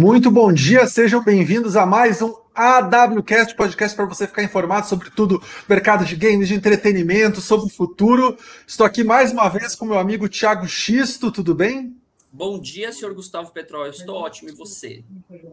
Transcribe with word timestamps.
Muito 0.00 0.30
bom 0.30 0.50
dia, 0.50 0.86
sejam 0.86 1.22
bem-vindos 1.22 1.76
a 1.76 1.84
mais 1.84 2.22
um 2.22 2.34
AWCast, 2.54 3.54
podcast 3.54 3.94
para 3.94 4.06
você 4.06 4.26
ficar 4.26 4.42
informado 4.42 4.88
sobre 4.88 5.10
tudo, 5.10 5.42
mercado 5.68 6.06
de 6.06 6.16
games, 6.16 6.48
de 6.48 6.54
entretenimento, 6.54 7.42
sobre 7.42 7.66
o 7.66 7.68
futuro. 7.68 8.34
Estou 8.66 8.86
aqui 8.86 9.04
mais 9.04 9.30
uma 9.30 9.46
vez 9.50 9.74
com 9.74 9.84
meu 9.84 9.98
amigo 9.98 10.26
Thiago 10.26 10.66
Xisto, 10.66 11.30
tudo 11.30 11.54
bem? 11.54 11.94
Bom 12.32 12.58
dia, 12.58 12.90
senhor 12.92 13.12
Gustavo 13.12 13.52
Petróleo. 13.52 13.90
Estou 13.90 14.16
ótimo 14.16 14.48
e 14.48 14.54
você? 14.54 15.04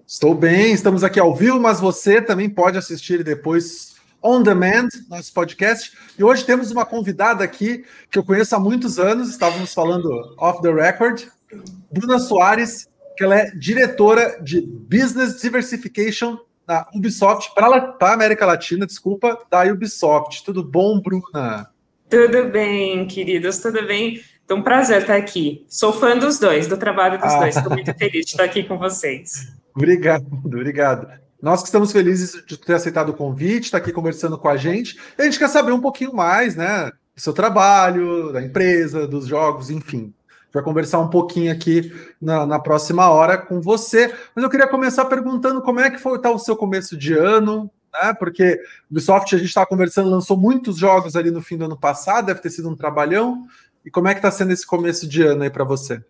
Estou 0.07 0.33
bem, 0.33 0.71
estamos 0.71 1.03
aqui 1.03 1.19
ao 1.19 1.35
vivo, 1.35 1.59
mas 1.59 1.81
você 1.81 2.21
também 2.21 2.49
pode 2.49 2.77
assistir 2.77 3.25
depois 3.25 3.97
on 4.23 4.41
demand, 4.41 4.87
nosso 5.09 5.33
podcast. 5.33 5.91
E 6.17 6.23
hoje 6.23 6.45
temos 6.45 6.71
uma 6.71 6.85
convidada 6.85 7.43
aqui 7.43 7.83
que 8.09 8.17
eu 8.17 8.23
conheço 8.23 8.55
há 8.55 8.59
muitos 8.61 8.97
anos, 8.97 9.29
estávamos 9.29 9.73
falando 9.73 10.09
off 10.37 10.61
the 10.61 10.71
record, 10.71 11.23
Bruna 11.91 12.17
Soares, 12.17 12.87
que 13.17 13.23
ela 13.23 13.35
é 13.35 13.51
diretora 13.51 14.39
de 14.41 14.61
Business 14.61 15.41
Diversification 15.41 16.37
da 16.67 16.87
Ubisoft 16.93 17.53
para 17.55 17.95
a 17.99 18.13
América 18.13 18.45
Latina, 18.45 18.85
desculpa, 18.85 19.39
da 19.49 19.63
Ubisoft. 19.63 20.43
Tudo 20.43 20.63
bom, 20.63 21.01
Bruna? 21.01 21.67
Tudo 22.09 22.49
bem, 22.49 23.07
queridos, 23.07 23.57
tudo 23.59 23.85
bem. 23.87 24.21
Então, 24.45 24.57
um 24.57 24.61
prazer 24.61 25.01
estar 25.01 25.15
aqui. 25.15 25.65
Sou 25.67 25.91
fã 25.91 26.17
dos 26.17 26.39
dois, 26.39 26.67
do 26.67 26.77
trabalho 26.77 27.17
dos 27.19 27.33
ah. 27.33 27.39
dois. 27.39 27.57
Estou 27.57 27.73
muito 27.73 27.93
feliz 27.97 28.25
de 28.25 28.31
estar 28.31 28.43
aqui 28.43 28.63
com 28.63 28.77
vocês. 28.77 29.51
Obrigado, 29.75 30.25
obrigado. 30.45 31.07
Nós 31.41 31.61
que 31.61 31.67
estamos 31.67 31.91
felizes 31.91 32.43
de 32.45 32.57
ter 32.57 32.73
aceitado 32.73 33.09
o 33.09 33.13
convite, 33.13 33.65
estar 33.65 33.77
aqui 33.79 33.91
conversando 33.91 34.37
com 34.37 34.47
a 34.47 34.57
gente. 34.57 34.97
A 35.17 35.23
gente 35.23 35.39
quer 35.39 35.49
saber 35.49 35.71
um 35.71 35.81
pouquinho 35.81 36.13
mais, 36.13 36.55
né? 36.55 36.91
Do 37.15 37.21
seu 37.21 37.33
trabalho, 37.33 38.31
da 38.31 38.41
empresa, 38.41 39.07
dos 39.07 39.25
jogos, 39.25 39.69
enfim 39.69 40.13
vai 40.53 40.63
conversar 40.63 40.99
um 40.99 41.09
pouquinho 41.09 41.51
aqui 41.51 41.91
na, 42.21 42.45
na, 42.45 42.59
próxima 42.59 43.09
hora 43.09 43.37
com 43.37 43.61
você. 43.61 44.13
Mas 44.35 44.43
eu 44.43 44.49
queria 44.49 44.67
começar 44.67 45.05
perguntando 45.05 45.61
como 45.61 45.79
é 45.79 45.89
que 45.89 45.97
foi 45.97 46.19
tá, 46.19 46.31
o 46.31 46.39
seu 46.39 46.55
começo 46.55 46.97
de 46.97 47.13
ano, 47.13 47.69
né? 47.93 48.13
Porque 48.13 48.59
Ubisoft, 48.89 49.33
a 49.35 49.37
gente 49.37 49.47
estava 49.47 49.67
conversando, 49.67 50.09
lançou 50.09 50.37
muitos 50.37 50.77
jogos 50.77 51.15
ali 51.15 51.31
no 51.31 51.41
fim 51.41 51.57
do 51.57 51.65
ano 51.65 51.77
passado, 51.77 52.27
deve 52.27 52.41
ter 52.41 52.49
sido 52.49 52.69
um 52.69 52.75
trabalhão. 52.75 53.45
E 53.85 53.91
como 53.91 54.07
é 54.07 54.13
que 54.13 54.19
está 54.19 54.31
sendo 54.31 54.51
esse 54.51 54.65
começo 54.65 55.07
de 55.07 55.23
ano 55.23 55.43
aí 55.43 55.49
para 55.49 55.63
você? 55.63 56.03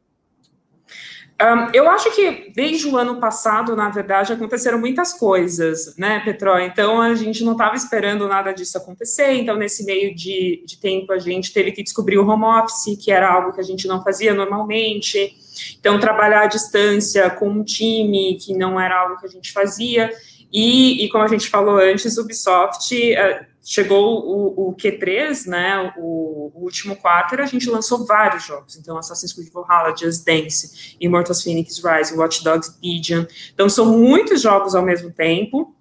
Um, 1.39 1.69
eu 1.71 1.87
acho 1.87 2.09
que 2.15 2.51
desde 2.55 2.87
o 2.87 2.97
ano 2.97 3.19
passado, 3.19 3.75
na 3.75 3.89
verdade, 3.89 4.33
aconteceram 4.33 4.79
muitas 4.79 5.13
coisas, 5.13 5.95
né, 5.95 6.19
Petró? 6.25 6.57
Então 6.57 6.99
a 6.99 7.13
gente 7.13 7.43
não 7.43 7.51
estava 7.51 7.75
esperando 7.75 8.27
nada 8.27 8.51
disso 8.51 8.75
acontecer. 8.75 9.33
Então, 9.33 9.55
nesse 9.55 9.85
meio 9.85 10.15
de, 10.15 10.63
de 10.65 10.77
tempo, 10.79 11.13
a 11.13 11.19
gente 11.19 11.53
teve 11.53 11.71
que 11.71 11.83
descobrir 11.83 12.17
o 12.17 12.27
home 12.27 12.43
office, 12.43 12.97
que 12.99 13.11
era 13.11 13.31
algo 13.31 13.53
que 13.53 13.61
a 13.61 13.63
gente 13.63 13.87
não 13.87 14.03
fazia 14.03 14.33
normalmente. 14.33 15.35
Então, 15.79 15.99
trabalhar 15.99 16.41
à 16.41 16.47
distância 16.47 17.29
com 17.29 17.49
um 17.49 17.63
time, 17.63 18.35
que 18.35 18.53
não 18.55 18.79
era 18.79 18.99
algo 18.99 19.19
que 19.19 19.27
a 19.27 19.29
gente 19.29 19.51
fazia. 19.51 20.11
E, 20.51 21.05
e 21.05 21.09
como 21.09 21.23
a 21.23 21.27
gente 21.27 21.49
falou 21.49 21.77
antes, 21.77 22.17
Ubisoft. 22.17 22.93
Uh, 22.93 23.57
chegou 23.69 24.23
o, 24.25 24.69
o 24.69 24.75
Q3, 24.77 25.45
né, 25.45 25.93
o, 25.97 26.53
o, 26.55 26.63
último 26.63 26.95
quarto, 26.95 27.35
a 27.35 27.45
gente 27.45 27.69
lançou 27.69 28.05
vários 28.05 28.45
jogos. 28.45 28.77
Então, 28.77 28.97
Assassin's 28.97 29.33
Creed 29.33 29.51
Valhalla, 29.51 29.93
Just 29.93 30.23
Dance, 30.25 30.95
Immortals 31.01 31.43
Phoenix 31.43 31.83
Rising, 31.83 32.15
Watch 32.15 32.45
Dogs 32.45 32.77
Legion. 32.81 33.25
Então, 33.53 33.67
são 33.67 33.97
muitos 33.97 34.41
jogos 34.41 34.73
ao 34.73 34.83
mesmo 34.83 35.11
tempo. 35.11 35.73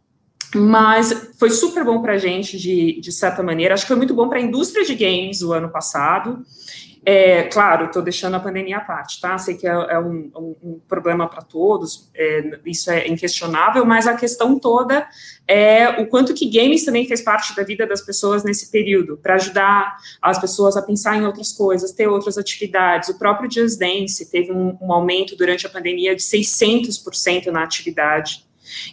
Mas 0.54 1.32
foi 1.38 1.50
super 1.50 1.84
bom 1.84 2.00
para 2.00 2.14
a 2.14 2.18
gente, 2.18 2.56
de, 2.56 3.00
de 3.00 3.12
certa 3.12 3.42
maneira. 3.42 3.74
Acho 3.74 3.82
que 3.84 3.88
foi 3.88 3.96
muito 3.96 4.14
bom 4.14 4.28
para 4.28 4.38
a 4.38 4.42
indústria 4.42 4.84
de 4.84 4.94
games 4.94 5.42
o 5.42 5.52
ano 5.52 5.68
passado. 5.68 6.44
É, 7.08 7.44
claro, 7.44 7.84
estou 7.84 8.02
deixando 8.02 8.34
a 8.34 8.40
pandemia 8.40 8.78
à 8.78 8.80
parte, 8.80 9.20
tá? 9.20 9.38
Sei 9.38 9.54
que 9.54 9.64
é, 9.64 9.70
é 9.70 9.96
um, 9.96 10.28
um, 10.34 10.80
problema 10.88 11.28
para 11.28 11.40
todos, 11.40 12.10
é, 12.12 12.58
isso 12.66 12.90
é 12.90 13.06
inquestionável, 13.06 13.86
mas 13.86 14.08
a 14.08 14.16
questão 14.16 14.58
toda 14.58 15.06
é 15.46 15.88
o 16.02 16.08
quanto 16.08 16.34
que 16.34 16.50
games 16.50 16.84
também 16.84 17.06
fez 17.06 17.22
parte 17.22 17.54
da 17.54 17.62
vida 17.62 17.86
das 17.86 18.00
pessoas 18.00 18.42
nesse 18.42 18.72
período, 18.72 19.16
para 19.18 19.34
ajudar 19.34 19.96
as 20.20 20.36
pessoas 20.40 20.76
a 20.76 20.82
pensar 20.82 21.16
em 21.16 21.24
outras 21.24 21.52
coisas, 21.52 21.92
ter 21.92 22.08
outras 22.08 22.36
atividades. 22.36 23.08
O 23.08 23.16
próprio 23.16 23.48
Just 23.48 23.78
Dance 23.78 24.28
teve 24.28 24.50
um, 24.50 24.76
um 24.82 24.92
aumento 24.92 25.36
durante 25.36 25.64
a 25.64 25.70
pandemia 25.70 26.16
de 26.16 26.22
600% 26.22 27.52
na 27.52 27.62
atividade. 27.62 28.44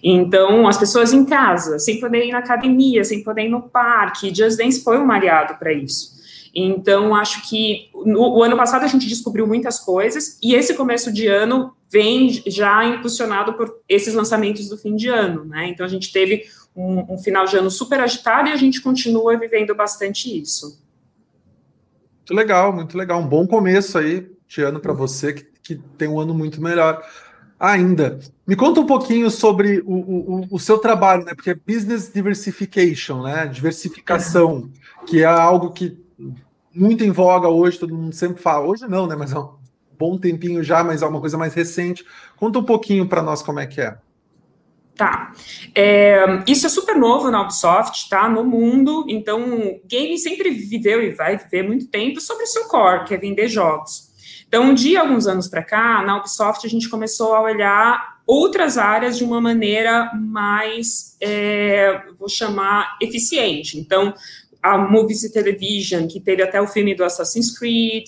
Então, 0.04 0.68
as 0.68 0.78
pessoas 0.78 1.14
em 1.14 1.26
casa, 1.26 1.80
sem 1.80 2.00
poder 2.00 2.28
ir 2.28 2.32
na 2.32 2.38
academia, 2.38 3.04
sem 3.04 3.24
poder 3.24 3.46
ir 3.46 3.50
no 3.50 3.64
parque, 3.64 4.32
Just 4.32 4.60
Dance 4.60 4.84
foi 4.84 5.00
um 5.00 5.12
aliado 5.12 5.56
para 5.58 5.74
isso. 5.74 6.13
Então, 6.54 7.16
acho 7.16 7.50
que 7.50 7.90
no, 8.06 8.38
o 8.38 8.44
ano 8.44 8.56
passado 8.56 8.84
a 8.84 8.88
gente 8.88 9.08
descobriu 9.08 9.48
muitas 9.48 9.80
coisas 9.80 10.38
e 10.42 10.54
esse 10.54 10.76
começo 10.76 11.12
de 11.12 11.28
ano 11.28 11.76
vem 11.90 12.30
já 12.46 12.86
impulsionado 12.86 13.54
por 13.54 13.74
esses 13.90 14.14
lançamentos 14.14 14.70
do 14.70 14.78
fim 14.78 14.96
de 14.96 15.08
ano, 15.08 15.44
né? 15.46 15.68
Então, 15.68 15.84
a 15.86 15.90
gente 15.90 16.12
teve 16.12 16.44
um, 16.76 17.14
um 17.14 17.18
final 17.18 17.46
de 17.46 17.58
ano 17.58 17.72
super 17.72 18.00
agitado 18.00 18.50
e 18.50 18.52
a 18.52 18.56
gente 18.56 18.82
continua 18.82 19.38
vivendo 19.38 19.74
bastante 19.74 20.40
isso. 20.40 20.80
Muito 22.20 22.34
legal, 22.36 22.72
muito 22.72 22.98
legal. 22.98 23.20
Um 23.20 23.28
bom 23.28 23.48
começo 23.48 23.98
aí 23.98 24.30
de 24.48 24.62
ano 24.62 24.80
para 24.80 24.94
você, 24.94 25.34
que, 25.34 25.46
que 25.62 25.76
tem 25.98 26.08
um 26.08 26.20
ano 26.20 26.34
muito 26.34 26.62
melhor 26.62 27.04
ainda. 27.60 28.20
Me 28.46 28.56
conta 28.56 28.80
um 28.80 28.86
pouquinho 28.86 29.32
sobre 29.32 29.82
o, 29.86 29.94
o, 29.94 30.48
o, 30.52 30.60
seu 30.60 30.78
trabalho, 30.78 31.26
né? 31.26 31.34
Porque 31.34 31.52
é 31.52 31.56
business 31.56 32.12
diversification, 32.14 33.24
né? 33.24 33.48
Diversificação, 33.48 34.70
que 35.08 35.22
é 35.22 35.26
algo 35.26 35.72
que 35.72 35.98
muito 36.74 37.04
em 37.04 37.12
voga 37.12 37.48
hoje, 37.48 37.80
todo 37.80 37.96
mundo 37.96 38.14
sempre 38.14 38.42
fala. 38.42 38.66
Hoje 38.66 38.88
não, 38.88 39.08
né? 39.08 39.16
Mas 39.16 39.32
é 39.32 39.40
um 39.40 39.50
bom 39.98 40.18
tempinho 40.18 40.64
já, 40.64 40.84
mas 40.84 41.02
é 41.02 41.06
uma 41.06 41.20
coisa 41.20 41.38
mais 41.38 41.54
recente. 41.54 42.06
Conta 42.36 42.60
um 42.60 42.64
pouquinho 42.64 43.08
para 43.08 43.22
nós 43.22 43.42
como 43.42 43.60
é 43.60 43.68
que 43.68 43.82
é. 43.82 43.98
Tá. 44.96 45.32
É, 45.74 46.44
isso 46.48 46.68
é 46.68 46.70
super 46.70 46.96
novo 46.96 47.32
na 47.32 47.42
Ubisoft, 47.42 48.10
tá? 48.10 48.30
No 48.30 48.44
mundo. 48.44 49.06
Então, 49.08 49.80
game 49.86 50.18
sempre 50.18 50.52
viveu 50.52 51.02
e 51.02 51.12
vai 51.12 51.38
viver 51.38 51.64
muito 51.64 51.88
tempo 51.88 52.22
sobre 52.22 52.44
o 52.44 52.48
seu 52.48 52.66
core, 52.66 53.06
que 53.06 53.14
é 53.14 53.18
vender 53.18 53.48
jogos. 53.48 54.12
Então, 54.48 54.72
de 54.74 54.96
alguns 54.96 55.26
anos 55.26 55.48
para 55.48 55.64
cá, 55.64 56.04
na 56.04 56.18
Ubisoft, 56.18 56.66
a 56.66 56.70
gente 56.70 56.88
começou 56.88 57.34
a 57.34 57.42
olhar 57.42 58.14
outras 58.26 58.78
áreas 58.78 59.18
de 59.18 59.24
uma 59.24 59.42
maneira 59.42 60.12
mais, 60.14 61.18
é, 61.20 62.04
vou 62.20 62.30
chamar, 62.30 62.98
eficiente. 63.02 63.80
Então, 63.80 64.14
a 64.64 64.78
Movies 64.78 65.24
e 65.24 65.32
Television, 65.32 66.08
que 66.08 66.22
teve 66.22 66.42
até 66.42 66.62
o 66.62 66.68
filme 66.68 66.96
do 66.96 67.04
Assassin's 67.04 67.58
Creed, 67.58 68.06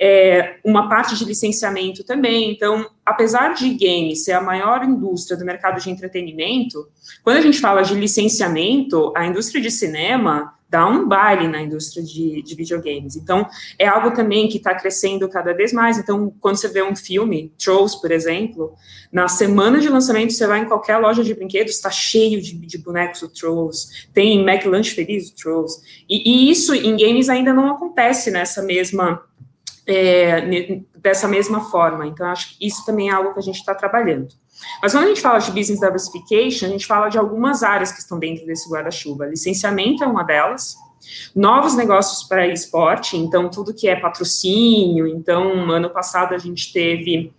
é, 0.00 0.56
uma 0.64 0.88
parte 0.88 1.16
de 1.16 1.24
licenciamento 1.24 2.04
também. 2.04 2.50
Então, 2.50 2.88
apesar 3.04 3.54
de 3.54 3.68
games 3.70 4.24
ser 4.24 4.32
a 4.32 4.40
maior 4.40 4.84
indústria 4.84 5.36
do 5.36 5.44
mercado 5.44 5.80
de 5.80 5.90
entretenimento, 5.90 6.88
quando 7.22 7.36
a 7.36 7.40
gente 7.40 7.60
fala 7.60 7.82
de 7.82 7.94
licenciamento, 7.94 9.12
a 9.14 9.26
indústria 9.26 9.60
de 9.60 9.70
cinema 9.70 10.54
dá 10.68 10.86
um 10.86 11.08
baile 11.08 11.48
na 11.48 11.62
indústria 11.62 12.04
de, 12.04 12.42
de 12.42 12.54
videogames. 12.54 13.16
Então, 13.16 13.48
é 13.78 13.86
algo 13.86 14.10
também 14.10 14.48
que 14.48 14.58
está 14.58 14.74
crescendo 14.74 15.28
cada 15.28 15.54
vez 15.54 15.72
mais. 15.72 15.96
Então, 15.98 16.32
quando 16.40 16.56
você 16.56 16.68
vê 16.68 16.82
um 16.82 16.94
filme, 16.94 17.52
Trolls, 17.58 17.98
por 18.00 18.10
exemplo, 18.10 18.74
na 19.10 19.28
semana 19.28 19.78
de 19.78 19.88
lançamento, 19.88 20.32
você 20.32 20.46
vai 20.46 20.60
em 20.60 20.66
qualquer 20.66 20.98
loja 20.98 21.24
de 21.24 21.34
brinquedos, 21.34 21.74
está 21.74 21.90
cheio 21.90 22.42
de, 22.42 22.54
de, 22.54 22.78
bonecos 22.78 23.20
do 23.20 23.28
Trolls, 23.28 24.08
tem 24.12 24.46
McLunch 24.46 24.90
Feliz 24.90 25.30
do 25.30 25.36
Trolls. 25.36 25.80
E, 26.08 26.30
e, 26.30 26.50
isso 26.50 26.74
em 26.74 26.96
games 26.96 27.28
ainda 27.28 27.54
não 27.54 27.70
acontece 27.70 28.30
nessa 28.30 28.62
mesma. 28.62 29.22
É, 29.90 30.82
dessa 30.98 31.26
mesma 31.26 31.70
forma. 31.70 32.06
Então, 32.06 32.26
acho 32.26 32.50
que 32.58 32.66
isso 32.66 32.84
também 32.84 33.08
é 33.08 33.12
algo 33.12 33.32
que 33.32 33.38
a 33.38 33.42
gente 33.42 33.56
está 33.56 33.74
trabalhando. 33.74 34.28
Mas 34.82 34.92
quando 34.92 35.04
a 35.04 35.08
gente 35.08 35.20
fala 35.20 35.38
de 35.38 35.50
business 35.50 35.80
diversification, 35.80 36.66
a 36.66 36.70
gente 36.70 36.86
fala 36.86 37.08
de 37.08 37.18
algumas 37.18 37.62
áreas 37.62 37.92
que 37.92 38.00
estão 38.00 38.18
dentro 38.18 38.46
desse 38.46 38.68
guarda-chuva. 38.68 39.26
Licenciamento 39.26 40.04
é 40.04 40.06
uma 40.06 40.22
delas, 40.22 40.76
novos 41.34 41.74
negócios 41.74 42.26
para 42.28 42.46
esporte, 42.46 43.16
então 43.16 43.50
tudo 43.50 43.74
que 43.74 43.88
é 43.88 43.96
patrocínio. 43.96 45.06
Então, 45.06 45.70
ano 45.70 45.90
passado 45.90 46.34
a 46.34 46.38
gente 46.38 46.72
teve 46.72 47.32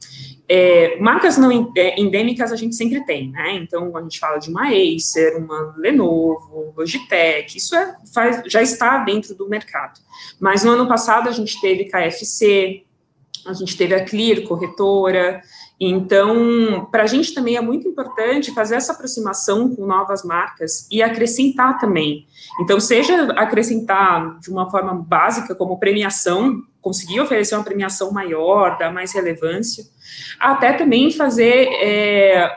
é, 0.51 0.99
marcas 0.99 1.37
não 1.37 1.71
é, 1.77 2.01
endêmicas 2.01 2.51
a 2.51 2.55
gente 2.55 2.75
sempre 2.75 3.05
tem, 3.05 3.29
né? 3.29 3.53
Então 3.53 3.95
a 3.95 4.01
gente 4.01 4.19
fala 4.19 4.39
de 4.39 4.49
uma 4.49 4.67
Acer, 4.67 5.37
uma 5.37 5.75
Lenovo, 5.77 6.73
Logitech, 6.75 7.55
isso 7.55 7.75
é, 7.75 7.95
faz, 8.11 8.41
já 8.47 8.59
está 8.59 8.97
dentro 8.97 9.35
do 9.35 9.47
mercado. 9.47 9.99
Mas 10.39 10.63
no 10.63 10.71
ano 10.71 10.87
passado 10.87 11.29
a 11.29 11.31
gente 11.31 11.61
teve 11.61 11.85
KFC, 11.85 12.83
a 13.45 13.53
gente 13.53 13.77
teve 13.77 13.93
a 13.93 14.03
Clear, 14.03 14.41
corretora, 14.41 15.39
então, 15.79 16.87
para 16.91 17.03
a 17.03 17.07
gente 17.07 17.33
também 17.33 17.55
é 17.55 17.61
muito 17.61 17.87
importante 17.87 18.53
fazer 18.53 18.75
essa 18.75 18.91
aproximação 18.91 19.73
com 19.73 19.85
novas 19.85 20.23
marcas 20.23 20.85
e 20.91 21.01
acrescentar 21.01 21.79
também. 21.79 22.27
Então, 22.59 22.79
seja 22.81 23.31
acrescentar 23.31 24.39
de 24.39 24.49
uma 24.49 24.69
forma 24.69 24.93
básica, 24.93 25.55
como 25.55 25.79
premiação, 25.79 26.61
conseguir 26.81 27.21
oferecer 27.21 27.55
uma 27.55 27.63
premiação 27.63 28.11
maior, 28.11 28.77
dar 28.77 28.91
mais 28.91 29.13
relevância, 29.13 29.85
até 30.37 30.73
também 30.73 31.11
fazer 31.11 31.69
é, 31.81 32.51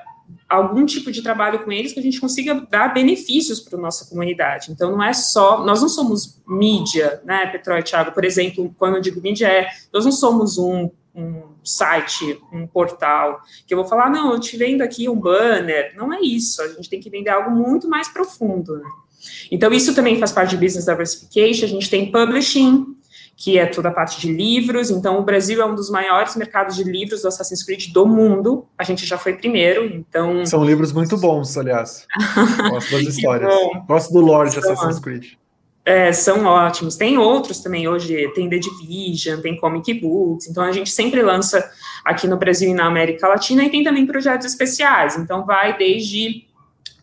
algum 0.48 0.84
tipo 0.84 1.12
de 1.12 1.22
trabalho 1.22 1.60
com 1.60 1.70
eles 1.70 1.92
que 1.92 2.00
a 2.00 2.02
gente 2.02 2.20
consiga 2.20 2.66
dar 2.68 2.92
benefícios 2.92 3.60
para 3.60 3.78
a 3.78 3.82
nossa 3.82 4.04
comunidade. 4.08 4.72
Então, 4.72 4.90
não 4.90 5.02
é 5.02 5.12
só, 5.12 5.64
nós 5.64 5.80
não 5.80 5.88
somos 5.88 6.42
mídia, 6.46 7.22
né, 7.24 7.46
Petróleo 7.46 7.80
e 7.80 7.84
Thiago, 7.84 8.10
por 8.10 8.24
exemplo, 8.24 8.74
quando 8.76 8.96
eu 8.96 9.00
digo 9.00 9.20
mídia, 9.20 9.46
é, 9.46 9.68
nós 9.92 10.04
não 10.04 10.12
somos 10.12 10.58
um 10.58 10.90
um 11.14 11.42
site, 11.62 12.40
um 12.52 12.66
portal, 12.66 13.40
que 13.66 13.74
eu 13.74 13.78
vou 13.78 13.86
falar, 13.86 14.10
não, 14.10 14.32
eu 14.32 14.40
te 14.40 14.56
vendo 14.56 14.82
aqui 14.82 15.08
um 15.08 15.18
banner. 15.18 15.94
Não 15.96 16.12
é 16.12 16.20
isso, 16.20 16.62
a 16.62 16.68
gente 16.68 16.88
tem 16.88 17.00
que 17.00 17.10
vender 17.10 17.30
algo 17.30 17.50
muito 17.50 17.88
mais 17.88 18.08
profundo. 18.08 18.76
Né? 18.76 18.88
Então, 19.50 19.72
isso 19.72 19.94
também 19.94 20.18
faz 20.18 20.32
parte 20.32 20.50
de 20.50 20.56
business 20.56 20.86
diversification. 20.86 21.66
A 21.66 21.68
gente 21.68 21.90
tem 21.90 22.10
publishing, 22.10 22.86
que 23.36 23.58
é 23.58 23.66
toda 23.66 23.88
a 23.88 23.92
parte 23.92 24.20
de 24.20 24.32
livros. 24.32 24.90
Então, 24.90 25.18
o 25.18 25.22
Brasil 25.22 25.60
é 25.60 25.66
um 25.66 25.74
dos 25.74 25.90
maiores 25.90 26.34
mercados 26.36 26.76
de 26.76 26.84
livros 26.84 27.22
do 27.22 27.28
Assassin's 27.28 27.62
Creed 27.62 27.92
do 27.92 28.06
mundo. 28.06 28.66
A 28.78 28.84
gente 28.84 29.04
já 29.04 29.18
foi 29.18 29.34
primeiro, 29.34 29.84
então... 29.84 30.44
São 30.46 30.64
livros 30.64 30.92
muito 30.92 31.16
bons, 31.16 31.56
aliás. 31.56 32.06
Gosto 32.70 32.92
das 32.92 33.02
histórias. 33.02 33.52
Gosto 33.86 34.12
do 34.12 34.20
lore 34.20 34.50
de 34.50 34.58
Assassin's 34.58 34.98
Creed. 34.98 35.32
É, 35.84 36.12
são 36.12 36.44
ótimos. 36.44 36.96
Tem 36.96 37.18
outros 37.18 37.58
também 37.58 37.88
hoje, 37.88 38.28
tem 38.34 38.48
The 38.48 38.58
Division, 38.58 39.40
tem 39.40 39.56
Comic 39.56 39.92
Books, 39.94 40.46
então 40.46 40.62
a 40.62 40.70
gente 40.70 40.90
sempre 40.90 41.22
lança 41.22 41.68
aqui 42.04 42.28
no 42.28 42.36
Brasil 42.36 42.70
e 42.70 42.74
na 42.74 42.86
América 42.86 43.26
Latina, 43.26 43.64
e 43.64 43.70
tem 43.70 43.82
também 43.82 44.06
projetos 44.06 44.46
especiais, 44.46 45.16
então 45.16 45.44
vai 45.44 45.76
desde 45.76 46.46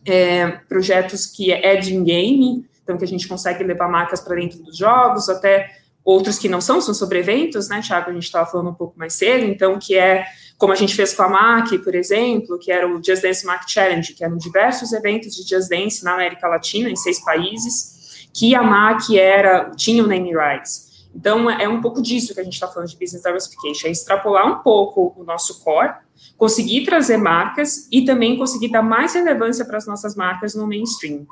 é, 0.06 0.48
projetos 0.68 1.26
que 1.26 1.52
é 1.52 1.76
de 1.76 1.94
game, 2.00 2.64
então 2.82 2.96
que 2.96 3.04
a 3.04 3.08
gente 3.08 3.28
consegue 3.28 3.62
levar 3.64 3.88
marcas 3.88 4.20
para 4.20 4.36
dentro 4.36 4.62
dos 4.62 4.76
jogos, 4.78 5.28
até 5.28 5.70
outros 6.02 6.38
que 6.38 6.48
não 6.48 6.60
são, 6.60 6.80
são 6.80 6.94
sobre 6.94 7.18
eventos, 7.18 7.68
né, 7.68 7.82
Thiago, 7.82 8.10
a 8.10 8.14
gente 8.14 8.24
estava 8.24 8.50
falando 8.50 8.70
um 8.70 8.74
pouco 8.74 8.98
mais 8.98 9.12
cedo, 9.12 9.44
então 9.44 9.78
que 9.78 9.94
é, 9.96 10.24
como 10.56 10.72
a 10.72 10.76
gente 10.76 10.94
fez 10.94 11.12
com 11.12 11.22
a 11.22 11.28
MAC, 11.28 11.78
por 11.78 11.94
exemplo, 11.94 12.58
que 12.58 12.72
era 12.72 12.88
o 12.88 13.02
Just 13.02 13.22
Dance 13.22 13.44
MAC 13.44 13.70
Challenge, 13.70 14.14
que 14.14 14.24
eram 14.24 14.38
diversos 14.38 14.92
eventos 14.94 15.36
de 15.36 15.42
Just 15.42 15.68
Dance 15.68 16.02
na 16.02 16.14
América 16.14 16.48
Latina, 16.48 16.88
em 16.88 16.96
seis 16.96 17.22
países, 17.22 17.99
que 18.32 18.54
a 18.54 18.62
MAC 18.62 19.18
era, 19.18 19.70
tinha 19.70 20.02
o 20.02 20.06
name 20.06 20.32
rights. 20.34 21.08
Então, 21.14 21.50
é 21.50 21.68
um 21.68 21.80
pouco 21.80 22.00
disso 22.00 22.34
que 22.34 22.40
a 22.40 22.44
gente 22.44 22.54
está 22.54 22.68
falando 22.68 22.88
de 22.88 22.96
business 22.96 23.22
diversification, 23.22 23.88
é 23.88 23.90
extrapolar 23.90 24.46
um 24.46 24.62
pouco 24.62 25.14
o 25.16 25.24
nosso 25.24 25.62
core, 25.62 25.94
conseguir 26.36 26.84
trazer 26.84 27.16
marcas 27.16 27.88
e 27.90 28.04
também 28.04 28.38
conseguir 28.38 28.68
dar 28.70 28.82
mais 28.82 29.14
relevância 29.14 29.64
para 29.64 29.76
as 29.76 29.86
nossas 29.86 30.14
marcas 30.14 30.54
no 30.54 30.66
mainstream. 30.66 31.26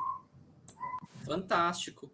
Fantástico. 1.25 2.09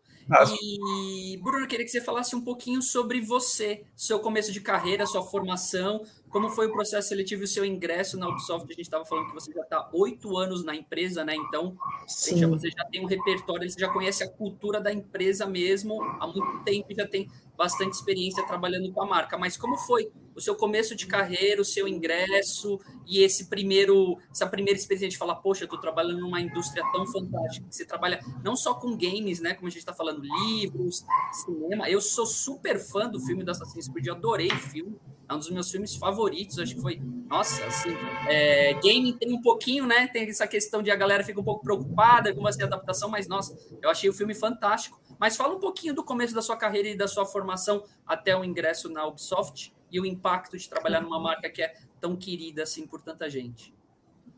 E, 0.61 1.37
Bruno, 1.43 1.63
eu 1.63 1.67
queria 1.67 1.85
que 1.85 1.91
você 1.91 2.01
falasse 2.01 2.35
um 2.35 2.41
pouquinho 2.41 2.81
sobre 2.81 3.21
você, 3.21 3.83
seu 3.95 4.19
começo 4.19 4.51
de 4.51 4.59
carreira, 4.59 5.05
sua 5.05 5.23
formação, 5.23 6.03
como 6.35 6.49
foi 6.49 6.67
o 6.67 6.73
processo 6.73 7.07
seletivo 7.07 7.43
e 7.43 7.45
o 7.45 7.47
seu 7.47 7.63
ingresso 7.63 8.19
na 8.19 8.27
Ubisoft. 8.27 8.65
A 8.65 8.73
gente 8.73 8.81
estava 8.81 9.05
falando 9.05 9.27
que 9.27 9.33
você 9.33 9.53
já 9.53 9.61
está 9.61 9.89
oito 9.93 10.35
anos 10.35 10.65
na 10.65 10.75
empresa, 10.75 11.23
né? 11.23 11.33
Então, 11.33 11.77
seja, 12.05 12.45
você 12.45 12.69
já 12.69 12.83
tem 12.83 13.01
um 13.01 13.07
repertório, 13.07 13.69
você 13.69 13.79
já 13.79 13.87
conhece 13.87 14.21
a 14.21 14.29
cultura 14.29 14.81
da 14.81 14.91
empresa 14.91 15.45
mesmo 15.45 16.03
há 16.19 16.27
muito 16.27 16.61
tempo 16.65 16.87
e 16.91 16.95
já 16.95 17.07
tem 17.07 17.31
bastante 17.55 17.93
experiência 17.93 18.45
trabalhando 18.45 18.91
com 18.91 19.01
a 19.01 19.05
marca. 19.05 19.37
Mas 19.37 19.55
como 19.55 19.77
foi 19.77 20.11
o 20.35 20.41
seu 20.41 20.55
começo 20.55 20.93
de 20.93 21.07
carreira, 21.07 21.61
o 21.61 21.63
seu 21.63 21.87
ingresso 21.87 22.81
e 23.07 23.23
esse 23.23 23.45
primeiro, 23.45 24.17
essa 24.29 24.45
primeira 24.45 24.77
experiência 24.77 25.07
de 25.07 25.17
falar, 25.17 25.35
poxa, 25.35 25.63
eu 25.63 25.67
estou 25.67 25.79
trabalhando 25.79 26.19
numa 26.19 26.41
indústria 26.41 26.83
tão 26.91 27.07
fantástica, 27.07 27.65
que 27.65 27.73
você 27.77 27.85
trabalha 27.85 28.19
não 28.43 28.57
só 28.57 28.73
com 28.73 28.97
games, 28.97 29.39
né, 29.39 29.53
como 29.53 29.67
a 29.67 29.69
gente 29.69 29.79
está 29.79 29.93
falando, 29.93 30.21
livros, 30.21 31.05
cinema. 31.31 31.89
Eu 31.89 32.01
sou 32.01 32.25
super 32.25 32.77
fã 32.77 33.09
do 33.09 33.21
filme 33.21 33.41
do 33.41 33.51
Assassin's 33.51 33.87
Creed, 33.87 34.09
adorei 34.09 34.49
o 34.49 34.57
filme, 34.57 34.99
é 35.27 35.33
um 35.33 35.38
dos 35.38 35.50
meus 35.50 35.72
filmes 35.72 35.95
favoritos, 35.95 36.60
acho 36.60 36.75
que 36.75 36.81
foi, 36.81 37.01
nossa, 37.27 37.66
assim, 37.66 37.89
é, 38.27 38.74
game 38.75 39.13
tem 39.13 39.33
um 39.33 39.42
pouquinho, 39.42 39.86
né, 39.88 40.07
tem 40.07 40.30
essa 40.30 40.48
questão 40.48 40.83
de 40.83 40.92
a 40.92 40.95
galera 40.95 41.24
fica 41.24 41.39
um 41.39 41.44
pouco 41.44 41.63
preocupada 41.63 42.33
com 42.33 42.48
essa 42.48 42.63
adaptação, 42.63 43.10
mas 43.10 43.27
nossa, 43.27 43.57
eu 43.81 43.89
achei 43.89 44.10
o 44.10 44.13
filme 44.13 44.36
fantástico. 44.36 45.00
Mas 45.19 45.38
fala 45.38 45.56
um 45.56 45.60
pouquinho 45.60 45.94
do 45.94 46.04
começo 46.04 46.36
da 46.36 46.42
sua 46.42 46.57
carreira 46.57 46.89
e 46.89 46.98
da 46.98 47.07
sua 47.07 47.25
formação 47.25 47.83
até 48.06 48.36
o 48.36 48.44
ingresso 48.44 48.89
na 48.89 49.06
Ubisoft 49.07 49.74
e 49.92 50.00
o 50.00 50.06
impacto 50.06 50.57
de 50.57 50.69
trabalhar 50.69 51.01
numa 51.01 51.19
marca 51.19 51.50
que 51.50 51.62
é 51.62 51.74
tão 52.00 52.16
querida 52.16 52.63
assim 52.63 52.86
por 52.86 53.01
tanta 53.01 53.30
gente. 53.30 53.74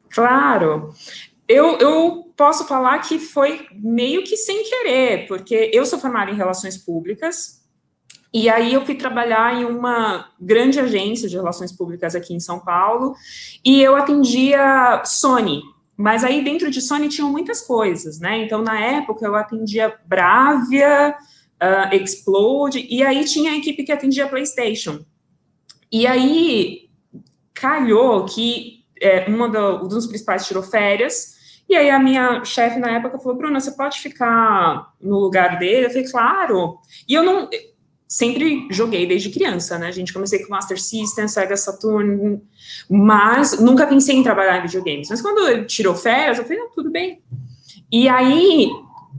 Claro. 0.10 0.94
Eu, 1.48 1.78
eu 1.80 2.32
posso 2.36 2.68
falar 2.68 3.00
que 3.00 3.18
foi 3.18 3.68
meio 3.72 4.24
que 4.24 4.36
sem 4.36 4.64
querer, 4.64 5.28
porque 5.28 5.72
eu 5.74 5.86
sou 5.86 5.98
formada 5.98 6.30
em 6.30 6.36
relações 6.36 6.78
públicas, 6.78 7.66
e 8.34 8.50
aí 8.50 8.74
eu 8.74 8.86
fui 8.86 8.96
trabalhar 8.96 9.56
em 9.56 9.66
uma 9.66 10.30
grande 10.40 10.80
agência 10.80 11.30
de 11.30 11.36
relações 11.36 11.72
públicas 11.72 12.16
aqui 12.16 12.34
em 12.34 12.40
São 12.40 12.60
Paulo, 12.60 13.16
e 13.64 13.82
eu 13.82 13.96
atendia 13.96 15.02
Sony, 15.06 15.62
mas 15.96 16.24
aí 16.24 16.44
dentro 16.44 16.70
de 16.70 16.82
Sony 16.82 17.10
tinham 17.10 17.32
muitas 17.32 17.62
coisas, 17.62 18.20
né? 18.20 18.44
Então, 18.44 18.62
na 18.62 18.80
época, 18.80 19.26
eu 19.26 19.36
atendia 19.36 19.96
Bravia, 20.06 21.16
uh, 21.62 21.96
Explode, 21.96 22.86
e 22.90 23.04
aí 23.04 23.26
tinha 23.26 23.52
a 23.52 23.56
equipe 23.56 23.84
que 23.84 23.92
atendia 23.92 24.28
PlayStation. 24.28 25.00
E 25.92 26.06
aí 26.06 26.90
calhou 27.54 28.26
que 28.26 28.86
é, 29.02 29.26
uma 29.28 29.50
do, 29.50 29.86
um 29.86 29.88
dos 29.88 30.06
principais 30.06 30.46
tirou 30.46 30.62
férias, 30.62 31.36
e 31.70 31.76
aí 31.76 31.90
a 31.90 32.00
minha 32.00 32.46
chefe 32.46 32.80
na 32.80 32.92
época 32.92 33.18
falou, 33.18 33.38
Bruna, 33.38 33.60
você 33.60 33.72
pode 33.72 34.00
ficar 34.00 34.94
no 35.02 35.20
lugar 35.20 35.60
dele? 35.60 35.88
Eu 35.88 35.90
falei, 35.90 36.10
claro. 36.10 36.78
E 37.08 37.14
eu 37.14 37.24
não 37.24 37.50
sempre 38.08 38.68
joguei 38.72 39.06
desde 39.06 39.30
criança, 39.30 39.78
né? 39.78 39.88
A 39.88 39.92
gente 39.92 40.14
comecei 40.14 40.40
com 40.40 40.52
Master 40.52 40.82
System, 40.82 41.28
Sega 41.28 41.58
Saturn, 41.58 42.42
mas 42.90 43.60
nunca 43.60 43.86
pensei 43.86 44.16
em 44.16 44.24
trabalhar 44.24 44.60
em 44.60 44.64
videogames. 44.64 45.10
Mas 45.10 45.22
quando 45.22 45.48
ele 45.48 45.66
tirou 45.66 45.94
férias, 45.94 46.38
eu 46.38 46.44
falei, 46.44 46.60
não, 46.60 46.70
tudo 46.70 46.90
bem. 46.90 47.22
E 47.92 48.08
aí, 48.08 48.70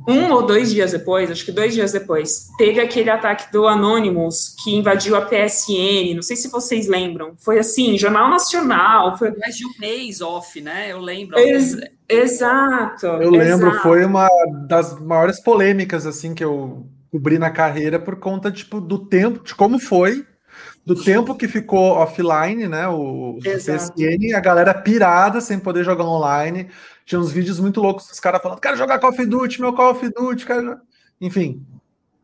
um 0.07 0.31
ou 0.33 0.43
dois 0.43 0.73
dias 0.73 0.93
depois, 0.93 1.31
acho 1.31 1.45
que 1.45 1.53
dois 1.53 1.75
dias 1.75 1.93
depois, 1.93 2.49
teve 2.57 2.81
aquele 2.81 3.11
ataque 3.11 3.53
do 3.53 3.67
Anonymous 3.67 4.55
que 4.63 4.75
invadiu 4.75 5.17
a 5.17 5.21
PSN. 5.21 6.15
Não 6.15 6.23
sei 6.23 6.37
se 6.37 6.49
vocês 6.49 6.89
lembram. 6.89 7.35
Foi 7.39 7.59
assim, 7.59 7.99
Jornal 7.99 8.31
Nacional. 8.31 9.19
Foi 9.19 9.37
mais 9.37 9.57
de 9.57 9.67
um 9.67 9.73
mês 9.79 10.23
off, 10.23 10.61
né? 10.61 10.91
Eu 10.91 11.01
lembro. 11.01 11.39
Ex 11.39 11.77
exato. 12.09 13.07
Eu 13.07 13.31
lembro, 13.31 13.69
exato. 13.69 13.83
foi 13.83 14.05
uma 14.05 14.29
das 14.67 14.99
maiores 14.99 15.41
polêmicas 15.41 16.07
assim 16.07 16.35
que 16.35 16.43
eu 16.43 16.87
cobrir 17.11 17.39
na 17.39 17.51
carreira 17.51 17.99
por 17.99 18.17
conta 18.17 18.51
tipo, 18.51 18.81
do 18.81 18.99
tempo, 18.99 19.43
de 19.43 19.55
como 19.55 19.79
foi, 19.79 20.27
do 20.85 20.95
tempo 20.95 21.35
que 21.35 21.47
ficou 21.47 21.93
offline, 21.93 22.67
né? 22.67 22.89
O 22.89 23.39
PSN, 23.43 24.35
a 24.35 24.41
galera 24.41 24.73
pirada 24.75 25.41
sem 25.41 25.59
poder 25.59 25.85
jogar 25.85 26.05
online. 26.05 26.69
Tinha 27.05 27.21
uns 27.21 27.31
vídeos 27.31 27.61
muito 27.61 27.81
loucos 27.81 28.09
dos 28.09 28.21
caras 28.21 28.41
falando: 28.43 28.61
quero 28.61 28.77
jogar 28.77 28.99
Call 28.99 29.11
of 29.11 29.27
Duty, 29.27 29.61
meu 29.61 29.73
Call 29.73 29.93
of 29.93 30.09
Duty, 30.09 30.47
quero... 30.47 30.79
enfim. 31.21 31.63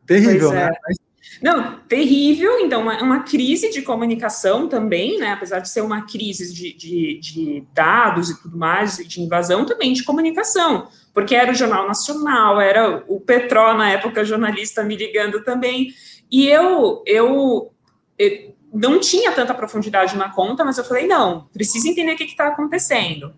Terrível, 0.05 0.51
é. 0.51 0.55
né? 0.55 0.71
Mas... 0.87 0.97
Não, 1.41 1.79
terrível. 1.87 2.59
Então, 2.59 2.81
uma, 2.81 3.01
uma, 3.01 3.23
crise 3.23 3.69
de 3.69 3.81
comunicação 3.81 4.67
também, 4.67 5.19
né? 5.19 5.31
Apesar 5.31 5.59
de 5.59 5.69
ser 5.69 5.81
uma 5.81 6.03
crise 6.03 6.53
de, 6.53 6.73
de, 6.73 7.19
de 7.19 7.67
dados 7.73 8.29
e 8.29 8.41
tudo 8.41 8.57
mais, 8.57 8.97
de 8.97 9.21
invasão, 9.21 9.65
também 9.65 9.93
de 9.93 10.03
comunicação 10.03 10.87
porque 11.15 11.33
era 11.33 11.49
o 11.49 11.55
Jornal 11.55 11.87
Nacional, 11.87 12.59
era 12.59 13.05
o 13.07 13.21
Petró, 13.21 13.73
na 13.73 13.89
época, 13.89 14.25
jornalista 14.25 14.83
me 14.83 14.97
ligando 14.97 15.41
também. 15.45 15.93
E 16.29 16.45
eu, 16.49 17.01
eu, 17.05 17.71
eu 18.19 18.53
não 18.73 18.99
tinha 18.99 19.31
tanta 19.31 19.53
profundidade 19.53 20.17
na 20.17 20.29
conta, 20.29 20.65
mas 20.65 20.77
eu 20.77 20.83
falei, 20.83 21.07
não, 21.07 21.47
preciso 21.53 21.87
entender 21.87 22.11
o 22.11 22.17
que 22.17 22.25
está 22.25 22.49
acontecendo. 22.49 23.33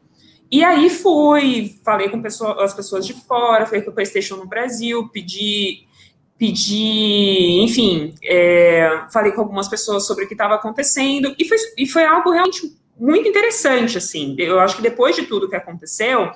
E 0.50 0.64
aí 0.64 0.90
fui, 0.90 1.80
falei 1.86 2.10
com 2.10 2.20
pessoa, 2.20 2.64
as 2.64 2.74
pessoas 2.74 3.06
de 3.06 3.14
fora, 3.14 3.68
falei 3.68 3.84
com 3.84 3.92
o 3.92 3.94
PlayStation 3.94 4.38
no 4.38 4.48
Brasil, 4.48 5.08
pedi, 5.10 5.86
pedi, 6.36 7.60
enfim, 7.62 8.16
é, 8.24 9.04
falei 9.14 9.34
com 9.34 9.42
algumas 9.42 9.68
pessoas 9.68 10.08
sobre 10.08 10.26
o 10.26 10.28
que 10.28 10.34
estava 10.34 10.56
acontecendo, 10.56 11.36
e 11.38 11.46
foi, 11.46 11.58
e 11.78 11.86
foi 11.86 12.06
algo 12.06 12.32
realmente 12.32 12.76
muito 13.00 13.28
interessante, 13.28 14.00
assim. 14.00 14.36
Eu 14.40 14.60
acho 14.60 14.78
que 14.78 14.82
depois 14.82 15.16
de 15.16 15.28
tudo 15.28 15.48
que 15.50 15.56
aconteceu, 15.56 16.32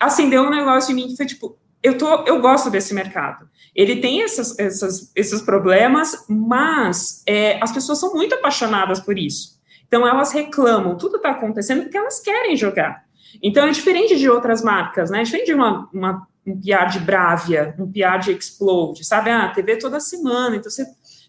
acendeu 0.00 0.42
um 0.42 0.50
negócio 0.50 0.92
em 0.92 0.94
mim 0.94 1.08
que 1.08 1.16
foi 1.16 1.26
tipo, 1.26 1.56
eu, 1.82 1.96
tô, 1.96 2.24
eu 2.24 2.40
gosto 2.40 2.70
desse 2.70 2.92
mercado. 2.92 3.48
Ele 3.74 3.96
tem 4.00 4.22
essas, 4.22 4.58
essas, 4.58 5.12
esses 5.14 5.40
problemas, 5.42 6.24
mas 6.28 7.22
é, 7.26 7.62
as 7.62 7.70
pessoas 7.70 7.98
são 8.00 8.12
muito 8.12 8.34
apaixonadas 8.34 9.00
por 9.00 9.16
isso. 9.16 9.58
Então, 9.86 10.06
elas 10.06 10.32
reclamam, 10.32 10.96
tudo 10.96 11.16
está 11.16 11.30
acontecendo 11.30 11.82
porque 11.82 11.96
elas 11.96 12.20
querem 12.20 12.56
jogar. 12.56 13.04
Então, 13.42 13.66
é 13.66 13.70
diferente 13.70 14.16
de 14.16 14.28
outras 14.28 14.62
marcas, 14.62 15.10
né? 15.10 15.20
É 15.20 15.22
diferente 15.22 15.46
de 15.46 15.54
uma, 15.54 15.88
uma, 15.92 16.26
um 16.46 16.60
PR 16.60 16.90
de 16.90 16.98
Bravia, 16.98 17.74
um 17.78 17.90
PR 17.90 18.18
de 18.20 18.32
Explode, 18.32 19.04
sabe? 19.04 19.30
Ah, 19.30 19.48
TV 19.48 19.76
toda 19.76 20.00
semana, 20.00 20.56
então 20.56 20.70
você 20.70 20.84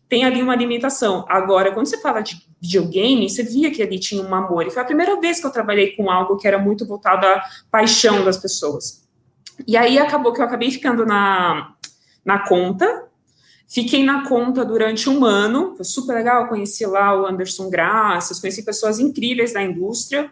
tem 0.09 0.25
ali 0.25 0.41
uma 0.41 0.55
limitação. 0.55 1.23
Agora, 1.29 1.71
quando 1.71 1.85
você 1.85 2.01
fala 2.01 2.21
de 2.21 2.43
videogame, 2.59 3.29
você 3.29 3.43
via 3.43 3.69
que 3.69 3.81
ali 3.83 3.99
tinha 3.99 4.23
um 4.23 4.33
amor. 4.33 4.65
E 4.65 4.71
foi 4.71 4.81
a 4.81 4.85
primeira 4.85 5.21
vez 5.21 5.39
que 5.39 5.45
eu 5.45 5.51
trabalhei 5.51 5.95
com 5.95 6.09
algo 6.09 6.35
que 6.35 6.47
era 6.47 6.57
muito 6.57 6.85
voltado 6.85 7.27
à 7.27 7.43
paixão 7.69 8.25
das 8.25 8.35
pessoas. 8.35 9.07
E 9.67 9.77
aí 9.77 9.99
acabou 9.99 10.33
que 10.33 10.41
eu 10.41 10.45
acabei 10.45 10.71
ficando 10.71 11.05
na, 11.05 11.73
na 12.25 12.39
conta. 12.39 13.05
Fiquei 13.67 14.03
na 14.03 14.27
conta 14.27 14.65
durante 14.65 15.07
um 15.07 15.23
ano, 15.23 15.75
foi 15.75 15.85
super 15.85 16.15
legal. 16.15 16.47
Conheci 16.47 16.87
lá 16.87 17.15
o 17.15 17.27
Anderson 17.27 17.69
Graças, 17.69 18.39
conheci 18.39 18.63
pessoas 18.65 18.99
incríveis 18.99 19.53
da 19.53 19.61
indústria. 19.61 20.31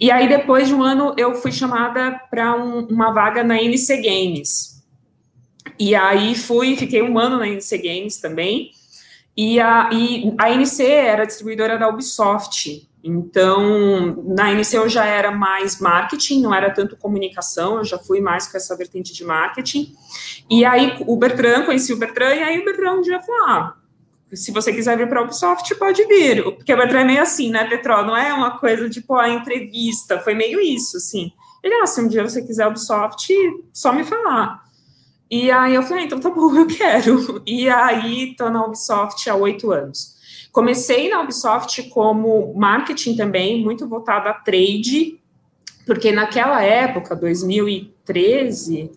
E 0.00 0.10
aí, 0.10 0.28
depois 0.28 0.66
de 0.66 0.74
um 0.74 0.82
ano, 0.82 1.14
eu 1.16 1.36
fui 1.36 1.52
chamada 1.52 2.20
para 2.28 2.56
um, 2.56 2.86
uma 2.86 3.12
vaga 3.12 3.44
na 3.44 3.60
NC 3.60 3.98
Games. 3.98 4.83
E 5.78 5.94
aí 5.94 6.34
fui, 6.34 6.76
fiquei 6.76 7.02
um 7.02 7.18
ano 7.18 7.38
na 7.38 7.48
NC 7.48 7.78
Games 7.78 8.18
também. 8.18 8.70
E 9.36 9.58
a, 9.58 9.90
e 9.92 10.32
a 10.38 10.50
NC 10.50 10.84
era 10.84 11.26
distribuidora 11.26 11.78
da 11.78 11.88
Ubisoft. 11.88 12.88
Então, 13.02 14.22
na 14.24 14.50
NC 14.52 14.78
eu 14.78 14.88
já 14.88 15.04
era 15.04 15.30
mais 15.30 15.78
marketing, 15.78 16.40
não 16.40 16.54
era 16.54 16.70
tanto 16.70 16.96
comunicação, 16.96 17.78
eu 17.78 17.84
já 17.84 17.98
fui 17.98 18.18
mais 18.18 18.46
com 18.46 18.56
essa 18.56 18.74
vertente 18.76 19.12
de 19.12 19.24
marketing. 19.24 19.94
E 20.48 20.64
aí 20.64 20.96
o 21.06 21.16
Bertrand, 21.16 21.66
conheci 21.66 21.92
o 21.92 21.98
Bertrand, 21.98 22.34
e 22.34 22.42
aí 22.42 22.58
o 22.60 22.64
Bertrand 22.64 22.98
um 22.98 23.02
dia 23.02 23.20
falou, 23.20 23.42
ah, 23.48 23.74
se 24.32 24.52
você 24.52 24.72
quiser 24.72 24.96
vir 24.96 25.08
para 25.08 25.20
a 25.20 25.22
Ubisoft, 25.22 25.74
pode 25.74 26.02
vir. 26.06 26.42
Porque 26.44 26.72
o 26.72 26.76
Bertrand 26.76 27.02
é 27.02 27.04
meio 27.04 27.22
assim, 27.22 27.50
né, 27.50 27.64
Petrol? 27.64 28.04
Não 28.04 28.16
é 28.16 28.32
uma 28.32 28.58
coisa 28.58 28.88
tipo 28.88 29.14
a 29.16 29.28
entrevista, 29.28 30.18
foi 30.20 30.34
meio 30.34 30.60
isso, 30.60 30.96
assim. 30.96 31.30
Ele, 31.62 31.74
ah, 31.74 31.86
se 31.86 32.00
um 32.00 32.08
dia 32.08 32.22
você 32.22 32.42
quiser 32.42 32.66
Ubisoft, 32.66 33.32
só 33.72 33.92
me 33.92 34.04
falar. 34.04 34.63
E 35.34 35.50
aí 35.50 35.74
eu 35.74 35.82
falei, 35.82 36.04
ah, 36.04 36.06
então 36.06 36.20
tá 36.20 36.30
bom, 36.30 36.54
eu 36.54 36.64
quero. 36.64 37.42
E 37.44 37.68
aí 37.68 38.36
tô 38.36 38.48
na 38.50 38.64
Ubisoft 38.64 39.28
há 39.28 39.34
oito 39.34 39.72
anos. 39.72 40.14
Comecei 40.52 41.08
na 41.08 41.20
Ubisoft 41.22 41.82
como 41.90 42.54
marketing 42.54 43.16
também, 43.16 43.60
muito 43.60 43.88
voltado 43.88 44.28
a 44.28 44.32
trade, 44.32 45.18
porque 45.84 46.12
naquela 46.12 46.62
época, 46.62 47.16
2013, 47.16 48.92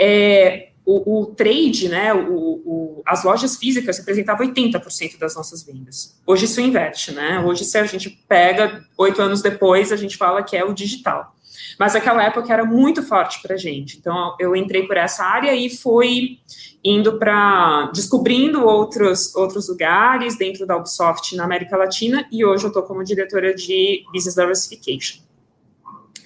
é, 0.00 0.70
o, 0.86 1.20
o, 1.20 1.26
trade, 1.26 1.90
né, 1.90 2.14
o, 2.14 2.62
o, 2.64 3.02
as 3.04 3.22
lojas 3.22 3.58
físicas 3.58 3.98
representavam 3.98 4.46
80% 4.46 5.18
das 5.18 5.36
nossas 5.36 5.62
vendas. 5.62 6.18
Hoje 6.26 6.46
isso 6.46 6.62
inverte, 6.62 7.12
né? 7.12 7.40
Hoje, 7.40 7.62
se 7.62 7.76
a 7.76 7.84
gente 7.84 8.08
pega 8.26 8.82
oito 8.96 9.20
anos 9.20 9.42
depois, 9.42 9.92
a 9.92 9.96
gente 9.96 10.16
fala 10.16 10.42
que 10.42 10.56
é 10.56 10.64
o 10.64 10.72
digital. 10.72 11.33
Mas 11.78 11.96
aquela 11.96 12.22
época 12.22 12.52
era 12.52 12.64
muito 12.64 13.02
forte 13.02 13.40
para 13.42 13.54
a 13.54 13.58
gente. 13.58 13.98
Então, 13.98 14.36
eu 14.38 14.54
entrei 14.54 14.86
por 14.86 14.96
essa 14.96 15.24
área 15.24 15.54
e 15.54 15.68
fui 15.68 16.38
indo 16.84 17.18
para 17.18 17.90
descobrindo 17.94 18.64
outros 18.64 19.34
outros 19.34 19.68
lugares 19.68 20.36
dentro 20.36 20.66
da 20.66 20.76
Ubisoft 20.76 21.34
na 21.34 21.44
América 21.44 21.78
Latina 21.78 22.26
e 22.30 22.44
hoje 22.44 22.64
eu 22.64 22.68
estou 22.68 22.82
como 22.82 23.02
diretora 23.02 23.54
de 23.54 24.04
Business 24.12 24.34
Diversification. 24.34 25.24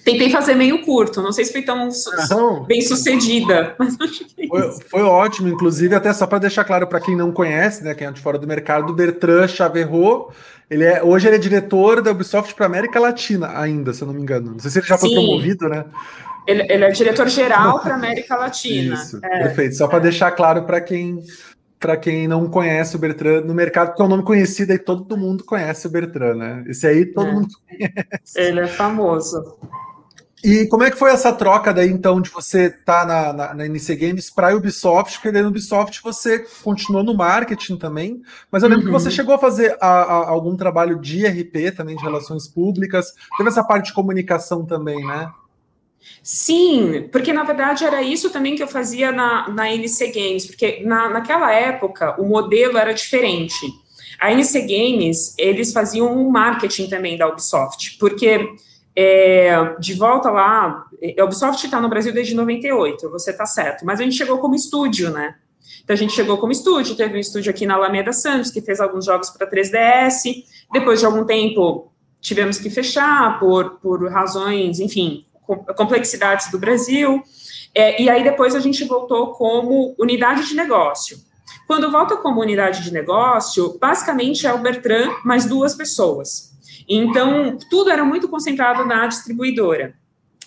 Tentei 0.03 0.29
fazer 0.29 0.55
meio 0.55 0.83
curto, 0.83 1.21
não 1.21 1.31
sei 1.31 1.45
se 1.45 1.51
foi 1.51 1.61
tão 1.61 1.89
não. 2.29 2.63
bem 2.63 2.81
sucedida, 2.81 3.75
mas 3.77 3.95
acho 3.99 4.25
que 4.25 4.43
é 4.43 4.47
foi, 4.47 4.71
foi, 4.89 5.01
ótimo, 5.03 5.49
inclusive, 5.49 5.93
até 5.93 6.11
só 6.13 6.25
para 6.25 6.39
deixar 6.39 6.63
claro 6.63 6.87
para 6.87 6.99
quem 6.99 7.15
não 7.15 7.31
conhece, 7.31 7.83
né, 7.83 7.93
quem 7.93 8.07
é 8.07 8.11
de 8.11 8.19
fora 8.19 8.39
do 8.39 8.47
mercado, 8.47 8.93
Bertrand 8.93 9.47
Chaverot, 9.47 10.33
ele 10.69 10.83
é, 10.83 11.03
hoje 11.03 11.27
ele 11.27 11.35
é 11.35 11.39
diretor 11.39 12.01
da 12.01 12.11
Ubisoft 12.11 12.53
para 12.53 12.65
América 12.65 12.99
Latina 12.99 13.59
ainda, 13.59 13.91
se 13.91 14.03
eu 14.03 14.07
não 14.07 14.13
me 14.13 14.21
engano. 14.21 14.51
Não 14.51 14.59
sei 14.59 14.69
se 14.69 14.79
ele 14.79 14.87
já 14.87 14.97
foi 14.97 15.09
Sim. 15.09 15.15
promovido, 15.15 15.67
né? 15.67 15.85
Ele, 16.45 16.65
ele 16.69 16.83
é 16.83 16.91
diretor-geral 16.91 17.79
para 17.81 17.95
América 17.95 18.35
Latina. 18.35 18.95
Isso, 18.95 19.19
é, 19.23 19.43
perfeito. 19.43 19.75
Só 19.75 19.87
para 19.87 19.97
é. 19.97 20.01
deixar 20.01 20.31
claro 20.31 20.63
para 20.63 20.79
quem 20.79 21.23
para 21.79 21.95
quem 21.95 22.27
não 22.27 22.49
conhece 22.49 22.97
o 22.97 22.99
Bertrand 22.99 23.45
no 23.45 23.53
mercado, 23.53 23.87
porque 23.87 24.01
é 24.01 24.05
um 24.05 24.09
nome 24.09 24.23
conhecido 24.23 24.73
e 24.73 24.77
todo 24.77 25.15
mundo 25.15 25.45
conhece 25.45 25.87
o 25.87 25.89
Bertrand, 25.89 26.35
né? 26.35 26.63
Esse 26.67 26.85
aí 26.85 27.05
todo 27.05 27.27
é. 27.27 27.31
mundo 27.31 27.47
conhece. 27.65 28.37
Ele 28.37 28.59
é 28.59 28.67
famoso. 28.67 29.57
E 30.43 30.67
como 30.67 30.83
é 30.83 30.91
que 30.91 30.97
foi 30.97 31.11
essa 31.11 31.33
troca 31.33 31.73
daí, 31.73 31.89
então, 31.89 32.21
de 32.21 32.29
você 32.29 32.67
estar 32.67 33.01
tá 33.01 33.05
na, 33.05 33.33
na, 33.33 33.53
na 33.53 33.65
NC 33.65 33.95
Games 33.95 34.29
para 34.29 34.51
a 34.51 34.55
Ubisoft, 34.55 35.15
porque 35.15 35.31
daí 35.31 35.41
no 35.41 35.49
Ubisoft 35.49 36.01
você 36.01 36.45
continuou 36.63 37.03
no 37.03 37.13
marketing 37.13 37.77
também, 37.77 38.21
mas 38.49 38.63
eu 38.63 38.69
lembro 38.69 38.85
uhum. 38.85 38.93
que 38.93 38.99
você 38.99 39.09
uhum. 39.09 39.15
chegou 39.15 39.35
a 39.35 39.39
fazer 39.39 39.77
a, 39.81 39.87
a, 39.87 40.29
algum 40.29 40.55
trabalho 40.55 40.97
de 40.99 41.25
RP 41.25 41.75
também, 41.75 41.95
de 41.95 42.03
relações 42.03 42.47
públicas, 42.47 43.13
teve 43.37 43.49
essa 43.49 43.63
parte 43.63 43.87
de 43.87 43.93
comunicação 43.93 44.65
também, 44.65 45.05
né? 45.05 45.29
Sim, 46.23 47.09
porque 47.11 47.33
na 47.33 47.43
verdade 47.43 47.83
era 47.83 48.01
isso 48.01 48.29
também 48.29 48.55
que 48.55 48.63
eu 48.63 48.67
fazia 48.67 49.11
na, 49.11 49.49
na 49.49 49.73
NC 49.73 50.07
Games, 50.11 50.45
porque 50.45 50.81
na, 50.85 51.09
naquela 51.09 51.53
época 51.53 52.15
o 52.19 52.25
modelo 52.25 52.77
era 52.77 52.93
diferente. 52.93 53.67
A 54.19 54.31
NC 54.31 54.61
Games, 54.61 55.33
eles 55.37 55.71
faziam 55.71 56.13
o 56.15 56.31
marketing 56.31 56.87
também 56.87 57.17
da 57.17 57.27
Ubisoft, 57.27 57.97
porque 57.97 58.49
é, 59.01 59.75
de 59.79 59.93
volta 59.93 60.29
lá, 60.29 60.85
a 61.17 61.23
Ubisoft 61.23 61.63
está 61.63 61.79
no 61.79 61.87
Brasil 61.87 62.11
desde 62.11 62.35
98, 62.35 63.09
você 63.09 63.31
está 63.31 63.45
certo, 63.45 63.85
mas 63.85 64.01
a 64.01 64.03
gente 64.03 64.17
chegou 64.17 64.39
como 64.39 64.55
estúdio, 64.55 65.09
né? 65.09 65.35
Então 65.81 65.93
a 65.93 65.97
gente 65.97 66.11
chegou 66.11 66.37
como 66.37 66.51
estúdio, 66.51 66.97
teve 66.97 67.15
um 67.15 67.19
estúdio 67.19 67.49
aqui 67.49 67.65
na 67.65 67.75
Alameda 67.75 68.11
Santos, 68.11 68.51
que 68.51 68.59
fez 68.59 68.81
alguns 68.81 69.05
jogos 69.05 69.29
para 69.29 69.49
3DS, 69.49 70.43
depois 70.73 70.99
de 70.99 71.05
algum 71.05 71.23
tempo 71.23 71.93
tivemos 72.19 72.59
que 72.59 72.69
fechar 72.69 73.39
por, 73.39 73.79
por 73.79 74.05
razões, 74.11 74.81
enfim, 74.81 75.25
complexidades 75.77 76.51
do 76.51 76.59
Brasil. 76.59 77.23
É, 77.73 78.01
e 78.01 78.09
aí 78.09 78.21
depois 78.21 78.53
a 78.53 78.59
gente 78.59 78.83
voltou 78.83 79.31
como 79.31 79.95
unidade 79.97 80.45
de 80.45 80.55
negócio. 80.55 81.17
Quando 81.65 81.89
volta 81.89 82.17
como 82.17 82.41
unidade 82.41 82.83
de 82.83 82.91
negócio, 82.91 83.77
basicamente 83.79 84.45
é 84.45 84.53
o 84.53 84.57
Bertrand 84.57 85.21
mais 85.23 85.45
duas 85.45 85.73
pessoas. 85.73 86.49
Então, 86.89 87.57
tudo 87.69 87.91
era 87.91 88.03
muito 88.03 88.27
concentrado 88.27 88.83
na 88.83 89.05
distribuidora. 89.05 89.93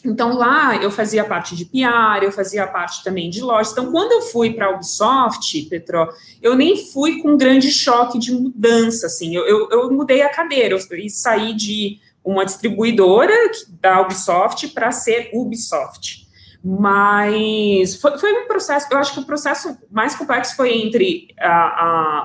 Então, 0.04 0.36
lá 0.36 0.76
eu 0.76 0.90
fazia 0.90 1.24
parte 1.24 1.54
de 1.54 1.64
PR, 1.64 2.24
eu 2.24 2.32
fazia 2.32 2.66
parte 2.66 3.04
também 3.04 3.30
de 3.30 3.40
loja. 3.40 3.70
Então, 3.70 3.92
quando 3.92 4.10
eu 4.10 4.22
fui 4.22 4.52
para 4.52 4.66
a 4.66 4.70
Ubisoft, 4.70 5.62
Petro, 5.70 6.08
eu 6.42 6.56
nem 6.56 6.76
fui 6.76 7.22
com 7.22 7.32
um 7.34 7.36
grande 7.36 7.70
choque 7.70 8.18
de 8.18 8.32
mudança, 8.32 9.06
assim. 9.06 9.36
Eu, 9.36 9.46
eu, 9.46 9.68
eu 9.70 9.92
mudei 9.92 10.22
a 10.22 10.28
cadeira, 10.28 10.74
eu 10.74 11.08
saí 11.08 11.54
de 11.54 12.00
uma 12.24 12.44
distribuidora 12.44 13.32
da 13.80 14.00
Ubisoft 14.00 14.68
para 14.68 14.90
ser 14.90 15.30
Ubisoft. 15.32 16.21
Mas 16.64 17.96
foi, 17.96 18.16
foi, 18.18 18.32
um 18.32 18.46
processo, 18.46 18.86
eu 18.90 18.98
acho 18.98 19.14
que 19.14 19.20
o 19.20 19.26
processo 19.26 19.76
mais 19.90 20.14
complexo 20.14 20.54
foi 20.54 20.72
entre 20.80 21.28
a, 21.40 21.48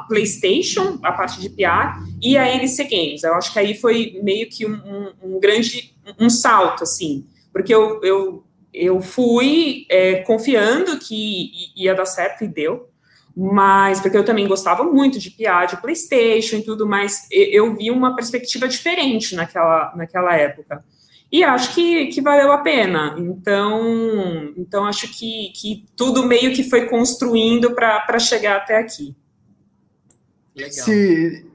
a, 0.01 0.05
PlayStation, 0.07 0.99
a 1.01 1.11
parte 1.11 1.41
de 1.41 1.49
PR, 1.49 1.99
e 2.21 2.37
a 2.37 2.55
NC 2.55 2.83
Games. 2.83 3.23
Eu 3.23 3.33
acho 3.33 3.51
que 3.51 3.57
aí 3.57 3.73
foi 3.75 4.19
meio 4.21 4.47
que 4.47 4.65
um, 4.65 5.11
um, 5.23 5.39
grande 5.39 5.95
um 6.19 6.29
salto, 6.29 6.83
assim, 6.83 7.25
porque 7.51 7.73
eu, 7.73 7.99
eu, 8.03 8.43
eu 8.71 9.01
fui 9.01 9.87
é, 9.89 10.17
confiando 10.17 10.99
que 10.99 11.51
ia 11.75 11.95
dar 11.95 12.05
certo 12.05 12.43
e 12.43 12.47
deu 12.47 12.87
mas 13.39 14.01
porque 14.01 14.17
eu 14.17 14.25
também 14.25 14.47
gostava 14.47 14.83
muito 14.83 15.19
de 15.19 15.29
piada, 15.29 15.75
de 15.75 15.77
PlayStation 15.79 16.55
e 16.55 16.63
tudo, 16.63 16.87
mas 16.87 17.27
eu 17.29 17.75
vi 17.75 17.91
uma 17.91 18.15
perspectiva 18.15 18.67
diferente 18.67 19.35
naquela, 19.35 19.93
naquela 19.95 20.35
época. 20.35 20.83
E 21.31 21.43
acho 21.43 21.75
que, 21.75 22.07
que 22.07 22.21
valeu 22.21 22.51
a 22.51 22.59
pena. 22.59 23.15
Então, 23.17 24.53
então 24.55 24.85
acho 24.85 25.07
que, 25.07 25.51
que 25.53 25.85
tudo 25.95 26.25
meio 26.25 26.53
que 26.53 26.63
foi 26.63 26.85
construindo 26.87 27.73
para 27.75 28.19
chegar 28.19 28.57
até 28.57 28.77
aqui. 28.77 29.15
Legal. 30.55 30.71
Se, 30.71 31.45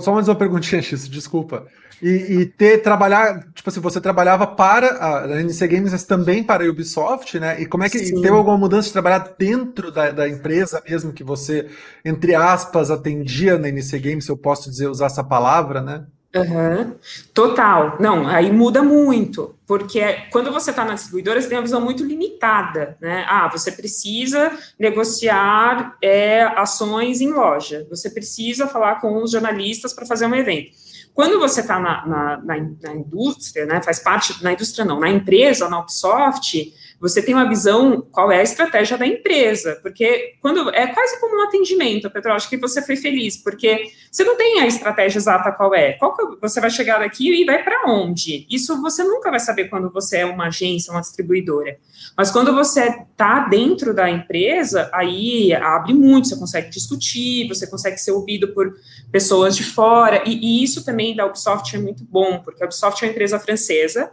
só 0.00 0.14
mais 0.14 0.28
uma 0.28 0.36
perguntinha, 0.36 0.80
X, 0.80 1.08
desculpa. 1.08 1.66
E, 2.00 2.08
e, 2.08 2.46
ter 2.46 2.78
trabalhar, 2.78 3.40
tipo 3.52 3.68
assim, 3.68 3.80
você 3.80 4.00
trabalhava 4.00 4.46
para 4.46 5.24
a 5.24 5.40
NC 5.40 5.66
Games, 5.66 5.90
mas 5.90 6.04
também 6.04 6.44
para 6.44 6.64
a 6.64 6.70
Ubisoft, 6.70 7.40
né? 7.40 7.60
E 7.60 7.66
como 7.66 7.82
é 7.82 7.90
que 7.90 7.98
Sim. 7.98 8.22
teve 8.22 8.34
alguma 8.34 8.56
mudança 8.56 8.86
de 8.86 8.92
trabalhar 8.92 9.34
dentro 9.36 9.90
da, 9.90 10.12
da, 10.12 10.28
empresa 10.28 10.80
mesmo 10.88 11.12
que 11.12 11.24
você, 11.24 11.68
entre 12.04 12.36
aspas, 12.36 12.92
atendia 12.92 13.58
na 13.58 13.68
NC 13.68 13.98
Games, 13.98 14.24
se 14.26 14.30
eu 14.30 14.36
posso 14.36 14.70
dizer, 14.70 14.86
usar 14.86 15.06
essa 15.06 15.24
palavra, 15.24 15.82
né? 15.82 16.06
Uhum. 16.34 16.94
Total. 17.32 17.96
Não, 17.98 18.26
aí 18.28 18.52
muda 18.52 18.82
muito, 18.82 19.56
porque 19.66 20.26
quando 20.30 20.52
você 20.52 20.70
está 20.70 20.84
na 20.84 20.94
distribuidora, 20.94 21.40
você 21.40 21.48
tem 21.48 21.56
uma 21.56 21.64
visão 21.64 21.80
muito 21.80 22.04
limitada, 22.04 22.98
né? 23.00 23.24
Ah, 23.26 23.48
você 23.48 23.72
precisa 23.72 24.52
negociar 24.78 25.96
é, 26.02 26.42
ações 26.42 27.22
em 27.22 27.32
loja, 27.32 27.86
você 27.88 28.10
precisa 28.10 28.66
falar 28.66 29.00
com 29.00 29.22
os 29.22 29.30
jornalistas 29.30 29.94
para 29.94 30.04
fazer 30.04 30.26
um 30.26 30.34
evento. 30.34 30.70
Quando 31.14 31.38
você 31.40 31.62
está 31.62 31.80
na, 31.80 32.06
na, 32.06 32.36
na, 32.36 32.70
na, 32.82 32.94
indústria, 32.94 33.66
né, 33.66 33.82
faz 33.82 33.98
parte, 33.98 34.40
na 34.44 34.52
indústria 34.52 34.84
não, 34.84 35.00
na 35.00 35.10
empresa, 35.10 35.68
na 35.68 35.80
Upsoft, 35.80 36.72
você 37.00 37.22
tem 37.22 37.34
uma 37.34 37.48
visão 37.48 38.00
qual 38.10 38.30
é 38.32 38.38
a 38.38 38.42
estratégia 38.42 38.98
da 38.98 39.06
empresa, 39.06 39.78
porque 39.82 40.34
quando 40.40 40.70
é 40.70 40.86
quase 40.88 41.20
como 41.20 41.40
um 41.40 41.44
atendimento, 41.44 42.10
Petro, 42.10 42.32
acho 42.32 42.48
que 42.48 42.56
você 42.56 42.82
foi 42.82 42.96
feliz, 42.96 43.36
porque 43.36 43.90
você 44.10 44.24
não 44.24 44.36
tem 44.36 44.60
a 44.60 44.66
estratégia 44.66 45.18
exata 45.18 45.52
qual 45.52 45.74
é, 45.74 45.92
qual 45.92 46.16
que 46.16 46.40
você 46.40 46.60
vai 46.60 46.70
chegar 46.70 46.98
daqui 46.98 47.42
e 47.42 47.44
vai 47.44 47.62
para 47.62 47.90
onde? 47.90 48.46
Isso 48.50 48.80
você 48.80 49.04
nunca 49.04 49.30
vai 49.30 49.40
saber 49.40 49.68
quando 49.68 49.90
você 49.90 50.18
é 50.18 50.26
uma 50.26 50.48
agência, 50.48 50.92
uma 50.92 51.00
distribuidora. 51.00 51.78
Mas 52.16 52.30
quando 52.30 52.52
você 52.52 52.88
está 52.88 53.40
dentro 53.40 53.94
da 53.94 54.10
empresa, 54.10 54.90
aí 54.92 55.52
abre 55.54 55.94
muito, 55.94 56.28
você 56.28 56.36
consegue 56.36 56.70
discutir, 56.70 57.46
você 57.48 57.66
consegue 57.66 57.98
ser 57.98 58.10
ouvido 58.10 58.48
por 58.48 58.74
pessoas 59.12 59.56
de 59.56 59.64
fora, 59.64 60.22
e, 60.26 60.34
e 60.34 60.64
isso 60.64 60.84
também 60.84 61.14
da 61.14 61.26
Ubisoft 61.26 61.74
é 61.74 61.78
muito 61.78 62.04
bom, 62.04 62.40
porque 62.40 62.62
a 62.62 62.66
Ubisoft 62.66 63.02
é 63.02 63.06
uma 63.06 63.12
empresa 63.12 63.38
francesa, 63.38 64.10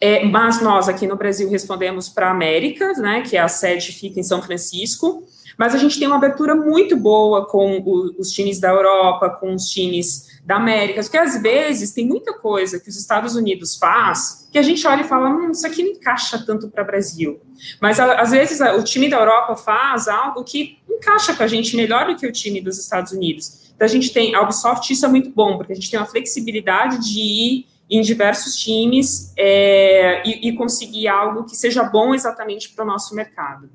é, 0.00 0.24
mas 0.24 0.60
nós 0.62 0.88
aqui 0.88 1.06
no 1.06 1.16
Brasil 1.16 1.48
respondemos 1.48 2.08
para 2.08 2.28
a 2.28 2.30
América, 2.30 2.92
né, 2.94 3.22
que 3.22 3.36
é 3.36 3.40
a 3.40 3.48
sede 3.48 3.92
fica 3.92 4.20
em 4.20 4.22
São 4.22 4.42
Francisco, 4.42 5.24
mas 5.56 5.74
a 5.74 5.78
gente 5.78 5.98
tem 5.98 6.06
uma 6.06 6.16
abertura 6.16 6.54
muito 6.54 6.96
boa 6.96 7.46
com 7.46 7.78
o, 7.78 8.14
os 8.18 8.30
times 8.32 8.58
da 8.58 8.70
Europa, 8.70 9.30
com 9.30 9.54
os 9.54 9.66
times 9.66 10.40
da 10.44 10.56
América, 10.56 11.00
porque 11.00 11.16
às 11.16 11.40
vezes 11.40 11.92
tem 11.92 12.06
muita 12.06 12.34
coisa 12.34 12.78
que 12.78 12.88
os 12.88 12.96
Estados 12.96 13.34
Unidos 13.34 13.76
faz 13.76 14.48
que 14.52 14.58
a 14.58 14.62
gente 14.62 14.86
olha 14.86 15.00
e 15.00 15.04
fala, 15.04 15.30
hum, 15.30 15.50
isso 15.50 15.66
aqui 15.66 15.82
não 15.82 15.92
encaixa 15.92 16.38
tanto 16.44 16.68
para 16.68 16.82
o 16.82 16.86
Brasil. 16.86 17.40
Mas 17.80 17.98
às 17.98 18.30
vezes 18.30 18.60
o 18.60 18.84
time 18.84 19.08
da 19.08 19.18
Europa 19.18 19.56
faz 19.56 20.06
algo 20.06 20.44
que 20.44 20.78
encaixa 20.88 21.34
com 21.34 21.42
a 21.42 21.46
gente 21.46 21.76
melhor 21.76 22.06
do 22.06 22.16
que 22.16 22.26
o 22.26 22.32
time 22.32 22.60
dos 22.60 22.78
Estados 22.78 23.10
Unidos. 23.12 23.72
Então 23.74 23.84
a 23.84 23.88
gente 23.88 24.12
tem, 24.12 24.34
a 24.34 24.42
Ubisoft, 24.42 24.92
isso 24.92 25.04
é 25.04 25.08
muito 25.08 25.30
bom, 25.30 25.56
porque 25.56 25.72
a 25.72 25.74
gente 25.74 25.90
tem 25.90 25.98
uma 25.98 26.06
flexibilidade 26.06 26.98
de 26.98 27.18
ir 27.18 27.66
em 27.88 28.00
diversos 28.00 28.56
times 28.56 29.32
é, 29.36 30.26
e, 30.26 30.48
e 30.48 30.56
conseguir 30.56 31.08
algo 31.08 31.44
que 31.44 31.56
seja 31.56 31.84
bom 31.84 32.14
exatamente 32.14 32.70
para 32.70 32.84
o 32.84 32.86
nosso 32.86 33.14
mercado. 33.14 33.70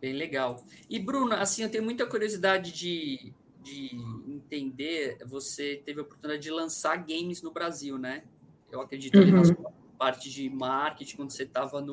Bem 0.00 0.12
legal. 0.12 0.62
E, 0.88 0.98
Bruna, 0.98 1.38
assim, 1.38 1.62
eu 1.62 1.70
tenho 1.70 1.82
muita 1.82 2.06
curiosidade 2.06 2.72
de, 2.72 3.32
de 3.62 3.90
entender. 4.28 5.18
Você 5.26 5.80
teve 5.84 6.00
a 6.00 6.02
oportunidade 6.02 6.42
de 6.42 6.50
lançar 6.50 6.96
games 6.96 7.40
no 7.40 7.50
Brasil, 7.50 7.98
né? 7.98 8.22
Eu 8.70 8.80
acredito 8.80 9.18
uhum. 9.18 9.30
na 9.30 9.44
sua 9.44 9.72
parte 9.98 10.30
de 10.30 10.50
marketing, 10.50 11.16
quando 11.16 11.30
você 11.30 11.44
estava 11.44 11.84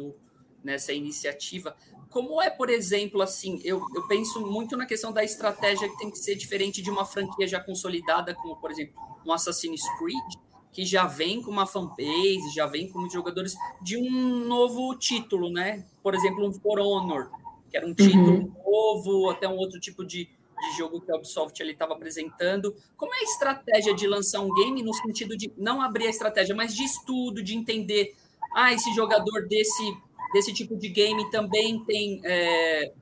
nessa 0.64 0.92
iniciativa. 0.92 1.76
Como 2.10 2.42
é, 2.42 2.50
por 2.50 2.70
exemplo, 2.70 3.22
assim, 3.22 3.62
eu, 3.64 3.82
eu 3.96 4.06
penso 4.08 4.46
muito 4.46 4.76
na 4.76 4.86
questão 4.86 5.14
da 5.14 5.24
estratégia 5.24 5.88
que 5.88 5.98
tem 5.98 6.12
que 6.12 6.18
ser 6.18 6.36
diferente 6.36 6.82
de 6.82 6.90
uma 6.90 7.06
franquia 7.06 7.48
já 7.48 7.62
consolidada, 7.62 8.36
como, 8.36 8.58
por 8.58 8.72
exemplo, 8.72 9.00
um 9.26 9.32
Assassin's 9.32 9.82
Creed, 9.98 10.42
que 10.72 10.86
já 10.86 11.06
vem 11.06 11.42
com 11.42 11.52
uma 11.52 11.68
fanbase, 11.68 12.54
já 12.56 12.66
vem 12.66 12.90
com 12.90 13.00
muitos 13.00 13.14
jogadores, 13.14 13.54
de 13.82 13.98
um 13.98 14.46
novo 14.48 14.96
título, 14.96 15.50
né? 15.52 15.86
Por 16.02 16.16
exemplo, 16.16 16.48
um 16.48 16.54
For 16.54 16.80
Honor, 16.80 17.30
que 17.70 17.78
era 17.78 17.86
um 17.86 17.94
título 17.94 18.32
uhum. 18.32 18.54
novo, 18.66 19.30
até 19.30 19.48
um 19.48 19.58
outro 19.58 19.80
tipo 19.80 20.06
de, 20.06 20.26
de 20.26 20.78
jogo 20.78 21.02
que 21.02 21.12
a 21.12 21.16
Ubisoft 21.16 21.62
ali 21.62 21.74
estava 21.74 21.94
apresentando. 21.94 22.76
Como 22.96 23.14
é 23.14 23.20
a 23.20 23.24
estratégia 23.24 23.94
de 23.94 24.08
lançar 24.08 24.40
um 24.42 24.54
game 24.54 24.82
no 24.82 24.94
sentido 24.94 25.36
de 25.36 25.52
não 25.58 25.82
abrir 25.82 26.08
a 26.08 26.10
estratégia, 26.10 26.56
mas 26.56 26.74
de 26.74 26.84
estudo, 26.84 27.44
de 27.44 27.56
entender, 27.56 28.16
ah, 28.56 28.74
esse 28.74 28.94
jogador 28.94 29.48
desse, 29.48 29.94
desse 30.34 30.54
tipo 30.54 30.78
de 30.78 30.88
game 30.88 31.30
também 31.32 31.84
tem 31.84 32.22
é, 32.24 32.94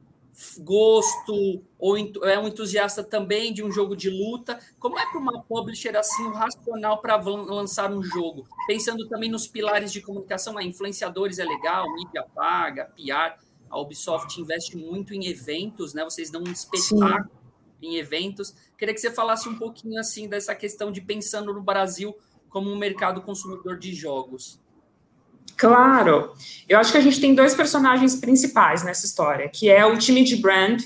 gosto, 0.59 1.61
ou 1.77 1.97
é 1.97 2.39
um 2.39 2.47
entusiasta 2.47 3.03
também 3.03 3.53
de 3.53 3.63
um 3.63 3.71
jogo 3.71 3.95
de 3.95 4.09
luta. 4.09 4.59
Como 4.77 4.97
é 4.97 5.05
para 5.05 5.19
uma 5.19 5.41
publisher 5.43 5.95
assim 5.97 6.23
o 6.23 6.31
racional 6.31 7.01
para 7.01 7.15
lançar 7.17 7.91
um 7.91 8.01
jogo? 8.01 8.47
Pensando 8.67 9.07
também 9.07 9.29
nos 9.29 9.47
pilares 9.47 9.91
de 9.91 10.01
comunicação, 10.01 10.57
a 10.57 10.63
influenciadores 10.63 11.39
é 11.39 11.45
legal, 11.45 11.85
mídia 11.93 12.23
paga, 12.33 12.85
PR 12.95 13.49
a 13.69 13.79
Ubisoft 13.79 14.39
investe 14.41 14.75
muito 14.75 15.13
em 15.13 15.27
eventos, 15.27 15.93
né? 15.93 16.03
Vocês 16.03 16.29
dão 16.29 16.41
um 16.41 16.51
espetáculo 16.51 17.29
Sim. 17.79 17.87
em 17.87 17.97
eventos. 17.97 18.55
Queria 18.77 18.93
que 18.93 18.99
você 18.99 19.11
falasse 19.11 19.47
um 19.47 19.57
pouquinho 19.57 19.99
assim 19.99 20.27
dessa 20.27 20.55
questão 20.55 20.91
de 20.91 21.01
pensando 21.01 21.53
no 21.53 21.61
Brasil 21.61 22.17
como 22.49 22.71
um 22.71 22.77
mercado 22.77 23.21
consumidor 23.21 23.77
de 23.77 23.93
jogos. 23.93 24.59
Claro. 25.57 26.33
Eu 26.67 26.79
acho 26.79 26.91
que 26.91 26.97
a 26.97 27.01
gente 27.01 27.19
tem 27.19 27.33
dois 27.33 27.55
personagens 27.55 28.15
principais 28.15 28.83
nessa 28.83 29.05
história, 29.05 29.49
que 29.49 29.69
é 29.69 29.85
o 29.85 29.97
time 29.97 30.23
de 30.23 30.35
brand, 30.35 30.81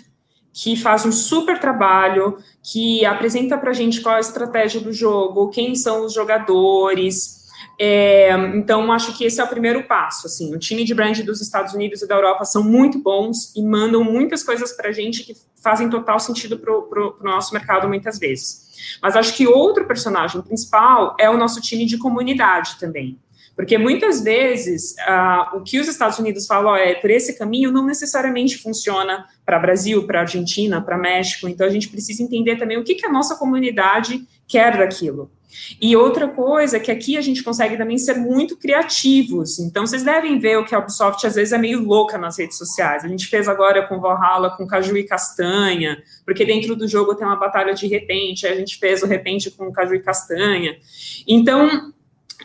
que 0.54 0.76
faz 0.76 1.06
um 1.06 1.12
super 1.12 1.60
trabalho, 1.60 2.38
que 2.62 3.06
apresenta 3.06 3.58
para 3.58 3.72
a 3.72 3.74
gente 3.74 4.02
qual 4.02 4.16
é 4.16 4.18
a 4.18 4.22
estratégia 4.22 4.80
do 4.80 4.94
jogo, 4.94 5.50
quem 5.50 5.76
são 5.76 6.06
os 6.06 6.14
jogadores, 6.14 7.44
é, 7.80 8.32
então, 8.56 8.92
acho 8.92 9.18
que 9.18 9.26
esse 9.26 9.42
é 9.42 9.44
o 9.44 9.48
primeiro 9.48 9.84
passo. 9.84 10.28
Assim, 10.28 10.54
o 10.54 10.60
time 10.60 10.84
de 10.84 10.94
brand 10.94 11.20
dos 11.22 11.42
Estados 11.42 11.74
Unidos 11.74 12.02
e 12.02 12.08
da 12.08 12.16
Europa 12.16 12.46
são 12.46 12.64
muito 12.64 13.00
bons 13.00 13.54
e 13.56 13.64
mandam 13.64 14.04
muitas 14.04 14.44
coisas 14.44 14.72
para 14.74 14.90
a 14.90 14.92
gente 14.92 15.24
que 15.24 15.36
fazem 15.62 15.90
total 15.90 16.20
sentido 16.20 16.58
para 16.58 16.72
o 16.74 17.16
nosso 17.22 17.54
mercado 17.54 17.88
muitas 17.88 18.20
vezes. 18.20 18.64
Mas 19.02 19.16
acho 19.16 19.36
que 19.36 19.48
outro 19.48 19.86
personagem 19.86 20.42
principal 20.42 21.16
é 21.20 21.30
o 21.30 21.38
nosso 21.38 21.62
time 21.62 21.86
de 21.86 21.98
comunidade 21.98 22.78
também. 22.80 23.18
Porque 23.56 23.78
muitas 23.78 24.22
vezes 24.22 24.96
uh, 25.08 25.58
o 25.58 25.62
que 25.62 25.80
os 25.80 25.88
Estados 25.88 26.18
Unidos 26.18 26.48
falam 26.48 26.76
é 26.76 26.96
por 26.96 27.12
esse 27.12 27.38
caminho 27.38 27.72
não 27.72 27.86
necessariamente 27.86 28.58
funciona 28.58 29.26
para 29.46 29.60
Brasil, 29.60 30.08
para 30.08 30.22
Argentina, 30.22 30.82
para 30.82 30.98
México. 30.98 31.48
Então 31.48 31.68
a 31.68 31.70
gente 31.70 31.90
precisa 31.90 32.24
entender 32.24 32.58
também 32.58 32.78
o 32.78 32.84
que, 32.84 32.96
que 32.96 33.06
a 33.06 33.12
nossa 33.12 33.36
comunidade 33.36 34.28
quer 34.48 34.78
daquilo. 34.78 35.30
E 35.80 35.96
outra 35.96 36.28
coisa 36.28 36.78
é 36.78 36.80
que 36.80 36.92
aqui 36.92 37.18
a 37.18 37.22
gente 37.22 37.44
consegue 37.44 37.78
também 37.78 37.98
ser 37.98 38.16
muito 38.16 38.58
criativos. 38.58 39.60
Então, 39.60 39.86
vocês 39.86 40.04
devem 40.04 40.40
ver 40.40 40.58
o 40.58 40.66
que 40.66 40.74
a 40.74 40.80
Ubisoft 40.80 41.26
às 41.26 41.36
vezes 41.36 41.54
é 41.54 41.58
meio 41.58 41.84
louca 41.84 42.18
nas 42.18 42.38
redes 42.38 42.58
sociais. 42.58 43.04
A 43.04 43.08
gente 43.08 43.28
fez 43.28 43.48
agora 43.48 43.88
com 43.88 44.00
Valhalla, 44.00 44.56
com 44.56 44.66
Caju 44.66 44.98
e 44.98 45.04
Castanha, 45.04 46.02
porque 46.26 46.46
dentro 46.46 46.76
do 46.76 46.88
jogo 46.88 47.16
tem 47.16 47.26
uma 47.26 47.36
batalha 47.36 47.74
de 47.74 47.88
repente, 47.88 48.48
a 48.48 48.56
gente 48.56 48.78
fez 48.78 49.04
o 49.04 49.08
repente 49.08 49.52
com 49.52 49.72
Caju 49.72 49.96
e 49.96 50.02
Castanha. 50.02 50.76
Então, 51.28 51.93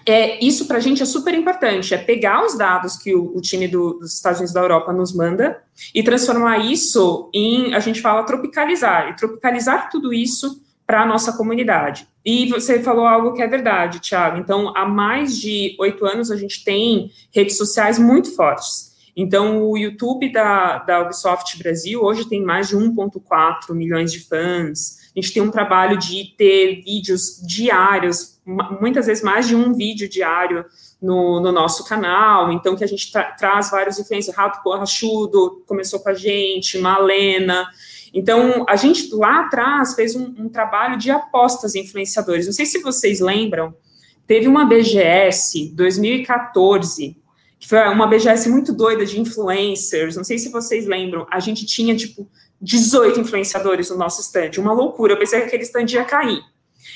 é, 0.09 0.43
isso 0.43 0.67
para 0.67 0.79
a 0.79 0.81
gente 0.81 1.03
é 1.03 1.07
super 1.07 1.35
importante, 1.35 1.93
é 1.93 1.99
pegar 1.99 2.45
os 2.45 2.57
dados 2.57 2.97
que 2.97 3.15
o, 3.15 3.37
o 3.37 3.41
time 3.43 3.69
do, 3.69 3.95
dos 3.95 4.15
Estados 4.15 4.39
Unidos 4.39 4.55
da 4.55 4.61
Europa 4.61 4.93
nos 4.93 5.15
manda 5.15 5.63
e 5.95 6.03
transformar 6.03 6.59
isso 6.59 7.31
em, 7.35 7.75
a 7.75 7.81
gente 7.81 8.01
fala, 8.01 8.23
tropicalizar, 8.25 9.11
e 9.11 9.17
tropicalizar 9.17 9.91
tudo 9.91 10.13
isso 10.13 10.63
para 10.87 11.03
a 11.03 11.07
nossa 11.07 11.35
comunidade. 11.35 12.09
E 12.25 12.49
você 12.49 12.83
falou 12.83 13.07
algo 13.07 13.35
que 13.35 13.43
é 13.43 13.47
verdade, 13.47 14.01
Thiago. 14.01 14.39
Então, 14.39 14.73
há 14.75 14.87
mais 14.87 15.39
de 15.39 15.77
oito 15.79 16.07
anos 16.07 16.31
a 16.31 16.37
gente 16.37 16.65
tem 16.65 17.11
redes 17.31 17.59
sociais 17.59 17.99
muito 17.99 18.35
fortes. 18.35 18.88
Então, 19.21 19.65
o 19.65 19.77
YouTube 19.77 20.31
da, 20.31 20.79
da 20.79 21.03
Ubisoft 21.03 21.59
Brasil 21.59 22.01
hoje 22.01 22.29
tem 22.29 22.41
mais 22.41 22.69
de 22.69 22.77
1,4 22.77 23.75
milhões 23.75 24.13
de 24.13 24.21
fãs. 24.21 25.11
A 25.11 25.21
gente 25.21 25.35
tem 25.35 25.43
um 25.43 25.51
trabalho 25.51 25.99
de 25.99 26.37
ter 26.39 26.83
vídeos 26.85 27.43
diários, 27.45 28.41
muitas 28.81 29.07
vezes 29.07 29.25
mais 29.25 29.49
de 29.49 29.57
um 29.57 29.75
vídeo 29.75 30.09
diário 30.09 30.65
no, 31.03 31.41
no 31.41 31.51
nosso 31.51 31.85
canal. 31.85 32.53
Então, 32.53 32.77
que 32.77 32.85
a 32.85 32.87
gente 32.87 33.11
tra 33.11 33.33
traz 33.33 33.73
vários 33.73 33.99
influencers. 33.99 34.37
Rato 34.37 34.63
Borrachudo 34.63 35.65
começou 35.67 35.99
com 35.99 36.11
a 36.11 36.15
gente, 36.15 36.79
Malena. 36.79 37.67
Então, 38.15 38.65
a 38.69 38.77
gente 38.77 39.13
lá 39.13 39.41
atrás 39.41 39.97
fez 39.97 40.15
um, 40.15 40.33
um 40.39 40.49
trabalho 40.49 40.97
de 40.97 41.11
apostas 41.11 41.75
influenciadores. 41.75 42.47
Não 42.47 42.53
sei 42.53 42.67
se 42.67 42.81
vocês 42.81 43.19
lembram, 43.19 43.75
teve 44.29 44.47
uma 44.47 44.65
BGS 44.65 45.75
2014, 45.75 47.17
que 47.59 47.69
foi 47.69 47.79
uma 47.89 48.07
BGS 48.07 48.49
muito 48.49 48.73
doida 48.73 49.05
de 49.05 49.21
influencers. 49.21 50.17
Não 50.17 50.25
sei 50.25 50.39
se 50.39 50.49
vocês 50.51 50.87
lembram, 50.87 51.27
a 51.31 51.41
gente 51.41 51.67
tinha 51.67 51.97
tipo 51.97 52.29
18 52.61 53.21
influenciadores 53.21 53.91
no 53.91 53.97
nosso 53.97 54.21
stand, 54.21 54.53
uma 54.59 54.73
loucura. 54.73 55.15
Eu 55.15 55.19
pensei 55.19 55.41
que 55.41 55.47
aquele 55.47 55.65
stand 55.65 55.87
ia 55.91 56.05
cair. 56.05 56.43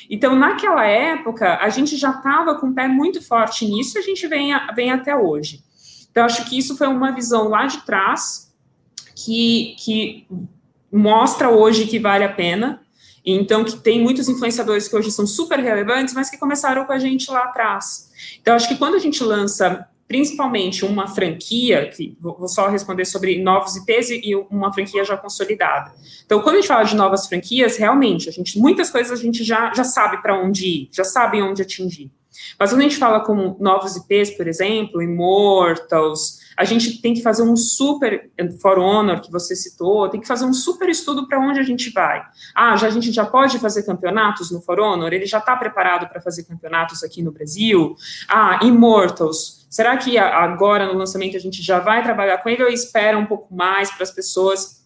Então, 0.09 0.37
naquela 0.37 0.85
época, 0.85 1.59
a 1.59 1.69
gente 1.69 1.97
já 1.97 2.11
estava 2.11 2.55
com 2.57 2.69
o 2.69 2.75
pé 2.75 2.87
muito 2.89 3.23
forte 3.23 3.67
nisso 3.67 3.97
e 3.97 4.01
a 4.01 4.03
gente 4.03 4.27
vem, 4.27 4.53
vem 4.75 4.91
até 4.91 5.17
hoje. 5.17 5.63
Então, 6.11 6.25
acho 6.25 6.45
que 6.45 6.59
isso 6.59 6.77
foi 6.77 6.87
uma 6.87 7.13
visão 7.13 7.49
lá 7.49 7.67
de 7.67 7.79
trás 7.85 8.53
que, 9.15 9.75
que 9.79 10.27
mostra 10.93 11.51
hoje 11.51 11.87
que 11.87 11.99
vale 11.99 12.25
a 12.25 12.33
pena. 12.33 12.83
Então, 13.25 13.65
que 13.65 13.77
tem 13.77 14.03
muitos 14.03 14.29
influenciadores 14.29 14.89
que 14.89 14.97
hoje 14.97 15.11
são 15.11 15.27
super 15.27 15.59
relevantes, 15.59 16.13
mas 16.13 16.29
que 16.29 16.37
começaram 16.37 16.85
com 16.85 16.93
a 16.93 16.99
gente 16.99 17.31
lá 17.31 17.45
atrás. 17.45 18.11
Então, 18.41 18.55
acho 18.55 18.69
que 18.69 18.77
quando 18.77 18.97
a 18.97 18.99
gente 18.99 19.23
lança 19.23 19.89
principalmente 20.13 20.85
uma 20.85 21.09
franquia, 21.09 21.89
que 21.89 22.15
vou 22.21 22.47
só 22.47 22.69
responder 22.69 23.07
sobre 23.07 23.43
novos 23.43 23.77
IPs 23.77 24.11
e 24.11 24.37
uma 24.51 24.71
franquia 24.71 25.03
já 25.03 25.17
consolidada. 25.17 25.91
Então, 26.27 26.43
quando 26.43 26.57
a 26.57 26.59
gente 26.59 26.69
fala 26.69 26.85
de 26.85 26.95
novas 26.95 27.27
franquias, 27.27 27.79
realmente, 27.79 28.29
a 28.29 28.33
gente, 28.33 28.59
muitas 28.59 28.91
coisas 28.91 29.19
a 29.19 29.23
gente 29.23 29.43
já, 29.43 29.73
já 29.73 29.85
sabe 29.85 30.21
para 30.21 30.39
onde 30.39 30.67
ir, 30.67 30.89
já 30.93 31.03
sabe 31.03 31.41
onde 31.41 31.63
atingir. 31.63 32.11
Mas 32.59 32.71
quando 32.71 32.81
a 32.81 32.85
gente 32.85 32.99
fala 32.99 33.21
com 33.21 33.57
novos 33.59 33.97
IPs, 33.97 34.33
por 34.33 34.47
exemplo, 34.47 35.01
Immortals, 35.01 36.43
a 36.59 36.65
gente 36.65 37.01
tem 37.01 37.15
que 37.15 37.23
fazer 37.23 37.43
um 37.43 37.57
super, 37.57 38.31
For 38.61 38.79
Honor, 38.79 39.19
que 39.23 39.33
você 39.33 39.57
citou, 39.57 40.11
tem 40.11 40.21
que 40.21 40.27
fazer 40.27 40.45
um 40.45 40.53
super 40.53 40.91
estudo 40.91 41.27
para 41.27 41.41
onde 41.41 41.59
a 41.59 41.63
gente 41.63 41.91
vai. 41.91 42.23
Ah, 42.55 42.77
já, 42.77 42.89
a 42.89 42.91
gente 42.91 43.11
já 43.13 43.25
pode 43.25 43.59
fazer 43.59 43.83
campeonatos 43.85 44.51
no 44.51 44.61
For 44.61 44.79
Honor? 44.79 45.15
Ele 45.15 45.25
já 45.25 45.39
está 45.39 45.57
preparado 45.57 46.07
para 46.07 46.21
fazer 46.21 46.45
campeonatos 46.45 47.03
aqui 47.03 47.23
no 47.23 47.33
Brasil? 47.33 47.97
Ah, 48.29 48.61
Immortals, 48.63 49.62
será 49.73 49.97
que 49.97 50.19
agora 50.19 50.87
no 50.87 50.99
lançamento 50.99 51.35
a 51.35 51.41
gente 51.41 51.63
já 51.63 51.79
vai 51.79 52.03
trabalhar 52.03 52.37
com 52.39 52.51
ele 52.51 52.63
ou 52.63 52.69
espera 52.69 53.17
um 53.17 53.25
pouco 53.25 53.55
mais 53.55 53.91
para 53.91 54.03
as 54.03 54.11
pessoas 54.11 54.83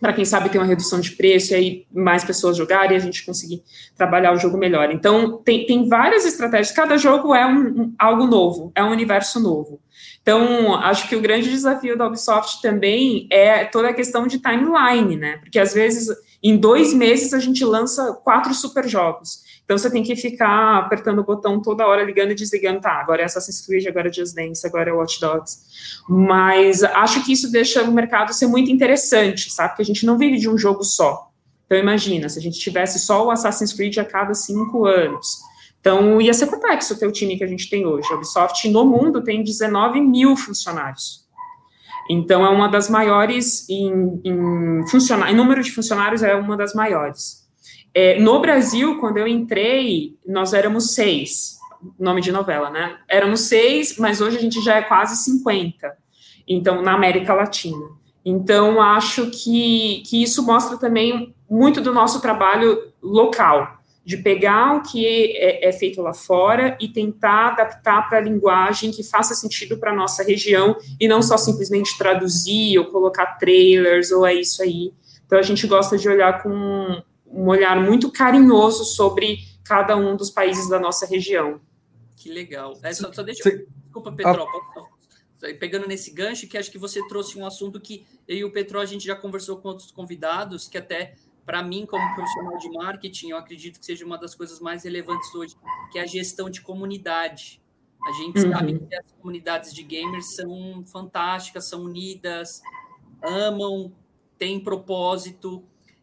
para 0.00 0.14
quem 0.14 0.24
sabe 0.24 0.48
ter 0.48 0.56
uma 0.56 0.66
redução 0.66 0.98
de 0.98 1.10
preço 1.10 1.52
e 1.52 1.54
aí 1.54 1.86
mais 1.92 2.24
pessoas 2.24 2.56
jogarem 2.56 2.92
e 2.92 2.96
a 2.96 2.98
gente 2.98 3.22
conseguir 3.22 3.62
trabalhar 3.94 4.32
o 4.32 4.38
jogo 4.38 4.56
melhor. 4.56 4.90
Então, 4.90 5.36
tem, 5.44 5.66
tem 5.66 5.86
várias 5.90 6.24
estratégias, 6.24 6.74
cada 6.74 6.96
jogo 6.96 7.34
é 7.34 7.46
um, 7.46 7.82
um, 7.82 7.94
algo 7.98 8.26
novo, 8.26 8.72
é 8.74 8.82
um 8.82 8.90
universo 8.90 9.38
novo. 9.38 9.78
Então, 10.22 10.74
acho 10.76 11.06
que 11.06 11.16
o 11.16 11.20
grande 11.20 11.50
desafio 11.50 11.98
da 11.98 12.06
Ubisoft 12.06 12.62
também 12.62 13.28
é 13.30 13.66
toda 13.66 13.90
a 13.90 13.92
questão 13.92 14.26
de 14.26 14.38
timeline, 14.38 15.16
né? 15.16 15.36
Porque 15.36 15.58
às 15.58 15.74
vezes, 15.74 16.08
em 16.42 16.56
dois 16.56 16.94
meses, 16.94 17.34
a 17.34 17.38
gente 17.38 17.64
lança 17.64 18.14
quatro 18.24 18.54
super 18.54 18.88
jogos. 18.88 19.40
Então 19.64 19.76
você 19.76 19.90
tem 19.90 20.02
que 20.02 20.16
ficar 20.16 20.78
apertando 20.78 21.20
o 21.20 21.24
botão 21.24 21.60
toda 21.60 21.86
hora, 21.86 22.02
ligando 22.02 22.32
e 22.32 22.34
desligando, 22.34 22.80
tá, 22.80 22.92
agora 22.92 23.22
é 23.22 23.24
Assassin's 23.26 23.64
Creed, 23.64 23.86
agora 23.86 24.08
é 24.08 24.12
Just 24.12 24.34
Dance, 24.34 24.66
agora 24.66 24.90
é 24.90 24.92
Watch 24.92 25.20
Dogs. 25.20 25.58
Mas 26.08 26.82
acho 26.82 27.24
que 27.24 27.32
isso 27.32 27.52
deixa 27.52 27.82
o 27.84 27.92
mercado 27.92 28.32
ser 28.32 28.46
muito 28.46 28.70
interessante, 28.70 29.50
sabe? 29.50 29.70
Porque 29.70 29.82
a 29.82 29.86
gente 29.86 30.04
não 30.06 30.18
vive 30.18 30.38
de 30.38 30.48
um 30.48 30.58
jogo 30.58 30.82
só. 30.82 31.30
Então 31.66 31.78
imagina, 31.78 32.28
se 32.28 32.38
a 32.38 32.42
gente 32.42 32.58
tivesse 32.58 32.98
só 32.98 33.24
o 33.24 33.30
Assassin's 33.30 33.72
Creed 33.72 33.98
a 33.98 34.04
cada 34.04 34.34
cinco 34.34 34.86
anos. 34.86 35.38
Então 35.80 36.20
ia 36.20 36.34
ser 36.34 36.46
complexo 36.46 36.98
ter 36.98 37.06
o 37.06 37.12
time 37.12 37.36
que 37.36 37.44
a 37.44 37.46
gente 37.46 37.70
tem 37.70 37.86
hoje. 37.86 38.08
A 38.10 38.16
Ubisoft 38.16 38.68
no 38.68 38.84
mundo 38.84 39.22
tem 39.22 39.44
19 39.44 40.00
mil 40.00 40.36
funcionários. 40.36 41.24
Então, 42.12 42.44
é 42.44 42.48
uma 42.48 42.66
das 42.66 42.90
maiores 42.90 43.68
em, 43.70 44.20
em, 44.24 44.80
em 44.82 45.34
número 45.36 45.62
de 45.62 45.70
funcionários, 45.70 46.24
é 46.24 46.34
uma 46.34 46.56
das 46.56 46.74
maiores. 46.74 47.48
É, 47.94 48.18
no 48.18 48.40
Brasil, 48.40 48.98
quando 48.98 49.18
eu 49.18 49.28
entrei, 49.28 50.18
nós 50.26 50.52
éramos 50.52 50.92
seis, 50.92 51.56
nome 51.96 52.20
de 52.20 52.32
novela, 52.32 52.68
né? 52.68 52.98
Éramos 53.08 53.42
seis, 53.42 53.96
mas 53.96 54.20
hoje 54.20 54.38
a 54.38 54.40
gente 54.40 54.60
já 54.60 54.74
é 54.74 54.82
quase 54.82 55.22
50, 55.22 55.96
então, 56.48 56.82
na 56.82 56.94
América 56.94 57.32
Latina. 57.32 57.86
Então, 58.24 58.82
acho 58.82 59.30
que, 59.30 60.02
que 60.04 60.20
isso 60.20 60.44
mostra 60.44 60.76
também 60.76 61.32
muito 61.48 61.80
do 61.80 61.94
nosso 61.94 62.20
trabalho 62.20 62.92
local, 63.00 63.79
de 64.04 64.16
pegar 64.16 64.76
o 64.76 64.82
que 64.82 65.06
é, 65.36 65.68
é 65.68 65.72
feito 65.72 66.00
lá 66.00 66.14
fora 66.14 66.76
e 66.80 66.88
tentar 66.88 67.48
adaptar 67.48 68.08
para 68.08 68.18
a 68.18 68.20
linguagem 68.20 68.90
que 68.90 69.02
faça 69.02 69.34
sentido 69.34 69.78
para 69.78 69.92
a 69.92 69.94
nossa 69.94 70.22
região 70.22 70.76
e 70.98 71.06
não 71.06 71.22
só 71.22 71.36
simplesmente 71.36 71.96
traduzir 71.98 72.78
ou 72.78 72.86
colocar 72.86 73.38
trailers 73.38 74.10
ou 74.10 74.26
é 74.26 74.34
isso 74.34 74.62
aí. 74.62 74.92
Então, 75.26 75.38
a 75.38 75.42
gente 75.42 75.66
gosta 75.66 75.96
de 75.96 76.08
olhar 76.08 76.42
com 76.42 77.02
um 77.26 77.46
olhar 77.46 77.80
muito 77.80 78.10
carinhoso 78.10 78.84
sobre 78.84 79.38
cada 79.64 79.96
um 79.96 80.16
dos 80.16 80.30
países 80.30 80.68
da 80.68 80.80
nossa 80.80 81.06
região. 81.06 81.60
Que 82.16 82.28
legal. 82.28 82.76
É, 82.82 82.92
só, 82.92 83.12
só 83.12 83.22
deixa. 83.22 83.48
Sim. 83.48 83.64
Desculpa, 83.84 84.12
Petro. 84.12 84.44
Ah. 84.76 85.52
Pegando 85.58 85.86
nesse 85.86 86.10
gancho, 86.10 86.46
que 86.48 86.58
acho 86.58 86.70
que 86.70 86.78
você 86.78 87.06
trouxe 87.08 87.38
um 87.38 87.46
assunto 87.46 87.80
que 87.80 88.04
eu 88.28 88.36
e 88.36 88.44
o 88.44 88.52
Petro 88.52 88.78
a 88.78 88.84
gente 88.84 89.06
já 89.06 89.16
conversou 89.16 89.56
com 89.56 89.68
outros 89.68 89.90
convidados, 89.90 90.68
que 90.68 90.76
até 90.76 91.14
para 91.44 91.62
mim, 91.62 91.86
como 91.86 92.14
profissional 92.14 92.58
de 92.58 92.70
marketing, 92.70 93.30
eu 93.30 93.36
acredito 93.36 93.78
que 93.78 93.86
seja 93.86 94.04
uma 94.04 94.18
das 94.18 94.34
coisas 94.34 94.60
mais 94.60 94.84
relevantes 94.84 95.34
hoje, 95.34 95.56
que 95.90 95.98
é 95.98 96.02
a 96.02 96.06
gestão 96.06 96.48
de 96.48 96.60
comunidade. 96.60 97.60
A 98.06 98.12
gente 98.12 98.40
uhum. 98.40 98.52
sabe 98.52 98.78
que 98.78 98.94
as 98.94 99.12
comunidades 99.12 99.74
de 99.74 99.82
gamers 99.82 100.34
são 100.34 100.84
fantásticas, 100.86 101.68
são 101.68 101.82
unidas, 101.82 102.62
amam, 103.22 103.92
têm 104.38 104.60
propósito. 104.62 105.62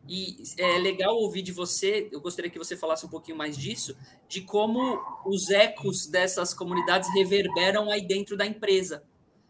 E 0.09 0.37
é 0.57 0.77
legal 0.77 1.15
ouvir 1.15 1.41
de 1.41 1.51
você, 1.51 2.07
eu 2.11 2.21
gostaria 2.21 2.49
que 2.49 2.57
você 2.57 2.77
falasse 2.77 3.05
um 3.05 3.09
pouquinho 3.09 3.37
mais 3.37 3.57
disso, 3.57 3.97
de 4.29 4.41
como 4.41 5.01
os 5.25 5.49
ecos 5.49 6.07
dessas 6.07 6.53
comunidades 6.53 7.13
reverberam 7.13 7.91
aí 7.91 8.07
dentro 8.07 8.37
da 8.37 8.45
empresa. 8.45 9.03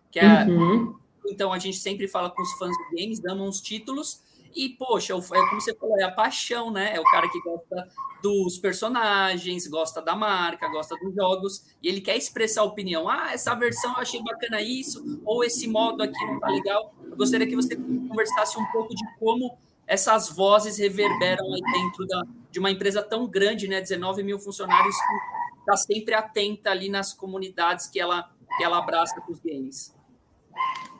Que 0.10 0.19
é, 0.19 0.45
uhum. 0.45 0.95
Então, 1.28 1.54
a 1.54 1.60
gente 1.60 1.78
sempre 1.78 2.08
fala 2.08 2.32
com 2.32 2.41
os 2.41 2.54
fãs 2.54 2.76
de 2.76 3.02
games, 3.02 3.19
damos 3.19 3.47
uns 3.47 3.62
títulos, 3.62 4.23
e, 4.56 4.70
poxa, 4.70 5.14
é 5.14 5.18
como 5.18 5.62
você 5.62 5.74
falou, 5.76 6.00
é 6.00 6.04
a 6.04 6.12
paixão, 6.12 6.72
né? 6.72 6.96
É 6.96 7.00
o 7.00 7.04
cara 7.04 7.30
que 7.30 7.40
gosta 7.42 7.90
dos 8.22 8.58
personagens, 8.58 9.68
gosta 9.68 10.02
da 10.02 10.16
marca, 10.16 10.68
gosta 10.68 10.96
dos 10.96 11.14
jogos, 11.14 11.66
e 11.82 11.88
ele 11.88 12.02
quer 12.02 12.18
expressar 12.18 12.62
a 12.62 12.66
opinião. 12.66 13.08
Ah, 13.08 13.34
essa 13.34 13.54
versão 13.56 13.94
eu 13.94 14.00
achei 14.00 14.22
bacana 14.22 14.62
isso, 14.62 15.22
ou 15.24 15.44
esse 15.44 15.68
modo 15.68 16.04
aqui 16.04 16.26
não 16.26 16.40
tá 16.40 16.48
legal. 16.48 16.94
Eu 17.04 17.16
gostaria 17.16 17.48
que 17.48 17.56
você 17.56 17.76
conversasse 17.76 18.60
um 18.60 18.66
pouco 18.68 18.94
de 18.94 19.04
como 19.20 19.58
essas 19.86 20.30
vozes 20.30 20.78
reverberam 20.78 21.46
aí 21.54 21.62
dentro 21.72 22.06
da, 22.06 22.24
de 22.52 22.60
uma 22.60 22.70
empresa 22.70 23.02
tão 23.02 23.28
grande, 23.28 23.68
né? 23.68 23.80
19 23.80 24.24
mil 24.24 24.40
funcionários 24.40 24.96
que 24.96 25.60
está 25.60 25.78
sempre 25.78 26.14
atenta 26.14 26.72
ali 26.72 26.90
nas 26.90 27.14
comunidades 27.14 27.88
que 27.88 28.00
ela, 28.00 28.30
que 28.58 28.64
ela 28.64 28.80
abraça 28.80 29.22
com 29.22 29.32
os 29.32 29.40
games. 29.40 29.96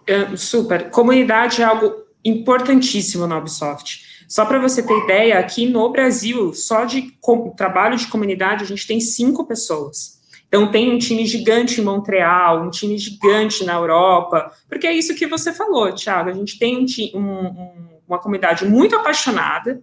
É, 0.06 0.36
super. 0.38 0.90
Comunidade 0.90 1.62
é 1.62 1.66
algo 1.66 2.07
importantíssimo 2.28 3.26
na 3.26 3.38
Ubisoft. 3.38 4.06
Só 4.28 4.46
para 4.46 4.60
você 4.60 4.84
ter 4.84 4.98
ideia, 5.04 5.40
aqui 5.40 5.66
no 5.66 5.90
Brasil, 5.90 6.54
só 6.54 6.84
de 6.84 7.14
trabalho 7.56 7.98
de 7.98 8.08
comunidade, 8.08 8.64
a 8.64 8.68
gente 8.68 8.86
tem 8.86 9.00
cinco 9.00 9.46
pessoas. 9.46 10.18
Então, 10.48 10.72
tem 10.72 10.94
um 10.94 10.98
time 10.98 11.26
gigante 11.26 11.82
em 11.82 11.84
Montreal, 11.84 12.64
um 12.64 12.70
time 12.70 12.98
gigante 12.98 13.66
na 13.66 13.74
Europa, 13.76 14.52
porque 14.70 14.88
é 14.88 14.94
isso 14.94 15.16
que 15.16 15.28
você 15.28 15.54
falou, 15.54 15.94
Thiago. 15.94 16.30
A 16.30 16.34
gente 16.34 16.58
tem 16.58 16.86
um, 17.14 17.20
um 17.20 17.97
uma 18.08 18.20
comunidade 18.20 18.66
muito 18.66 18.96
apaixonada, 18.96 19.82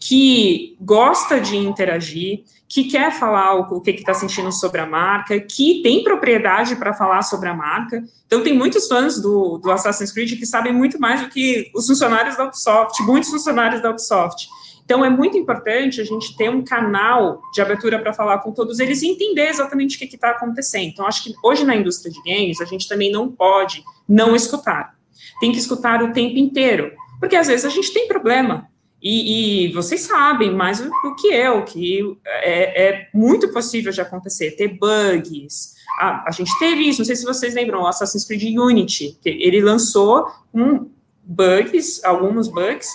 que 0.00 0.76
gosta 0.80 1.40
de 1.40 1.56
interagir, 1.56 2.44
que 2.68 2.84
quer 2.84 3.12
falar 3.12 3.54
o, 3.56 3.80
que 3.80 3.90
está 3.90 4.14
sentindo 4.14 4.52
sobre 4.52 4.80
a 4.80 4.86
marca, 4.86 5.40
que 5.40 5.82
tem 5.82 6.04
propriedade 6.04 6.76
para 6.76 6.94
falar 6.94 7.22
sobre 7.22 7.48
a 7.48 7.54
marca. 7.54 8.02
Então, 8.26 8.42
tem 8.42 8.56
muitos 8.56 8.86
fãs 8.86 9.20
do, 9.20 9.58
do 9.58 9.70
Assassin's 9.70 10.12
Creed 10.12 10.38
que 10.38 10.46
sabem 10.46 10.72
muito 10.72 11.00
mais 11.00 11.20
do 11.20 11.28
que 11.28 11.70
os 11.74 11.86
funcionários 11.86 12.36
da 12.36 12.44
Ubisoft, 12.44 13.02
muitos 13.02 13.28
funcionários 13.28 13.82
da 13.82 13.90
Ubisoft. 13.90 14.48
Então, 14.84 15.04
é 15.04 15.10
muito 15.10 15.36
importante 15.36 16.00
a 16.00 16.04
gente 16.04 16.36
ter 16.36 16.48
um 16.48 16.64
canal 16.64 17.40
de 17.52 17.60
abertura 17.60 17.98
para 17.98 18.12
falar 18.12 18.38
com 18.38 18.52
todos 18.52 18.80
eles 18.80 19.02
e 19.02 19.08
entender 19.08 19.48
exatamente 19.48 19.96
o 19.96 19.98
que 20.00 20.14
está 20.14 20.30
acontecendo. 20.30 20.90
Então, 20.90 21.06
acho 21.06 21.24
que 21.24 21.34
hoje 21.44 21.64
na 21.64 21.76
indústria 21.76 22.12
de 22.12 22.20
games, 22.22 22.60
a 22.60 22.64
gente 22.64 22.88
também 22.88 23.10
não 23.10 23.30
pode 23.30 23.84
não 24.08 24.34
escutar. 24.34 24.94
Tem 25.40 25.52
que 25.52 25.58
escutar 25.58 26.02
o 26.02 26.12
tempo 26.12 26.36
inteiro. 26.38 26.92
Porque 27.20 27.36
às 27.36 27.46
vezes 27.46 27.64
a 27.64 27.68
gente 27.68 27.92
tem 27.92 28.08
problema. 28.08 28.66
E, 29.02 29.66
e 29.66 29.72
vocês 29.72 30.02
sabem 30.02 30.52
mais 30.52 30.80
do 30.80 30.90
que 31.16 31.28
eu, 31.28 31.64
que 31.64 32.16
é, 32.26 32.88
é, 32.88 33.08
muito 33.14 33.48
possível 33.52 33.92
de 33.92 34.00
acontecer, 34.00 34.52
ter 34.52 34.68
bugs. 34.68 35.74
Ah, 35.98 36.24
a 36.26 36.30
gente 36.30 36.50
teve 36.58 36.88
isso, 36.88 36.98
não 36.98 37.06
sei 37.06 37.16
se 37.16 37.24
vocês 37.24 37.54
lembram, 37.54 37.82
o 37.82 37.86
Assassin's 37.86 38.26
Creed 38.26 38.58
Unity, 38.58 39.18
que 39.22 39.28
ele 39.28 39.60
lançou 39.62 40.26
um 40.52 40.90
bugs, 41.24 42.04
alguns 42.04 42.48
bugs, 42.48 42.88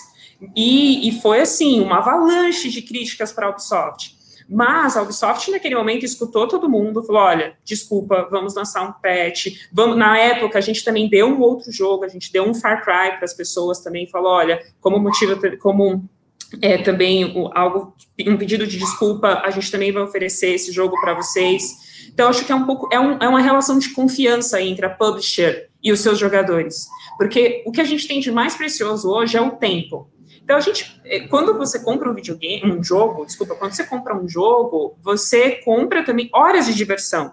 e, 0.54 1.08
e 1.08 1.20
foi 1.20 1.40
assim, 1.40 1.80
uma 1.80 1.98
avalanche 1.98 2.68
de 2.68 2.82
críticas 2.82 3.32
para 3.32 3.46
a 3.46 3.50
Ubisoft. 3.50 4.15
Mas 4.48 4.96
a 4.96 5.02
Ubisoft, 5.02 5.50
naquele 5.50 5.74
momento, 5.74 6.04
escutou 6.04 6.46
todo 6.46 6.68
mundo, 6.68 7.02
falou: 7.02 7.22
olha, 7.22 7.56
desculpa, 7.64 8.28
vamos 8.30 8.54
lançar 8.54 8.88
um 8.88 8.92
patch. 8.92 9.68
Vamos... 9.72 9.96
Na 9.96 10.18
época, 10.18 10.58
a 10.58 10.60
gente 10.60 10.84
também 10.84 11.08
deu 11.08 11.26
um 11.26 11.40
outro 11.40 11.72
jogo, 11.72 12.04
a 12.04 12.08
gente 12.08 12.32
deu 12.32 12.44
um 12.44 12.54
Far 12.54 12.84
Cry 12.84 13.16
para 13.16 13.24
as 13.24 13.34
pessoas 13.34 13.80
também, 13.80 14.06
falou: 14.06 14.30
olha, 14.30 14.62
como 14.80 14.98
motivo, 14.98 15.36
como 15.58 16.08
é, 16.62 16.78
também 16.78 17.34
algo, 17.54 17.94
um 18.26 18.36
pedido 18.36 18.66
de 18.66 18.78
desculpa, 18.78 19.42
a 19.44 19.50
gente 19.50 19.70
também 19.70 19.90
vai 19.90 20.02
oferecer 20.02 20.54
esse 20.54 20.70
jogo 20.72 21.00
para 21.00 21.14
vocês. 21.14 22.08
Então, 22.08 22.28
acho 22.28 22.44
que 22.44 22.52
é 22.52 22.54
um 22.54 22.64
pouco, 22.64 22.88
é, 22.92 23.00
um, 23.00 23.18
é 23.18 23.28
uma 23.28 23.40
relação 23.40 23.78
de 23.78 23.90
confiança 23.90 24.60
entre 24.62 24.86
a 24.86 24.90
publisher 24.90 25.68
e 25.82 25.92
os 25.92 26.00
seus 26.00 26.18
jogadores. 26.18 26.86
Porque 27.18 27.62
o 27.66 27.72
que 27.72 27.80
a 27.80 27.84
gente 27.84 28.06
tem 28.06 28.20
de 28.20 28.30
mais 28.30 28.54
precioso 28.54 29.10
hoje 29.10 29.36
é 29.36 29.40
o 29.40 29.52
tempo. 29.52 30.08
Então, 30.46 30.56
a 30.56 30.60
gente, 30.60 31.00
eh, 31.04 31.26
quando 31.26 31.58
você 31.58 31.80
compra 31.80 32.08
um 32.08 32.14
videogame, 32.14 32.70
um 32.70 32.80
jogo, 32.80 33.26
desculpa, 33.26 33.56
quando 33.56 33.72
você 33.72 33.82
compra 33.82 34.16
um 34.16 34.28
jogo, 34.28 34.96
você 35.02 35.56
compra 35.64 36.04
também 36.04 36.30
horas 36.32 36.66
de 36.66 36.74
diversão. 36.74 37.32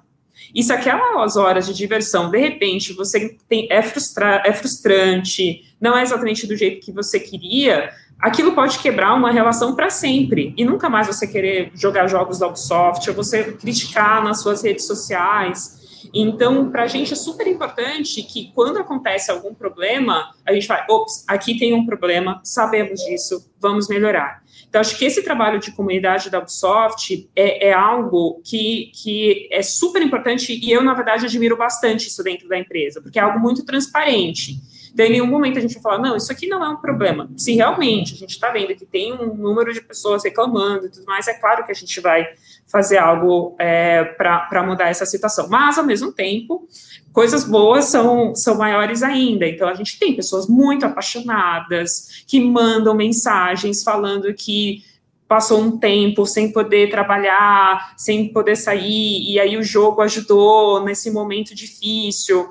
E 0.54 0.63
se 0.63 0.73
aquelas 0.73 1.38
horas 1.38 1.67
de 1.67 1.76
diversão, 1.76 2.32
de 2.32 2.39
repente, 2.39 2.91
você 2.91 3.38
tem, 3.47 3.67
é, 3.69 3.84
frustra, 3.84 4.41
é 4.43 4.52
frustrante, 4.52 5.76
não 5.80 5.95
é 5.95 6.02
exatamente 6.02 6.47
do 6.47 6.56
jeito 6.56 6.84
que 6.84 6.91
você 6.91 7.19
queria, 7.19 7.91
aquilo 8.19 8.54
pode 8.54 8.80
quebrar 8.80 9.13
uma 9.13 9.30
relação 9.30 9.76
para 9.76 9.91
sempre. 9.91 10.52
E 10.58 10.65
nunca 10.65 10.89
mais 10.89 11.06
você 11.06 11.28
querer 11.28 11.71
jogar 11.76 12.08
jogos 12.08 12.39
da 12.39 12.47
Ubisoft, 12.47 13.08
ou 13.08 13.15
você 13.15 13.43
criticar 13.54 14.23
nas 14.23 14.41
suas 14.41 14.63
redes 14.63 14.88
sociais. 14.88 15.83
Então, 16.13 16.72
para 16.72 16.84
a 16.84 16.88
gente 16.88 17.13
é 17.13 17.16
super 17.16 17.48
importante 17.48 18.24
que 18.24 18.52
quando 18.54 18.78
acontece 18.78 19.30
algum 19.30 19.54
problema, 19.54 20.32
a 20.46 20.54
gente 20.54 20.68
vai, 20.68 20.86
ops, 20.89 21.24
aqui 21.28 21.58
tem 21.58 21.74
um 21.74 21.86
problema, 21.86 22.42
sabemos 22.44 23.00
disso, 23.02 23.52
vamos 23.60 23.88
melhorar. 23.88 24.44
Então, 24.68 24.82
acho 24.82 24.98
que 24.98 25.06
esse 25.06 25.22
trabalho 25.22 25.60
de 25.60 25.72
comunidade 25.72 26.30
da 26.32 26.39
Ubisoft 26.39 27.30
é, 27.36 27.68
é 27.68 27.74
algo 27.74 28.42
que, 28.44 28.92
que 28.96 29.48
é 29.52 29.62
super 29.62 30.02
importante 30.02 30.52
e 30.52 30.72
eu, 30.72 30.84
na 30.84 30.96
verdade, 30.96 31.26
admiro 31.26 31.56
bastante 31.56 32.08
isso 32.08 32.24
dentro 32.24 32.48
da 32.48 32.58
empresa, 32.58 33.00
porque 33.00 33.20
é 33.20 33.22
algo 33.22 33.39
muito 33.39 33.63
transparente. 33.63 34.60
Então, 34.93 35.06
em 35.08 35.10
nenhum 35.10 35.25
momento 35.25 35.58
a 35.58 35.62
gente 35.62 35.73
vai 35.73 35.82
falar, 35.82 35.97
não, 35.97 36.15
isso 36.15 36.32
aqui 36.32 36.47
não 36.47 36.63
é 36.63 36.69
um 36.69 36.77
problema. 36.77 37.27
Se 37.36 37.56
realmente 37.56 38.13
a 38.13 38.17
gente 38.17 38.29
está 38.29 38.51
vendo 38.51 38.75
que 38.75 38.86
tem 38.86 39.12
um 39.12 39.34
número 39.34 39.73
de 39.73 39.82
pessoas 39.82 40.23
reclamando 40.23 40.86
e 40.86 40.89
tudo 40.89 41.06
mais, 41.06 41.27
é 41.27 41.34
claro 41.34 41.65
que 41.65 41.71
a 41.71 41.75
gente 41.75 41.99
vai 41.99 42.27
fazer 42.67 42.99
algo 42.99 43.56
é, 43.58 44.03
para 44.03 44.63
mudar 44.63 44.89
essa 44.89 45.06
situação. 45.06 45.49
Mas, 45.49 45.79
ao 45.79 45.84
mesmo 45.84 46.12
tempo, 46.12 46.67
coisas 47.12 47.43
boas 47.43 47.86
são, 47.86 48.36
são 48.36 48.56
maiores 48.56 49.01
ainda. 49.01 49.47
Então, 49.47 49.67
a 49.67 49.73
gente 49.73 49.97
tem 49.97 50.15
pessoas 50.15 50.47
muito 50.47 50.86
apaixonadas 50.86 52.23
que 52.27 52.39
mandam 52.39 52.93
mensagens 52.93 53.84
falando 53.84 54.32
que 54.36 54.84
passou 55.27 55.60
um 55.60 55.79
tempo 55.79 56.27
sem 56.27 56.51
poder 56.51 56.91
trabalhar, 56.91 57.95
sem 57.97 58.32
poder 58.32 58.56
sair, 58.56 59.32
e 59.32 59.39
aí 59.39 59.58
o 59.58 59.63
jogo 59.63 60.01
ajudou 60.01 60.84
nesse 60.84 61.10
momento 61.10 61.56
difícil. 61.56 62.47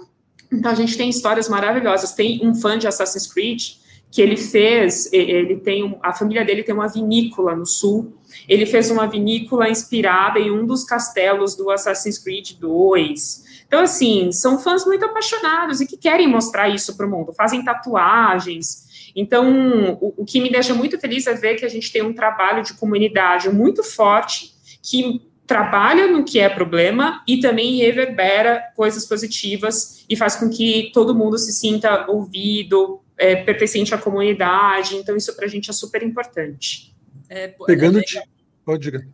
Então 0.53 0.71
a 0.71 0.75
gente 0.75 0.97
tem 0.97 1.09
histórias 1.09 1.49
maravilhosas. 1.49 2.13
Tem 2.13 2.41
um 2.43 2.55
fã 2.55 2.79
de 2.79 2.87
Assassin's 2.87 3.27
Creed 3.27 3.77
que 4.11 4.21
ele 4.21 4.37
fez, 4.37 5.11
ele 5.11 5.57
tem 5.57 5.99
a 6.03 6.13
família 6.13 6.45
dele 6.45 6.63
tem 6.63 6.75
uma 6.75 6.87
vinícola 6.87 7.57
no 7.57 7.65
sul. 7.65 8.15
Ele 8.47 8.67
fez 8.67 8.91
uma 8.91 9.07
vinícola 9.07 9.71
inspirada 9.71 10.39
em 10.39 10.51
um 10.51 10.67
dos 10.67 10.85
castelos 10.85 11.57
do 11.57 11.71
Assassin's 11.71 12.19
Creed 12.19 12.53
2. 12.61 13.63
Então, 13.67 13.81
assim, 13.81 14.31
são 14.31 14.59
fãs 14.59 14.85
muito 14.85 15.03
apaixonados 15.03 15.81
e 15.81 15.87
que 15.87 15.97
querem 15.97 16.29
mostrar 16.29 16.69
isso 16.69 16.95
para 16.95 17.07
o 17.07 17.11
mundo, 17.11 17.33
fazem 17.33 17.65
tatuagens. 17.65 19.11
Então, 19.17 19.97
o, 19.99 20.13
o 20.19 20.25
que 20.27 20.43
me 20.43 20.51
deixa 20.51 20.75
muito 20.75 20.99
feliz 20.99 21.27
é 21.27 21.33
ver 21.33 21.55
que 21.55 21.65
a 21.65 21.69
gente 21.69 21.91
tem 21.91 22.03
um 22.03 22.13
trabalho 22.13 22.63
de 22.63 22.75
comunidade 22.75 23.49
muito 23.49 23.83
forte 23.83 24.53
que 24.83 25.23
trabalha 25.47 26.07
no 26.07 26.25
que 26.25 26.39
é 26.39 26.49
problema 26.49 27.23
e 27.27 27.41
também 27.41 27.77
reverbera 27.77 28.73
coisas 28.75 29.07
positivas 29.07 30.05
e 30.09 30.17
faz 30.17 30.37
com 30.37 30.49
que 30.49 30.91
todo 30.95 31.15
mundo 31.15 31.39
se 31.39 31.53
sinta 31.53 32.11
ouvido, 32.11 33.01
é, 33.19 33.37
pertencente 33.37 33.95
à 33.95 33.99
comunidade. 33.99 34.97
Então, 34.97 35.17
isso 35.17 35.35
para 35.35 35.47
a 35.47 35.49
gente 35.49 35.71
é 35.71 35.73
super 35.73 36.03
importante. 36.03 36.95
É, 37.29 37.49
Pegando. 37.49 37.99
É 37.99 38.03
legal, 38.03 38.25
Pode 38.65 38.83
diga. 38.83 39.07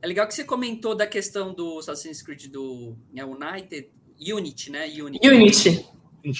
É 0.00 0.06
legal 0.06 0.26
que 0.26 0.34
você 0.34 0.44
comentou 0.44 0.94
da 0.94 1.06
questão 1.06 1.52
do 1.52 1.78
Assassin's 1.78 2.22
Creed 2.22 2.46
do 2.46 2.94
é, 3.14 3.24
United, 3.24 3.88
Unity, 4.20 4.70
né? 4.70 4.86
Unity. 4.86 5.28
Unity. 5.28 5.86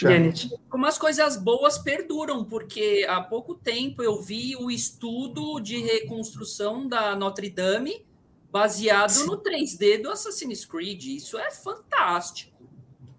Unity. 0.05 0.51
Como 0.69 0.87
as 0.87 0.99
coisas 0.99 1.37
boas 1.37 1.79
perduram, 1.79 2.45
porque 2.45 3.07
há 3.09 3.21
pouco 3.21 3.55
tempo 3.55 4.03
eu 4.03 4.21
vi 4.21 4.57
o 4.57 4.71
estudo 4.71 5.61
de 5.61 5.79
reconstrução 5.79 6.87
da 6.87 7.15
Notre 7.15 7.49
Dame 7.49 8.08
baseado 8.51 9.11
Sim. 9.11 9.27
no 9.27 9.39
3D 9.39 10.03
do 10.03 10.11
Assassin's 10.11 10.65
Creed. 10.65 11.05
Isso 11.05 11.39
é 11.39 11.51
fantástico. 11.51 12.57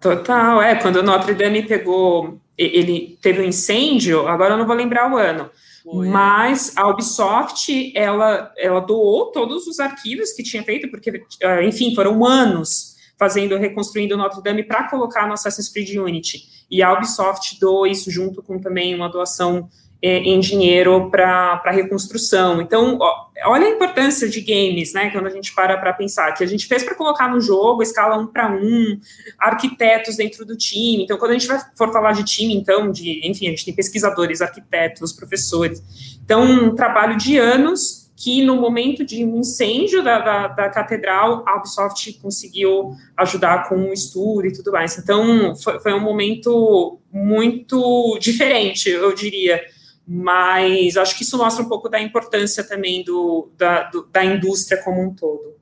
Total, 0.00 0.62
é. 0.62 0.74
Quando 0.76 1.02
Notre 1.02 1.34
Dame 1.34 1.62
pegou, 1.62 2.40
ele 2.56 3.18
teve 3.20 3.40
um 3.40 3.44
incêndio, 3.44 4.26
agora 4.26 4.54
eu 4.54 4.58
não 4.58 4.66
vou 4.66 4.74
lembrar 4.74 5.12
o 5.12 5.16
ano. 5.16 5.50
Foi. 5.82 6.08
Mas 6.08 6.76
a 6.76 6.88
Ubisoft, 6.88 7.92
ela, 7.94 8.52
ela 8.56 8.80
doou 8.80 9.26
todos 9.32 9.66
os 9.66 9.80
arquivos 9.80 10.32
que 10.32 10.42
tinha 10.42 10.62
feito, 10.62 10.90
porque, 10.90 11.22
ah, 11.42 11.62
enfim, 11.62 11.94
foram 11.94 12.24
anos 12.24 12.96
fazendo, 13.18 13.56
reconstruindo 13.58 14.16
Notre 14.16 14.42
Dame 14.42 14.62
para 14.62 14.88
colocar 14.88 15.26
no 15.26 15.34
Assassin's 15.34 15.68
Creed 15.68 15.96
Unity. 15.96 16.42
E 16.70 16.82
a 16.82 16.92
Ubisoft 16.92 17.58
doou 17.60 17.86
isso 17.86 18.10
junto 18.10 18.42
com 18.42 18.58
também 18.58 18.94
uma 18.94 19.08
doação 19.08 19.68
em 20.02 20.40
dinheiro 20.40 21.10
para 21.10 21.62
reconstrução. 21.66 22.60
Então, 22.60 22.96
ó, 23.00 23.26
olha 23.46 23.66
a 23.66 23.70
importância 23.70 24.28
de 24.28 24.40
games, 24.40 24.94
né? 24.94 25.10
Quando 25.10 25.26
a 25.26 25.30
gente 25.30 25.54
para 25.54 25.76
para 25.76 25.92
pensar, 25.92 26.32
que 26.32 26.42
a 26.42 26.46
gente 26.46 26.66
fez 26.66 26.82
para 26.82 26.94
colocar 26.94 27.28
no 27.28 27.40
jogo, 27.40 27.82
escala 27.82 28.16
um 28.16 28.26
para 28.26 28.50
um, 28.50 28.98
arquitetos 29.38 30.16
dentro 30.16 30.46
do 30.46 30.56
time. 30.56 31.04
Então, 31.04 31.18
quando 31.18 31.32
a 31.32 31.34
gente 31.34 31.46
vai, 31.46 31.60
for 31.76 31.92
falar 31.92 32.12
de 32.12 32.24
time, 32.24 32.54
então, 32.54 32.90
de, 32.90 33.20
enfim, 33.28 33.46
a 33.46 33.50
gente 33.50 33.64
tem 33.64 33.74
pesquisadores, 33.74 34.40
arquitetos, 34.40 35.12
professores. 35.12 35.82
Então, 36.24 36.42
um 36.42 36.74
trabalho 36.74 37.16
de 37.16 37.36
anos 37.36 38.00
que 38.16 38.44
no 38.44 38.56
momento 38.56 39.02
de 39.02 39.24
um 39.24 39.38
incêndio 39.38 40.02
da, 40.02 40.18
da, 40.18 40.48
da, 40.48 40.68
catedral, 40.68 41.42
a 41.46 41.56
Ubisoft 41.56 42.12
conseguiu 42.20 42.94
ajudar 43.16 43.66
com 43.66 43.76
o 43.76 43.92
estudo 43.94 44.46
e 44.46 44.52
tudo 44.52 44.72
mais. 44.72 44.98
Então, 44.98 45.56
foi, 45.56 45.80
foi 45.80 45.94
um 45.94 46.00
momento 46.00 46.98
muito 47.10 48.18
diferente, 48.20 48.90
eu 48.90 49.14
diria, 49.14 49.58
mas 50.06 50.96
acho 50.96 51.16
que 51.16 51.22
isso 51.22 51.38
mostra 51.38 51.64
um 51.64 51.68
pouco 51.68 51.88
da 51.88 52.00
importância 52.00 52.64
também 52.64 53.04
do, 53.04 53.48
da, 53.56 53.84
do, 53.84 54.06
da 54.10 54.24
indústria 54.24 54.82
como 54.82 55.02
um 55.02 55.14
todo. 55.14 55.54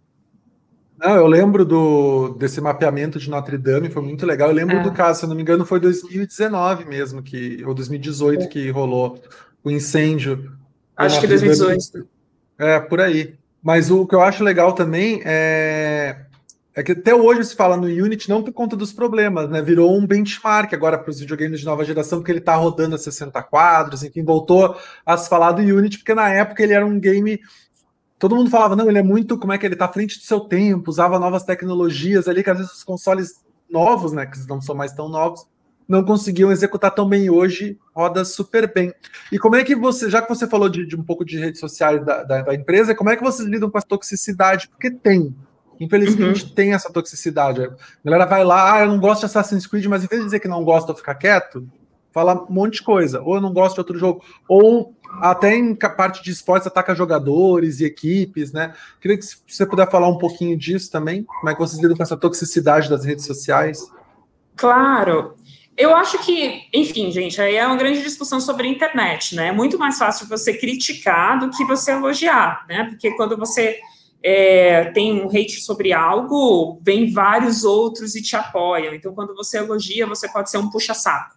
Não, 0.98 1.14
eu 1.14 1.26
lembro 1.26 1.64
do, 1.64 2.30
desse 2.30 2.60
mapeamento 2.60 3.20
de 3.20 3.30
Notre 3.30 3.56
Dame, 3.56 3.90
foi 3.90 4.02
muito 4.02 4.26
legal. 4.26 4.48
Eu 4.48 4.54
lembro 4.54 4.78
é. 4.78 4.82
do 4.82 4.90
caso, 4.90 5.20
se 5.20 5.24
eu 5.24 5.28
não 5.28 5.36
me 5.36 5.42
engano, 5.42 5.64
foi 5.64 5.78
2019 5.78 6.86
mesmo, 6.86 7.22
que, 7.22 7.62
ou 7.64 7.72
2018 7.72 8.42
é. 8.42 8.46
que 8.48 8.70
rolou 8.70 9.20
o 9.62 9.70
incêndio. 9.70 10.52
Acho 10.96 11.20
que 11.20 11.26
2018. 11.28 11.92
Dame. 11.92 12.06
É, 12.58 12.80
por 12.80 13.00
aí. 13.00 13.38
Mas 13.62 13.90
o 13.90 14.06
que 14.06 14.14
eu 14.14 14.22
acho 14.22 14.42
legal 14.42 14.72
também 14.72 15.20
é 15.24 16.24
é 16.78 16.82
que 16.84 16.92
até 16.92 17.12
hoje 17.12 17.44
se 17.44 17.56
fala 17.56 17.76
no 17.76 17.86
Unity 17.86 18.28
não 18.28 18.40
por 18.40 18.52
conta 18.52 18.76
dos 18.76 18.92
problemas, 18.92 19.50
né? 19.50 19.60
Virou 19.60 19.98
um 19.98 20.06
benchmark 20.06 20.72
agora 20.72 20.96
para 20.96 21.10
os 21.10 21.18
videogames 21.18 21.58
de 21.58 21.66
nova 21.66 21.84
geração, 21.84 22.20
porque 22.20 22.30
ele 22.30 22.38
está 22.38 22.54
rodando 22.54 22.94
a 22.94 22.98
60 22.98 23.42
quadros, 23.42 24.04
enfim, 24.04 24.22
voltou 24.22 24.76
a 25.04 25.16
se 25.16 25.28
falar 25.28 25.50
do 25.50 25.60
Unity, 25.60 25.98
porque 25.98 26.14
na 26.14 26.28
época 26.28 26.62
ele 26.62 26.74
era 26.74 26.86
um 26.86 27.00
game. 27.00 27.40
Todo 28.16 28.36
mundo 28.36 28.48
falava, 28.48 28.76
não, 28.76 28.88
ele 28.88 28.98
é 28.98 29.02
muito. 29.02 29.36
Como 29.36 29.52
é 29.52 29.58
que 29.58 29.66
ele 29.66 29.74
está 29.74 29.86
à 29.86 29.92
frente 29.92 30.20
do 30.20 30.24
seu 30.24 30.38
tempo, 30.38 30.88
usava 30.88 31.18
novas 31.18 31.42
tecnologias 31.42 32.28
ali, 32.28 32.44
que 32.44 32.50
às 32.50 32.58
vezes 32.58 32.72
os 32.72 32.84
consoles 32.84 33.44
novos, 33.68 34.12
né? 34.12 34.24
Que 34.24 34.38
não 34.46 34.60
são 34.60 34.76
mais 34.76 34.92
tão 34.92 35.08
novos, 35.08 35.48
não 35.88 36.04
conseguiam 36.04 36.52
executar 36.52 36.94
tão 36.94 37.08
bem 37.08 37.28
hoje, 37.28 37.76
roda 37.92 38.24
super 38.24 38.72
bem. 38.72 38.94
E 39.32 39.38
como 39.40 39.56
é 39.56 39.64
que 39.64 39.74
você, 39.74 40.08
já 40.08 40.22
que 40.22 40.28
você 40.28 40.46
falou 40.46 40.68
de, 40.68 40.86
de 40.86 40.94
um 40.94 41.02
pouco 41.02 41.24
de 41.24 41.40
redes 41.40 41.58
sociais 41.58 42.06
da, 42.06 42.22
da, 42.22 42.42
da, 42.42 42.54
empresa, 42.54 42.94
como 42.94 43.10
é 43.10 43.16
que 43.16 43.24
vocês 43.24 43.48
lidam 43.48 43.68
com 43.68 43.78
a 43.78 43.82
toxicidade? 43.82 44.68
Porque 44.68 44.92
tem, 44.92 45.34
Infelizmente 45.80 46.44
uhum. 46.44 46.50
tem 46.50 46.72
essa 46.72 46.92
toxicidade. 46.92 47.62
A 47.62 47.70
galera 48.04 48.26
vai 48.26 48.44
lá, 48.44 48.74
ah, 48.74 48.80
eu 48.80 48.88
não 48.88 48.98
gosto 48.98 49.20
de 49.20 49.26
Assassin's 49.26 49.66
Creed, 49.66 49.86
mas 49.86 50.04
em 50.04 50.06
vez 50.06 50.20
de 50.20 50.26
dizer 50.26 50.40
que 50.40 50.48
não 50.48 50.64
gosta 50.64 50.92
ou 50.92 50.98
ficar 50.98 51.14
quieto, 51.14 51.66
fala 52.12 52.46
um 52.48 52.52
monte 52.52 52.74
de 52.74 52.82
coisa. 52.82 53.20
Ou 53.22 53.36
eu 53.36 53.40
não 53.40 53.52
gosto 53.52 53.74
de 53.74 53.80
outro 53.80 53.98
jogo. 53.98 54.22
Ou 54.48 54.94
até 55.20 55.54
em 55.54 55.74
parte 55.74 56.22
de 56.22 56.30
esportes 56.30 56.66
ataca 56.66 56.94
jogadores 56.94 57.80
e 57.80 57.84
equipes, 57.84 58.52
né? 58.52 58.74
Queria 59.00 59.16
que 59.16 59.24
você 59.46 59.64
puder 59.64 59.90
falar 59.90 60.08
um 60.08 60.18
pouquinho 60.18 60.56
disso 60.56 60.90
também. 60.90 61.22
Como 61.22 61.48
é 61.48 61.54
que 61.54 61.60
vocês 61.60 61.80
lidam 61.80 61.96
com 61.96 62.02
essa 62.02 62.16
toxicidade 62.16 62.90
das 62.90 63.04
redes 63.04 63.24
sociais? 63.24 63.90
Claro. 64.56 65.34
Eu 65.76 65.94
acho 65.94 66.18
que, 66.24 66.62
enfim, 66.74 67.12
gente, 67.12 67.40
aí 67.40 67.54
é 67.54 67.64
uma 67.64 67.76
grande 67.76 68.02
discussão 68.02 68.40
sobre 68.40 68.66
a 68.66 68.70
internet, 68.70 69.36
né? 69.36 69.48
É 69.48 69.52
muito 69.52 69.78
mais 69.78 69.96
fácil 69.96 70.26
você 70.26 70.52
criticar 70.52 71.38
do 71.38 71.50
que 71.50 71.64
você 71.64 71.92
elogiar, 71.92 72.66
né? 72.68 72.84
Porque 72.90 73.12
quando 73.12 73.36
você 73.36 73.78
é, 74.22 74.86
tem 74.86 75.12
um 75.12 75.28
hate 75.28 75.60
sobre 75.60 75.92
algo, 75.92 76.80
vem 76.82 77.12
vários 77.12 77.64
outros 77.64 78.14
e 78.14 78.22
te 78.22 78.36
apoiam. 78.36 78.94
Então, 78.94 79.14
quando 79.14 79.34
você 79.34 79.58
elogia, 79.58 80.06
você 80.06 80.28
pode 80.28 80.50
ser 80.50 80.58
um 80.58 80.70
puxa-saco. 80.70 81.36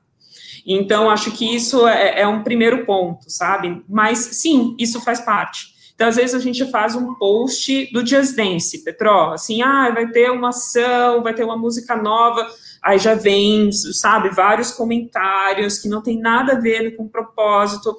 Então, 0.65 1.09
acho 1.09 1.31
que 1.31 1.55
isso 1.55 1.87
é, 1.87 2.21
é, 2.21 2.27
um 2.27 2.43
primeiro 2.43 2.85
ponto, 2.85 3.29
sabe? 3.29 3.83
Mas, 3.89 4.19
sim, 4.19 4.75
isso 4.79 5.01
faz 5.01 5.19
parte. 5.21 5.71
Então, 5.93 6.07
às 6.07 6.15
vezes, 6.15 6.33
a 6.33 6.39
gente 6.39 6.69
faz 6.71 6.95
um 6.95 7.13
post 7.15 7.91
do 7.91 8.05
Just 8.05 8.35
Dance, 8.35 8.83
Petro, 8.83 9.33
assim, 9.33 9.61
ah, 9.61 9.91
vai 9.91 10.07
ter 10.07 10.31
uma 10.31 10.49
ação, 10.49 11.21
vai 11.21 11.33
ter 11.33 11.43
uma 11.43 11.57
música 11.57 11.95
nova, 11.95 12.47
aí 12.81 12.97
já 12.97 13.13
vem, 13.13 13.71
sabe, 13.71 14.29
vários 14.29 14.71
comentários 14.71 15.77
que 15.77 15.87
não 15.87 16.01
tem 16.01 16.19
nada 16.19 16.53
a 16.53 16.59
ver 16.59 16.95
com 16.95 17.03
o 17.03 17.09
propósito, 17.09 17.95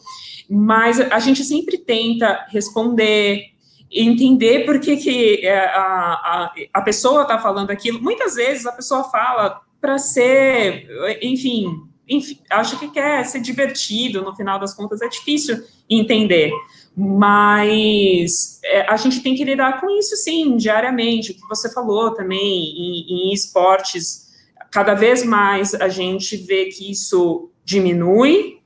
mas 0.50 1.00
a 1.00 1.18
gente 1.20 1.44
sempre 1.44 1.78
tenta 1.78 2.44
responder, 2.48 3.52
entender 3.92 4.64
por 4.64 4.80
que, 4.80 4.96
que 4.96 5.46
é, 5.46 5.66
a, 5.66 5.82
a, 5.82 6.54
a 6.72 6.82
pessoa 6.82 7.22
está 7.22 7.38
falando 7.38 7.70
aquilo. 7.70 8.00
Muitas 8.00 8.34
vezes 8.34 8.66
a 8.66 8.72
pessoa 8.72 9.04
fala 9.04 9.60
para 9.80 9.98
ser, 9.98 10.88
enfim, 11.20 11.66
enfim, 12.08 12.38
acho 12.50 12.78
que 12.78 12.88
quer 12.88 13.24
ser 13.24 13.40
divertido, 13.40 14.22
no 14.22 14.34
final 14.34 14.58
das 14.58 14.74
contas 14.74 15.02
é 15.02 15.08
difícil 15.08 15.62
entender. 15.88 16.52
Mas 16.96 18.60
é, 18.64 18.82
a 18.82 18.96
gente 18.96 19.22
tem 19.22 19.34
que 19.34 19.44
lidar 19.44 19.80
com 19.80 19.90
isso, 19.98 20.16
sim, 20.16 20.56
diariamente. 20.56 21.32
O 21.32 21.34
que 21.34 21.48
você 21.48 21.72
falou 21.72 22.14
também 22.14 22.38
em, 22.40 23.30
em 23.30 23.32
esportes, 23.32 24.30
cada 24.70 24.94
vez 24.94 25.24
mais 25.24 25.74
a 25.74 25.88
gente 25.88 26.36
vê 26.36 26.66
que 26.66 26.90
isso 26.90 27.50
diminui, 27.64 28.61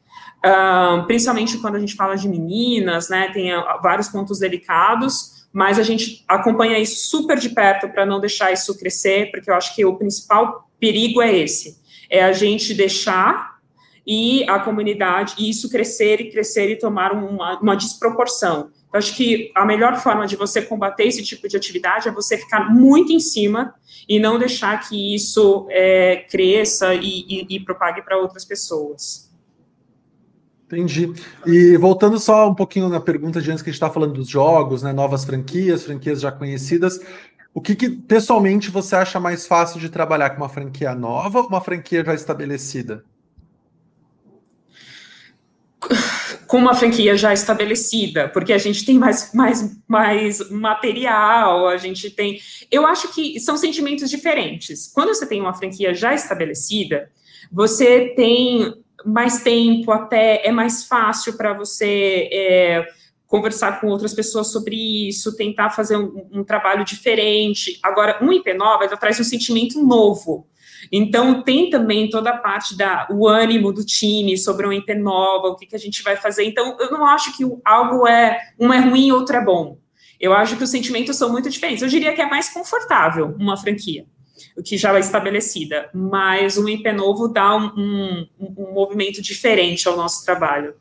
principalmente 1.07 1.59
quando 1.59 1.77
a 1.77 1.79
gente 1.79 1.95
fala 1.95 2.17
de 2.17 2.29
meninas, 2.29 3.09
né, 3.09 3.31
tem 3.33 3.53
ah, 3.53 3.79
vários 3.83 4.09
pontos 4.09 4.39
delicados, 4.39 5.47
mas 5.53 5.79
a 5.79 5.83
gente 5.83 6.25
acompanha 6.29 6.79
isso 6.79 7.09
super 7.09 7.39
de 7.39 7.49
perto 7.49 7.89
para 7.89 8.05
não 8.05 8.21
deixar 8.21 8.53
isso 8.53 8.79
crescer, 8.79 9.31
porque 9.31 9.51
eu 9.51 9.55
acho 9.55 9.75
que 9.75 9.85
o 9.85 9.97
principal 9.97 10.69
perigo 10.79 11.23
é 11.23 11.35
esse, 11.35 11.79
é 12.11 12.23
a 12.23 12.33
gente 12.33 12.75
deixar 12.75 13.57
e 14.07 14.49
a 14.49 14.61
comunidade, 14.61 15.35
e 15.39 15.51
isso 15.51 15.69
crescer 15.69 16.21
e 16.21 16.31
crescer 16.31 16.71
e 16.71 16.77
tomar 16.77 17.13
uma, 17.13 17.59
uma 17.59 17.75
desproporção. 17.75 18.71
Eu 18.93 18.99
acho 18.99 19.17
que 19.17 19.51
a 19.55 19.65
melhor 19.65 19.97
forma 19.97 20.27
de 20.27 20.37
você 20.37 20.63
combater 20.63 21.05
esse 21.05 21.25
tipo 21.25 21.49
de 21.49 21.57
atividade 21.57 22.09
é 22.09 22.13
você 22.13 22.39
ficar 22.39 22.73
muito 22.73 23.13
em 23.13 23.19
cima 23.19 23.75
e 24.09 24.21
não 24.21 24.39
deixar 24.39 24.89
que 24.89 25.15
isso 25.15 25.67
é, 25.71 26.25
cresça 26.31 26.95
e, 26.95 27.25
e, 27.29 27.57
e 27.57 27.61
propague 27.61 28.01
para 28.03 28.17
outras 28.17 28.45
pessoas. 28.45 29.27
Entendi. 30.67 31.13
E 31.47 31.77
voltando 31.77 32.19
só 32.19 32.51
um 32.51 32.55
pouquinho 32.55 32.89
na 32.89 33.01
pergunta 33.01 33.41
de 33.41 33.51
antes 33.51 33.63
que 33.63 33.71
a 33.71 33.73
gente 33.73 33.81
está 33.81 33.89
falando 33.89 34.15
dos 34.15 34.29
jogos, 34.29 34.83
né, 34.83 34.93
novas 34.93 35.25
franquias, 35.25 35.85
franquias 35.85 36.21
já 36.21 36.33
conhecidas, 36.33 37.01
o 37.55 37.61
que, 37.61 37.77
que, 37.77 37.89
pessoalmente 37.89 38.71
você 38.71 38.97
acha 38.97 39.21
mais 39.21 39.47
fácil 39.47 39.79
de 39.79 39.89
trabalhar 39.89 40.31
com 40.31 40.39
uma 40.39 40.49
franquia 40.49 40.95
nova 40.95 41.41
ou 41.41 41.47
uma 41.47 41.61
franquia 41.61 42.05
já 42.05 42.15
estabelecida? 42.15 43.05
Com 46.49 46.59
uma 46.59 46.75
franquia 46.75 47.17
já 47.17 47.33
estabelecida, 47.33 48.29
porque 48.29 48.53
a 48.53 48.59
gente 48.59 48.85
tem 48.85 48.99
mais, 48.99 49.33
mais, 49.33 49.81
mais 49.87 50.51
material, 50.51 51.69
a 51.69 51.77
gente 51.77 52.11
tem. 52.11 52.41
Eu 52.71 52.85
acho 52.87 53.15
que 53.15 53.39
são 53.41 53.57
sentimentos 53.57 54.11
diferentes. 54.11 54.91
Quando 54.93 55.15
você 55.15 55.27
tem 55.27 55.41
uma 55.41 55.55
franquia 55.55 55.95
já 55.95 56.13
estabelecida, 56.13 57.09
você 57.51 58.13
tem 58.17 58.75
mais 59.07 59.43
tempo, 59.43 59.93
até 59.93 60.47
é 60.47 60.51
mais 60.51 60.85
fácil 60.85 61.37
para 61.37 61.53
você 61.53 62.29
é, 62.33 62.87
conversar 63.27 63.81
com 63.81 63.89
outras 63.89 64.15
pessoas 64.15 64.49
sobre 64.49 65.09
isso, 65.09 65.37
tentar 65.37 65.71
fazer 65.71 65.97
um, 65.97 66.29
um 66.33 66.45
trabalho 66.45 66.85
diferente. 66.85 67.79
Agora, 67.83 68.19
um 68.23 68.33
IP 68.33 68.53
nova 68.55 68.85
ela 68.85 68.97
traz 68.97 69.19
um 69.21 69.25
sentimento 69.25 69.83
novo. 69.83 70.47
Então, 70.93 71.43
tem 71.43 71.71
também 71.71 72.09
toda 72.09 72.31
a 72.31 72.37
parte 72.37 72.77
da 72.77 73.09
o 73.11 73.27
ânimo 73.27 73.73
do 73.73 73.85
time 73.85 74.37
sobre 74.37 74.67
uma 74.67 74.75
IP 74.75 74.95
nova, 74.95 75.49
o 75.49 75.57
que, 75.57 75.67
que 75.67 75.77
a 75.77 75.79
gente 75.79 76.03
vai 76.03 76.17
fazer. 76.17 76.45
Então, 76.45 76.77
eu 76.79 76.91
não 76.91 77.07
acho 77.07 77.37
que 77.37 77.45
algo 77.65 78.07
é 78.07 78.39
um 78.59 78.73
é 78.73 78.81
ruim 78.81 79.09
e 79.09 79.13
outro 79.13 79.37
é 79.37 79.45
bom. 79.45 79.79
Eu 80.19 80.33
acho 80.33 80.57
que 80.57 80.65
os 80.65 80.71
sentimentos 80.71 81.17
são 81.17 81.31
muito 81.31 81.51
diferentes. 81.51 81.83
Eu 81.83 81.89
diria 81.89 82.15
que 82.15 82.23
é 82.23 82.29
mais 82.29 82.49
confortável 82.49 83.35
uma 83.39 83.57
franquia, 83.57 84.07
que 84.65 84.77
já 84.77 84.95
é 84.97 85.01
estabelecida, 85.01 85.89
mas 85.95 86.59
um 86.59 86.69
IP 86.69 86.91
novo 86.93 87.29
dá 87.29 87.57
um, 87.57 87.67
um, 87.77 88.29
um 88.39 88.73
movimento 88.73 89.23
diferente 89.23 89.89
ao 89.89 89.97
nosso 89.97 90.25
trabalho. 90.25 90.75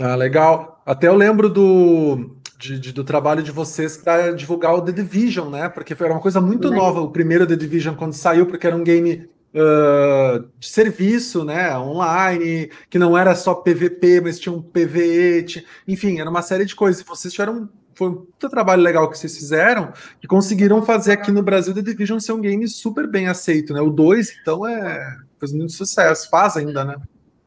Ah, 0.00 0.14
legal. 0.14 0.80
Até 0.86 1.08
eu 1.08 1.14
lembro 1.14 1.48
do, 1.48 2.36
de, 2.58 2.78
de, 2.78 2.92
do 2.92 3.04
trabalho 3.04 3.42
de 3.42 3.50
vocês 3.50 3.96
para 3.96 4.32
divulgar 4.32 4.74
o 4.74 4.82
The 4.82 4.92
Division, 4.92 5.50
né? 5.50 5.68
Porque 5.68 5.94
foi 5.94 6.08
uma 6.08 6.20
coisa 6.20 6.40
muito 6.40 6.70
nova 6.70 7.00
o 7.00 7.10
primeiro 7.10 7.46
The 7.46 7.56
Division 7.56 7.94
quando 7.94 8.12
saiu, 8.12 8.46
porque 8.46 8.66
era 8.66 8.76
um 8.76 8.84
game 8.84 9.28
uh, 9.54 10.48
de 10.58 10.68
serviço, 10.68 11.44
né? 11.44 11.76
Online, 11.78 12.70
que 12.88 12.98
não 12.98 13.16
era 13.16 13.34
só 13.34 13.54
PVP, 13.54 14.20
mas 14.20 14.38
tinha 14.38 14.52
um 14.52 14.62
PVE, 14.62 15.64
enfim, 15.86 16.20
era 16.20 16.30
uma 16.30 16.42
série 16.42 16.64
de 16.64 16.74
coisas. 16.74 17.02
Vocês 17.02 17.32
tiveram 17.32 17.68
foi 17.98 18.10
um 18.10 18.48
trabalho 18.48 18.80
legal 18.80 19.10
que 19.10 19.18
vocês 19.18 19.36
fizeram 19.36 19.92
e 20.22 20.26
conseguiram 20.28 20.80
fazer 20.82 21.12
aqui 21.12 21.32
no 21.32 21.42
Brasil 21.42 21.74
The 21.74 21.82
Division 21.82 22.20
ser 22.20 22.32
um 22.32 22.40
game 22.40 22.66
super 22.68 23.08
bem 23.08 23.26
aceito, 23.26 23.74
né? 23.74 23.80
O 23.80 23.90
2, 23.90 24.38
então, 24.40 24.64
é 24.64 25.16
fez 25.40 25.52
muito 25.52 25.72
sucesso, 25.72 26.30
faz 26.30 26.56
ainda, 26.56 26.84
né? 26.84 26.96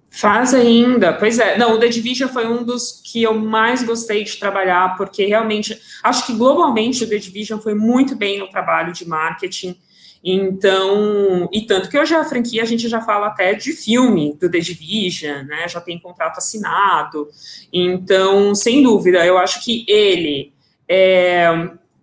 Faz 0.10 0.54
ainda, 0.54 1.14
pois 1.14 1.40
é. 1.40 1.58
Não, 1.58 1.76
o 1.76 1.80
The 1.80 1.88
Division 1.88 2.30
foi 2.30 2.46
um 2.46 2.64
dos 2.64 3.02
que 3.02 3.24
eu 3.24 3.34
mais 3.34 3.82
gostei 3.82 4.26
de 4.26 4.38
trabalhar, 4.38 4.98
porque 4.98 5.26
realmente, 5.26 5.80
acho 6.04 6.26
que 6.26 6.34
globalmente 6.34 7.06
o 7.06 7.10
The 7.10 7.18
Division 7.18 7.60
foi 7.60 7.74
muito 7.74 8.14
bem 8.14 8.38
no 8.38 8.50
trabalho 8.50 8.92
de 8.92 9.08
marketing. 9.08 9.78
Então, 10.24 11.50
e 11.52 11.62
tanto 11.62 11.90
que 11.90 11.98
hoje 11.98 12.14
a 12.14 12.24
franquia 12.24 12.62
a 12.62 12.66
gente 12.66 12.88
já 12.88 13.02
fala 13.02 13.28
até 13.28 13.54
de 13.54 13.72
filme 13.72 14.38
do 14.40 14.50
The 14.50 14.60
Division, 14.60 15.46
né? 15.46 15.68
Já 15.68 15.82
tem 15.82 16.00
contrato 16.00 16.38
assinado. 16.38 17.28
Então, 17.74 18.54
sem 18.54 18.84
dúvida, 18.84 19.26
eu 19.26 19.38
acho 19.38 19.64
que 19.64 19.84
ele, 19.88 20.54
é, 20.88 21.50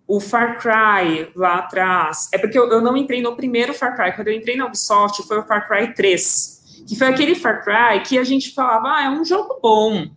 o 0.05 0.19
Far 0.19 0.59
Cry 0.59 1.29
lá 1.35 1.59
atrás, 1.59 2.27
é 2.33 2.37
porque 2.37 2.59
eu, 2.59 2.69
eu 2.69 2.81
não 2.81 2.97
entrei 2.97 3.21
no 3.21 3.35
primeiro 3.35 3.73
Far 3.73 3.95
Cry, 3.95 4.13
quando 4.13 4.27
eu 4.27 4.33
entrei 4.33 4.55
na 4.57 4.65
Ubisoft 4.65 5.23
foi 5.23 5.39
o 5.39 5.43
Far 5.43 5.67
Cry 5.67 5.93
3 5.93 6.59
que 6.89 6.95
foi 6.95 7.07
aquele 7.07 7.35
Far 7.35 7.63
Cry 7.63 8.01
que 8.03 8.17
a 8.17 8.23
gente 8.23 8.51
falava, 8.51 8.87
ah, 8.87 9.03
é 9.03 9.09
um 9.09 9.23
jogo 9.23 9.59
bom. 9.61 10.07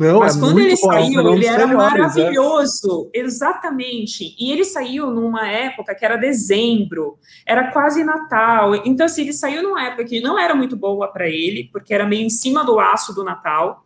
Não, 0.00 0.20
Mas 0.20 0.34
é 0.34 0.40
quando 0.40 0.58
ele 0.58 0.70
bom, 0.70 0.90
saiu, 0.90 1.34
ele 1.34 1.46
era 1.46 1.66
maravilhoso. 1.66 3.10
É. 3.14 3.20
Exatamente. 3.20 4.34
E 4.38 4.50
ele 4.50 4.64
saiu 4.64 5.10
numa 5.10 5.46
época 5.46 5.94
que 5.94 6.02
era 6.02 6.16
dezembro, 6.16 7.18
era 7.46 7.70
quase 7.70 8.02
Natal. 8.02 8.74
Então, 8.76 9.04
assim, 9.04 9.20
ele 9.20 9.34
saiu 9.34 9.62
numa 9.62 9.84
época 9.84 10.06
que 10.06 10.22
não 10.22 10.38
era 10.38 10.54
muito 10.54 10.74
boa 10.74 11.08
para 11.08 11.28
ele, 11.28 11.68
porque 11.70 11.92
era 11.92 12.06
meio 12.06 12.24
em 12.24 12.30
cima 12.30 12.64
do 12.64 12.76
laço 12.76 13.14
do 13.14 13.22
Natal. 13.22 13.84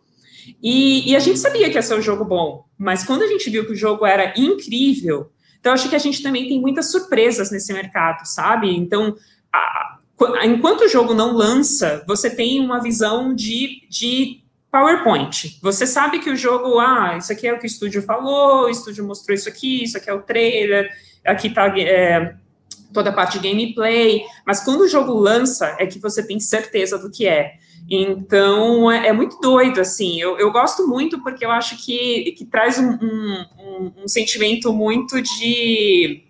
E, 0.62 1.10
e, 1.10 1.16
a 1.16 1.18
gente 1.18 1.40
sabia 1.40 1.68
que 1.68 1.74
ia 1.74 1.82
ser 1.82 1.98
um 1.98 2.02
jogo 2.02 2.24
bom. 2.24 2.64
Mas 2.78 3.02
quando 3.02 3.22
a 3.22 3.26
gente 3.26 3.50
viu 3.50 3.66
que 3.66 3.72
o 3.72 3.76
jogo 3.76 4.06
era 4.06 4.32
incrível, 4.36 5.30
então 5.58 5.72
acho 5.72 5.88
que 5.88 5.96
a 5.96 5.98
gente 5.98 6.22
também 6.22 6.46
tem 6.46 6.60
muitas 6.60 6.92
surpresas 6.92 7.50
nesse 7.50 7.72
mercado, 7.72 8.24
sabe? 8.24 8.72
Então, 8.72 9.16
a, 9.52 9.98
enquanto 10.44 10.82
o 10.82 10.88
jogo 10.88 11.12
não 11.12 11.32
lança, 11.32 12.04
você 12.06 12.30
tem 12.30 12.60
uma 12.60 12.80
visão 12.80 13.34
de, 13.34 13.80
de 13.90 14.43
PowerPoint. 14.74 15.56
Você 15.62 15.86
sabe 15.86 16.18
que 16.18 16.28
o 16.28 16.34
jogo, 16.34 16.80
ah, 16.80 17.16
isso 17.16 17.32
aqui 17.32 17.46
é 17.46 17.52
o 17.52 17.58
que 17.60 17.64
o 17.64 17.68
estúdio 17.68 18.02
falou, 18.02 18.64
o 18.64 18.68
estúdio 18.68 19.06
mostrou 19.06 19.32
isso 19.32 19.48
aqui, 19.48 19.84
isso 19.84 19.96
aqui 19.96 20.10
é 20.10 20.12
o 20.12 20.22
trailer, 20.22 20.90
aqui 21.24 21.46
está 21.46 21.72
é, 21.78 22.34
toda 22.92 23.10
a 23.10 23.12
parte 23.12 23.38
de 23.38 23.48
gameplay, 23.48 24.24
mas 24.44 24.64
quando 24.64 24.80
o 24.80 24.88
jogo 24.88 25.12
lança, 25.12 25.76
é 25.78 25.86
que 25.86 26.00
você 26.00 26.26
tem 26.26 26.40
certeza 26.40 26.98
do 26.98 27.08
que 27.08 27.24
é. 27.24 27.52
Então, 27.88 28.90
é, 28.90 29.06
é 29.06 29.12
muito 29.12 29.38
doido, 29.38 29.80
assim, 29.80 30.20
eu, 30.20 30.40
eu, 30.40 30.50
gosto 30.50 30.88
muito 30.88 31.22
porque 31.22 31.44
eu 31.44 31.52
acho 31.52 31.76
que, 31.76 32.32
que 32.32 32.44
traz 32.44 32.76
um, 32.76 32.98
um, 32.98 33.92
um 34.02 34.08
sentimento 34.08 34.72
muito 34.72 35.22
de 35.22 36.24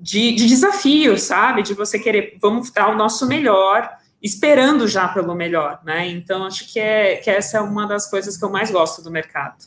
de, 0.00 0.32
de 0.32 0.46
desafio, 0.46 1.18
sabe? 1.18 1.62
De 1.62 1.74
você 1.74 1.98
querer, 1.98 2.38
vamos 2.40 2.70
dar 2.70 2.88
o 2.88 2.96
nosso 2.96 3.26
melhor, 3.26 3.86
esperando 4.22 4.86
já 4.86 5.08
pelo 5.08 5.34
melhor, 5.34 5.80
né? 5.84 6.08
Então, 6.08 6.44
acho 6.44 6.70
que, 6.70 6.78
é, 6.78 7.16
que 7.16 7.30
essa 7.30 7.58
é 7.58 7.60
uma 7.60 7.86
das 7.86 8.10
coisas 8.10 8.36
que 8.36 8.44
eu 8.44 8.50
mais 8.50 8.70
gosto 8.70 9.02
do 9.02 9.10
mercado. 9.10 9.64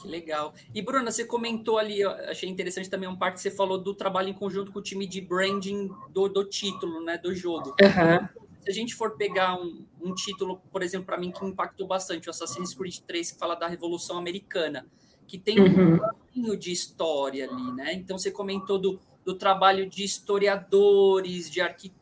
Que 0.00 0.06
legal. 0.06 0.54
E, 0.72 0.80
Bruna, 0.80 1.10
você 1.10 1.24
comentou 1.24 1.76
ali, 1.76 2.04
achei 2.04 2.48
interessante 2.48 2.88
também 2.88 3.08
um 3.08 3.16
parte 3.16 3.34
que 3.34 3.40
você 3.40 3.50
falou 3.50 3.78
do 3.78 3.92
trabalho 3.92 4.28
em 4.28 4.32
conjunto 4.32 4.70
com 4.70 4.78
o 4.78 4.82
time 4.82 5.06
de 5.06 5.20
branding 5.20 5.90
do, 6.10 6.28
do 6.28 6.44
título, 6.44 7.04
né, 7.04 7.18
do 7.18 7.34
jogo. 7.34 7.74
Uhum. 7.82 8.28
Se 8.60 8.70
a 8.70 8.72
gente 8.72 8.94
for 8.94 9.16
pegar 9.16 9.56
um, 9.56 9.84
um 10.00 10.14
título, 10.14 10.60
por 10.70 10.82
exemplo, 10.82 11.06
para 11.06 11.18
mim, 11.18 11.32
que 11.32 11.44
impactou 11.44 11.86
bastante, 11.86 12.28
o 12.28 12.30
Assassin's 12.30 12.74
Creed 12.74 12.98
3, 13.06 13.32
que 13.32 13.38
fala 13.38 13.56
da 13.56 13.66
Revolução 13.66 14.16
Americana, 14.16 14.86
que 15.26 15.36
tem 15.36 15.58
uhum. 15.58 15.94
um 15.94 15.98
pouquinho 15.98 16.56
de 16.56 16.70
história 16.70 17.50
ali, 17.50 17.72
né? 17.72 17.92
Então 17.94 18.16
você 18.16 18.30
comentou 18.30 18.78
do, 18.78 19.00
do 19.24 19.34
trabalho 19.34 19.88
de 19.88 20.04
historiadores, 20.04 21.50
de 21.50 21.60
arquitetos, 21.60 21.97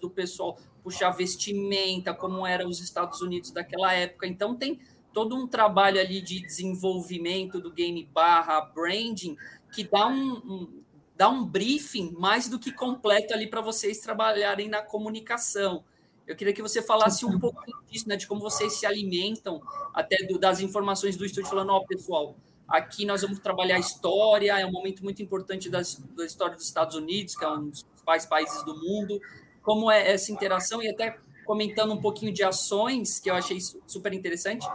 do 0.00 0.10
pessoal 0.10 0.58
puxar 0.82 1.10
vestimenta, 1.10 2.12
como 2.12 2.46
eram 2.46 2.68
os 2.68 2.80
Estados 2.80 3.20
Unidos 3.20 3.50
daquela 3.50 3.92
época. 3.94 4.26
Então 4.26 4.54
tem 4.54 4.80
todo 5.12 5.36
um 5.36 5.46
trabalho 5.46 6.00
ali 6.00 6.20
de 6.20 6.40
desenvolvimento 6.40 7.60
do 7.60 7.72
game 7.72 8.08
barra 8.12 8.60
branding 8.60 9.36
que 9.72 9.84
dá 9.84 10.06
um, 10.06 10.32
um 10.36 10.84
dá 11.16 11.28
um 11.28 11.44
briefing 11.44 12.12
mais 12.18 12.48
do 12.48 12.58
que 12.58 12.72
completo 12.72 13.32
ali 13.32 13.46
para 13.46 13.60
vocês 13.60 14.00
trabalharem 14.00 14.68
na 14.68 14.82
comunicação. 14.82 15.84
Eu 16.26 16.34
queria 16.34 16.52
que 16.52 16.62
você 16.62 16.82
falasse 16.82 17.24
um 17.24 17.38
pouco 17.38 17.62
disso, 17.88 18.08
né, 18.08 18.16
de 18.16 18.26
como 18.26 18.40
vocês 18.40 18.72
se 18.74 18.86
alimentam 18.86 19.62
até 19.92 20.24
do, 20.26 20.38
das 20.38 20.60
informações 20.60 21.16
do 21.16 21.24
estúdio, 21.24 21.48
falando, 21.48 21.70
ó, 21.70 21.76
oh, 21.76 21.86
pessoal, 21.86 22.36
aqui 22.66 23.04
nós 23.04 23.22
vamos 23.22 23.38
trabalhar 23.38 23.78
história, 23.78 24.58
é 24.58 24.66
um 24.66 24.72
momento 24.72 25.04
muito 25.04 25.22
importante 25.22 25.68
das, 25.68 26.02
da 26.16 26.24
história 26.24 26.56
dos 26.56 26.64
Estados 26.64 26.96
Unidos, 26.96 27.36
que 27.36 27.44
é 27.44 27.48
um 27.48 27.68
dos 27.68 27.84
principais 28.04 28.26
países 28.26 28.62
do 28.64 28.76
mundo, 28.76 29.20
como 29.62 29.90
é 29.90 30.12
essa 30.12 30.30
interação, 30.30 30.82
e 30.82 30.88
até 30.88 31.16
comentando 31.44 31.92
um 31.92 32.00
pouquinho 32.00 32.32
de 32.32 32.42
ações, 32.42 33.18
que 33.18 33.30
eu 33.30 33.34
achei 33.34 33.58
super 33.86 34.12
interessante, 34.12 34.66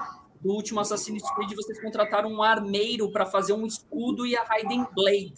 do 0.42 0.52
último 0.54 0.80
Assassin's 0.80 1.24
Creed, 1.36 1.54
vocês 1.54 1.80
contrataram 1.82 2.32
um 2.32 2.42
armeiro 2.42 3.12
para 3.12 3.26
fazer 3.26 3.54
um 3.54 3.66
escudo 3.66 4.26
e 4.26 4.36
a 4.36 4.44
Hiding 4.44 4.86
Blade. 4.96 5.34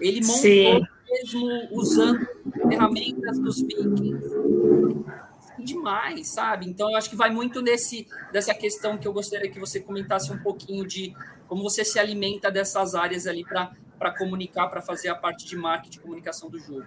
Ele 0.00 0.20
montou 0.20 0.36
Sim. 0.38 0.80
mesmo 1.08 1.68
usando 1.70 2.26
ferramentas 2.68 3.38
dos 3.38 3.62
vikings 3.62 5.04
demais, 5.60 6.28
sabe? 6.28 6.66
Então 6.68 6.90
eu 6.90 6.96
acho 6.96 7.08
que 7.08 7.16
vai 7.16 7.30
muito 7.30 7.62
nesse 7.62 8.08
dessa 8.32 8.52
questão 8.52 8.98
que 8.98 9.06
eu 9.06 9.12
gostaria 9.12 9.48
que 9.48 9.60
você 9.60 9.80
comentasse 9.80 10.32
um 10.32 10.38
pouquinho 10.38 10.84
de 10.84 11.14
como 11.46 11.62
você 11.62 11.84
se 11.84 11.98
alimenta 11.98 12.50
dessas 12.50 12.94
áreas 12.94 13.26
ali 13.26 13.44
para 13.44 14.10
comunicar, 14.18 14.66
para 14.66 14.82
fazer 14.82 15.08
a 15.08 15.14
parte 15.14 15.46
de 15.46 15.56
marketing 15.56 15.98
e 15.98 16.02
comunicação 16.02 16.50
do 16.50 16.58
jogo. 16.58 16.84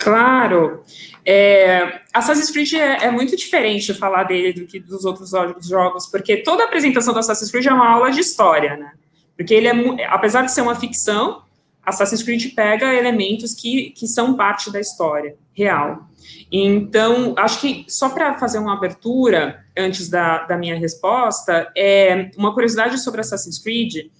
Claro. 0.00 0.82
É, 1.24 2.00
Assassin's 2.12 2.50
Creed 2.50 2.72
é, 2.72 3.04
é, 3.04 3.10
muito 3.10 3.36
diferente 3.36 3.92
falar 3.92 4.24
dele 4.24 4.52
do 4.52 4.66
que 4.66 4.80
dos 4.80 5.04
outros 5.04 5.30
jogos, 5.68 6.06
porque 6.06 6.38
toda 6.38 6.64
a 6.64 6.66
apresentação 6.66 7.12
do 7.12 7.20
Assassin's 7.20 7.50
Creed 7.50 7.66
é 7.66 7.72
uma 7.72 7.88
aula 7.88 8.10
de 8.10 8.20
história, 8.20 8.76
né? 8.76 8.92
Porque 9.36 9.54
ele 9.54 9.68
é, 9.68 10.06
apesar 10.06 10.42
de 10.42 10.52
ser 10.52 10.62
uma 10.62 10.74
ficção, 10.74 11.42
Assassin's 11.84 12.22
Creed 12.22 12.54
pega 12.54 12.94
elementos 12.94 13.54
que, 13.54 13.90
que 13.90 14.06
são 14.06 14.34
parte 14.34 14.72
da 14.72 14.80
história 14.80 15.36
real. 15.52 16.09
Então, 16.50 17.34
acho 17.36 17.60
que 17.60 17.84
só 17.88 18.08
para 18.08 18.38
fazer 18.38 18.58
uma 18.58 18.74
abertura, 18.74 19.64
antes 19.76 20.08
da, 20.08 20.44
da 20.44 20.56
minha 20.56 20.76
resposta, 20.78 21.70
é 21.76 22.30
uma 22.36 22.52
curiosidade 22.52 22.98
sobre 22.98 23.20
Assassin's 23.20 23.58
Creed. 23.58 24.10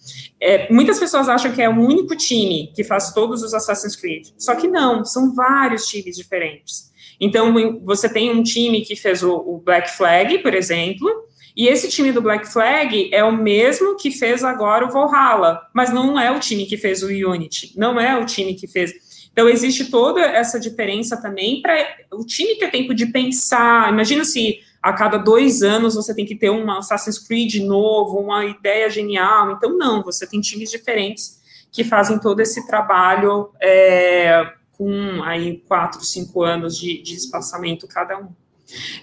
É, 0.40 0.72
muitas 0.72 0.98
pessoas 0.98 1.28
acham 1.28 1.52
que 1.52 1.60
é 1.60 1.68
um 1.68 1.84
único 1.84 2.16
time 2.16 2.72
que 2.74 2.84
faz 2.84 3.12
todos 3.12 3.42
os 3.42 3.52
Assassin's 3.52 3.96
Creed. 3.96 4.28
Só 4.38 4.54
que 4.54 4.68
não, 4.68 5.04
são 5.04 5.34
vários 5.34 5.86
times 5.86 6.16
diferentes. 6.16 6.90
Então, 7.20 7.52
você 7.84 8.08
tem 8.08 8.30
um 8.30 8.42
time 8.42 8.80
que 8.80 8.96
fez 8.96 9.22
o, 9.22 9.34
o 9.34 9.58
Black 9.58 9.90
Flag, 9.96 10.38
por 10.38 10.54
exemplo, 10.54 11.28
e 11.56 11.68
esse 11.68 11.88
time 11.88 12.12
do 12.12 12.22
Black 12.22 12.48
Flag 12.48 13.10
é 13.12 13.22
o 13.22 13.36
mesmo 13.36 13.96
que 13.96 14.10
fez 14.10 14.42
agora 14.44 14.86
o 14.86 14.90
Valhalla, 14.90 15.60
mas 15.74 15.92
não 15.92 16.18
é 16.18 16.30
o 16.30 16.40
time 16.40 16.64
que 16.64 16.76
fez 16.76 17.02
o 17.02 17.08
Unity, 17.08 17.72
não 17.76 18.00
é 18.00 18.16
o 18.16 18.24
time 18.24 18.54
que 18.54 18.66
fez 18.66 18.92
então, 19.32 19.48
existe 19.48 19.90
toda 19.90 20.20
essa 20.20 20.58
diferença 20.58 21.16
também 21.16 21.62
para 21.62 21.74
o 22.12 22.24
time 22.24 22.56
ter 22.56 22.70
tempo 22.70 22.94
de 22.94 23.06
pensar. 23.06 23.92
Imagina 23.92 24.24
se 24.24 24.60
a 24.82 24.92
cada 24.92 25.18
dois 25.18 25.62
anos 25.62 25.94
você 25.94 26.14
tem 26.14 26.26
que 26.26 26.34
ter 26.34 26.50
um 26.50 26.70
Assassin's 26.70 27.18
Creed 27.18 27.56
novo, 27.56 28.18
uma 28.18 28.44
ideia 28.44 28.90
genial. 28.90 29.52
Então, 29.52 29.76
não, 29.76 30.02
você 30.02 30.26
tem 30.26 30.40
times 30.40 30.70
diferentes 30.70 31.40
que 31.70 31.84
fazem 31.84 32.18
todo 32.18 32.40
esse 32.40 32.66
trabalho 32.66 33.50
é, 33.62 34.52
com 34.76 35.22
aí 35.22 35.62
quatro, 35.68 36.04
cinco 36.04 36.42
anos 36.42 36.76
de, 36.76 37.00
de 37.00 37.14
espaçamento 37.14 37.86
cada 37.86 38.18
um. 38.18 38.28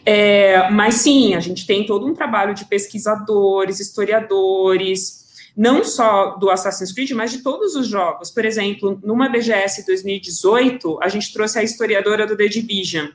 É, 0.06 0.70
mas 0.70 0.96
sim, 0.96 1.36
a 1.36 1.40
gente 1.40 1.66
tem 1.66 1.86
todo 1.86 2.06
um 2.06 2.14
trabalho 2.14 2.54
de 2.54 2.66
pesquisadores, 2.66 3.80
historiadores, 3.80 5.27
não 5.58 5.84
só 5.84 6.36
do 6.36 6.52
Assassin's 6.52 6.92
Creed, 6.92 7.12
mas 7.12 7.32
de 7.32 7.40
todos 7.40 7.76
os 7.76 7.88
jogos. 7.88 8.30
Por 8.30 8.46
exemplo, 8.46 9.00
numa 9.04 9.28
BGS 9.28 9.84
2018, 9.88 11.00
a 11.02 11.10
gente 11.10 11.34
trouxe 11.34 11.58
a 11.58 11.64
historiadora 11.64 12.28
do 12.28 12.38
The 12.38 12.48
Division. 12.48 13.08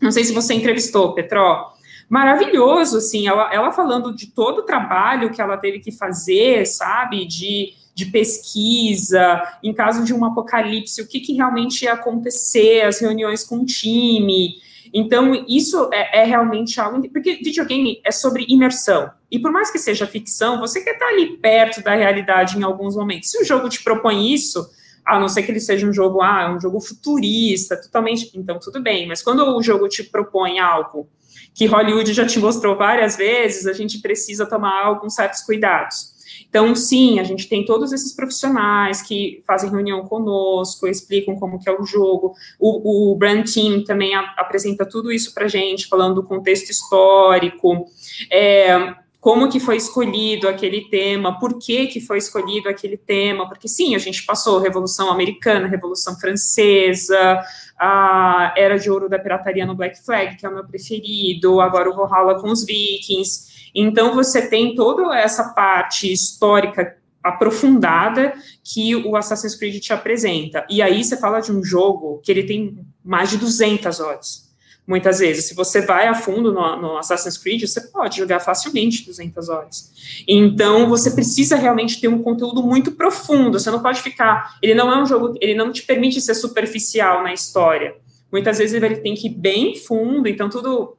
Não 0.00 0.10
sei 0.10 0.24
se 0.24 0.32
você 0.32 0.54
entrevistou, 0.54 1.14
Petró, 1.14 1.70
maravilhoso, 2.08 2.96
assim, 2.96 3.28
ela, 3.28 3.52
ela 3.52 3.70
falando 3.72 4.14
de 4.14 4.28
todo 4.28 4.60
o 4.60 4.62
trabalho 4.62 5.30
que 5.30 5.42
ela 5.42 5.58
teve 5.58 5.80
que 5.80 5.92
fazer, 5.92 6.66
sabe, 6.66 7.26
de, 7.26 7.74
de 7.94 8.06
pesquisa, 8.06 9.42
em 9.62 9.74
caso 9.74 10.02
de 10.02 10.14
um 10.14 10.24
apocalipse, 10.24 11.02
o 11.02 11.06
que, 11.06 11.20
que 11.20 11.34
realmente 11.34 11.84
ia 11.84 11.92
acontecer, 11.92 12.82
as 12.82 13.00
reuniões 13.00 13.44
com 13.44 13.58
o 13.58 13.66
time. 13.66 14.56
Então, 14.92 15.44
isso 15.48 15.88
é, 15.92 16.20
é, 16.20 16.24
realmente 16.24 16.78
algo. 16.80 17.08
Porque 17.10 17.36
videogame 17.36 18.00
é 18.04 18.10
sobre 18.10 18.44
imersão. 18.48 19.10
E 19.30 19.38
por 19.38 19.50
mais 19.50 19.70
que 19.70 19.78
seja 19.78 20.06
ficção, 20.06 20.60
você 20.60 20.82
quer 20.82 20.92
estar 20.92 21.06
ali 21.06 21.38
perto 21.38 21.82
da 21.82 21.94
realidade 21.94 22.58
em 22.58 22.62
alguns 22.62 22.94
momentos. 22.94 23.30
Se 23.30 23.40
o 23.40 23.44
jogo 23.44 23.68
te 23.68 23.82
propõe 23.82 24.32
isso, 24.32 24.68
a 25.04 25.18
não 25.18 25.28
ser 25.28 25.42
que 25.42 25.50
ele 25.50 25.60
seja 25.60 25.86
um 25.86 25.92
jogo, 25.92 26.20
ah, 26.20 26.54
um 26.54 26.60
jogo 26.60 26.80
futurista, 26.80 27.80
totalmente. 27.80 28.30
Então, 28.34 28.58
tudo 28.58 28.82
bem. 28.82 29.08
Mas 29.08 29.22
quando 29.22 29.56
o 29.56 29.62
jogo 29.62 29.88
te 29.88 30.04
propõe 30.04 30.58
algo 30.58 31.08
que 31.54 31.66
Hollywood 31.66 32.12
já 32.12 32.26
te 32.26 32.38
mostrou 32.38 32.76
várias 32.76 33.16
vezes, 33.16 33.66
a 33.66 33.72
gente 33.72 34.00
precisa 34.00 34.46
tomar 34.46 34.84
alguns 34.84 35.14
certos 35.14 35.42
cuidados. 35.42 36.11
Então, 36.52 36.76
sim, 36.76 37.18
a 37.18 37.24
gente 37.24 37.48
tem 37.48 37.64
todos 37.64 37.94
esses 37.94 38.14
profissionais 38.14 39.00
que 39.00 39.42
fazem 39.46 39.70
reunião 39.70 40.04
conosco, 40.04 40.86
explicam 40.86 41.34
como 41.34 41.58
que 41.58 41.66
é 41.66 41.72
o 41.72 41.82
jogo. 41.82 42.34
O, 42.60 43.12
o 43.12 43.16
Brand 43.16 43.50
Team 43.50 43.82
também 43.84 44.14
a, 44.14 44.20
apresenta 44.36 44.84
tudo 44.84 45.10
isso 45.10 45.32
para 45.32 45.48
gente, 45.48 45.88
falando 45.88 46.16
do 46.16 46.22
contexto 46.22 46.68
histórico, 46.68 47.86
é, 48.30 48.94
como 49.18 49.48
que 49.48 49.58
foi 49.58 49.78
escolhido 49.78 50.46
aquele 50.46 50.82
tema, 50.90 51.38
por 51.38 51.58
que 51.58 51.86
que 51.86 52.02
foi 52.02 52.18
escolhido 52.18 52.68
aquele 52.68 52.98
tema, 52.98 53.48
porque 53.48 53.66
sim, 53.66 53.94
a 53.94 53.98
gente 53.98 54.22
passou 54.26 54.58
Revolução 54.58 55.10
Americana, 55.10 55.66
Revolução 55.66 56.20
Francesa, 56.20 57.40
a 57.78 58.52
Era 58.54 58.78
de 58.78 58.90
Ouro 58.90 59.08
da 59.08 59.18
Pirataria 59.18 59.64
no 59.64 59.74
Black 59.74 60.04
Flag, 60.04 60.36
que 60.36 60.44
é 60.44 60.48
o 60.50 60.52
meu 60.52 60.64
preferido, 60.64 61.62
agora 61.62 61.88
o 61.88 61.94
Valhalla 61.94 62.38
com 62.38 62.50
os 62.50 62.66
Vikings, 62.66 63.51
então, 63.74 64.14
você 64.14 64.46
tem 64.46 64.74
toda 64.74 65.16
essa 65.16 65.44
parte 65.50 66.12
histórica 66.12 66.96
aprofundada 67.22 68.34
que 68.64 68.96
o 68.96 69.16
Assassin's 69.16 69.54
Creed 69.54 69.80
te 69.80 69.92
apresenta. 69.92 70.66
E 70.68 70.82
aí 70.82 71.02
você 71.02 71.16
fala 71.16 71.40
de 71.40 71.52
um 71.52 71.62
jogo 71.62 72.20
que 72.22 72.30
ele 72.30 72.42
tem 72.42 72.78
mais 73.04 73.30
de 73.30 73.38
200 73.38 74.00
horas. 74.00 74.52
Muitas 74.84 75.20
vezes, 75.20 75.44
se 75.44 75.54
você 75.54 75.80
vai 75.80 76.08
a 76.08 76.14
fundo 76.14 76.52
no, 76.52 76.76
no, 76.76 76.98
Assassin's 76.98 77.38
Creed, 77.38 77.62
você 77.62 77.80
pode 77.80 78.16
jogar 78.18 78.40
facilmente 78.40 79.06
200 79.06 79.48
horas. 79.48 79.92
Então, 80.26 80.88
você 80.88 81.12
precisa 81.12 81.54
realmente 81.54 82.00
ter 82.00 82.08
um 82.08 82.20
conteúdo 82.20 82.64
muito 82.64 82.90
profundo. 82.92 83.60
Você 83.60 83.70
não 83.70 83.80
pode 83.80 84.02
ficar. 84.02 84.58
Ele 84.60 84.74
não 84.74 84.92
é 84.92 85.00
um 85.00 85.06
jogo. 85.06 85.38
Ele 85.40 85.54
não 85.54 85.70
te 85.70 85.84
permite 85.84 86.20
ser 86.20 86.34
superficial 86.34 87.22
na 87.22 87.32
história. 87.32 87.94
Muitas 88.30 88.58
vezes 88.58 88.74
ele 88.74 88.96
tem 88.96 89.14
que 89.14 89.28
ir 89.28 89.34
bem 89.34 89.76
fundo. 89.76 90.28
Então, 90.28 90.50
tudo 90.50 90.96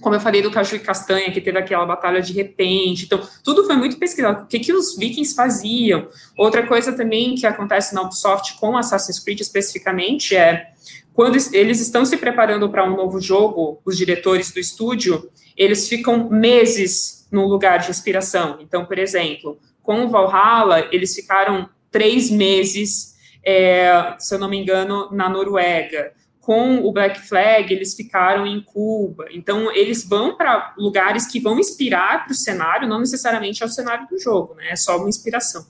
como 0.00 0.14
eu 0.14 0.20
falei 0.20 0.40
do 0.40 0.50
Caju 0.50 0.76
e 0.76 0.80
Castanha, 0.80 1.30
que 1.32 1.40
teve 1.40 1.58
aquela 1.58 1.84
batalha 1.84 2.20
de 2.20 2.32
repente. 2.32 3.04
Então, 3.04 3.20
tudo 3.42 3.64
foi 3.64 3.76
muito 3.76 3.98
pesquisado. 3.98 4.44
O 4.44 4.46
que, 4.46 4.60
que 4.60 4.72
os 4.72 4.96
vikings 4.96 5.34
faziam? 5.34 6.08
Outra 6.36 6.66
coisa 6.66 6.92
também 6.92 7.34
que 7.34 7.46
acontece 7.46 7.94
na 7.94 8.02
Ubisoft 8.02 8.58
com 8.58 8.76
Assassin's 8.76 9.18
Creed 9.18 9.40
especificamente 9.40 10.36
é 10.36 10.70
quando 11.12 11.36
eles 11.52 11.80
estão 11.80 12.04
se 12.04 12.16
preparando 12.16 12.68
para 12.70 12.84
um 12.84 12.96
novo 12.96 13.20
jogo, 13.20 13.80
os 13.84 13.96
diretores 13.96 14.52
do 14.52 14.60
estúdio, 14.60 15.28
eles 15.56 15.88
ficam 15.88 16.30
meses 16.30 17.26
no 17.32 17.46
lugar 17.46 17.80
de 17.80 17.90
inspiração. 17.90 18.58
Então, 18.60 18.84
por 18.84 18.98
exemplo, 19.00 19.58
com 19.82 20.04
o 20.04 20.08
Valhalla, 20.08 20.86
eles 20.92 21.14
ficaram 21.16 21.68
três 21.90 22.30
meses, 22.30 23.16
é, 23.44 24.14
se 24.20 24.32
eu 24.32 24.38
não 24.38 24.48
me 24.48 24.58
engano, 24.58 25.08
na 25.10 25.28
Noruega 25.28 26.12
com 26.48 26.78
o 26.78 26.90
Black 26.90 27.28
Flag, 27.28 27.70
eles 27.70 27.92
ficaram 27.92 28.46
em 28.46 28.62
Cuba. 28.62 29.26
Então, 29.30 29.70
eles 29.70 30.02
vão 30.02 30.34
para 30.34 30.72
lugares 30.78 31.26
que 31.26 31.38
vão 31.38 31.58
inspirar 31.58 32.24
para 32.24 32.32
o 32.32 32.34
cenário, 32.34 32.88
não 32.88 33.00
necessariamente 33.00 33.62
é 33.62 33.66
o 33.66 33.68
cenário 33.68 34.08
do 34.08 34.18
jogo, 34.18 34.54
né? 34.54 34.70
É 34.70 34.74
só 34.76 34.96
uma 34.96 35.10
inspiração. 35.10 35.66